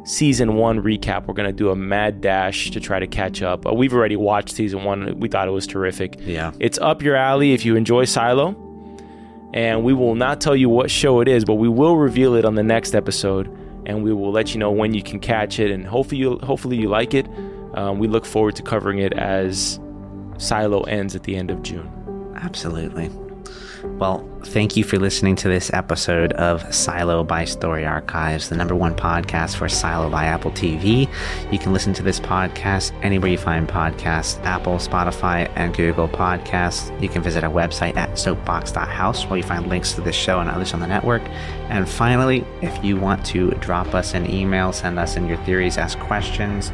season 0.03 0.57
one 0.57 0.83
recap. 0.83 1.27
We're 1.29 1.35
going 1.35 1.49
to 1.49 1.57
do 1.57 1.71
a 1.71 1.77
mad 1.77 2.21
dash 2.21 2.73
to 2.73 2.81
try 2.81 2.99
to 2.99 3.07
catch 3.07 3.41
up. 3.41 3.65
Uh, 3.65 3.73
we've 3.73 3.95
already 3.95 4.17
watched 4.17 4.57
season 4.57 4.83
one. 4.83 5.21
We 5.21 5.29
thought 5.29 5.47
it 5.47 5.53
was 5.53 5.65
terrific. 5.65 6.17
Yeah. 6.19 6.51
It's 6.59 6.77
up 6.79 7.03
your 7.03 7.15
alley 7.15 7.53
if 7.53 7.65
you 7.65 7.77
enjoy 7.77 8.07
Silo. 8.07 8.57
And 9.55 9.85
we 9.85 9.93
will 9.93 10.17
not 10.17 10.41
tell 10.41 10.57
you 10.57 10.69
what 10.69 10.91
show 10.91 11.21
it 11.21 11.29
is, 11.29 11.45
but 11.45 11.55
we 11.55 11.69
will 11.69 11.97
reveal 11.97 12.35
it 12.35 12.45
on 12.45 12.57
the 12.57 12.65
next 12.65 12.97
episode. 12.97 13.57
And 13.87 14.03
we 14.03 14.13
will 14.13 14.31
let 14.31 14.55
you 14.55 14.59
know 14.59 14.71
when 14.71 14.95
you 14.95 15.03
can 15.03 15.21
catch 15.21 15.59
it. 15.59 15.71
And 15.71 15.87
hopefully 15.87 16.21
you, 16.21 16.39
hopefully 16.39 16.77
you 16.77 16.89
like 16.89 17.15
it. 17.15 17.27
Um, 17.75 17.99
we 17.99 18.07
look 18.07 18.25
forward 18.25 18.57
to 18.57 18.63
covering 18.63 18.99
it 18.99 19.13
as 19.15 19.81
Silo 20.39 20.83
ends 20.83 21.17
at 21.17 21.25
the 21.25 21.37
end 21.37 21.51
of 21.51 21.63
June. 21.63 21.91
Absolutely. 22.37 23.11
Well, 23.85 24.29
thank 24.45 24.77
you 24.77 24.85
for 24.85 24.97
listening 24.97 25.35
to 25.37 25.49
this 25.49 25.73
episode 25.73 26.33
of 26.35 26.73
Silo 26.73 27.25
by 27.25 27.45
Story 27.45 27.85
Archives, 27.85 28.49
the 28.49 28.57
number 28.57 28.77
one 28.77 28.95
podcast 28.95 29.57
for 29.57 29.69
Silo 29.69 30.09
by 30.09 30.27
Apple 30.27 30.53
TV. 30.53 31.09
You 31.51 31.59
can 31.59 31.73
listen 31.73 31.93
to 31.95 32.03
this 32.03 32.21
podcast 32.21 32.93
anywhere 33.03 33.31
you 33.31 33.39
find 33.39 33.69
podcasts 33.69 34.41
Apple, 34.45 34.75
Spotify, 34.75 35.51
and 35.57 35.75
Google 35.75 36.09
Podcasts. 36.09 37.01
You 37.03 37.09
can 37.09 37.23
visit 37.23 37.43
our 37.43 37.51
website 37.51 37.97
at 37.97 38.17
soapbox.house 38.19 39.27
where 39.27 39.39
you 39.39 39.43
find 39.43 39.67
links 39.67 39.95
to 39.95 40.01
this 40.01 40.17
show 40.17 40.39
and 40.39 40.49
others 40.49 40.75
on 40.75 40.81
the 40.81 40.87
network. 40.87 41.23
And 41.69 41.89
finally, 41.89 42.45
if 42.61 42.85
you 42.85 42.97
want 42.97 43.25
to 43.27 43.51
drop 43.53 43.95
us 43.95 44.15
an 44.15 44.31
email, 44.31 44.73
send 44.73 44.99
us 44.99 45.17
in 45.17 45.27
your 45.27 45.39
theories, 45.39 45.77
ask 45.77 45.99
questions, 45.99 46.71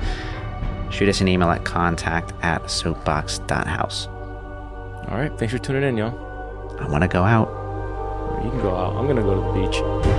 shoot 0.91 1.09
us 1.09 1.23
an 1.23 1.29
email 1.29 1.49
at 1.49 1.65
contact 1.65 2.35
at 2.43 2.71
soapbox.house. 2.71 4.09
All 4.09 5.17
right. 5.17 5.33
Thanks 5.39 5.55
for 5.55 5.59
tuning 5.59 5.85
in, 5.85 5.97
y'all. 5.97 6.28
I 6.81 6.87
want 6.87 7.03
to 7.03 7.09
go 7.09 7.25
out. 7.25 7.49
You 8.45 8.51
can 8.51 8.61
go 8.61 8.75
out. 8.75 8.97
I'm 8.97 9.07
going 9.07 9.17
to 9.17 9.23
go 9.23 9.35
to 9.35 9.41
the 9.41 9.67
beach. 9.67 10.18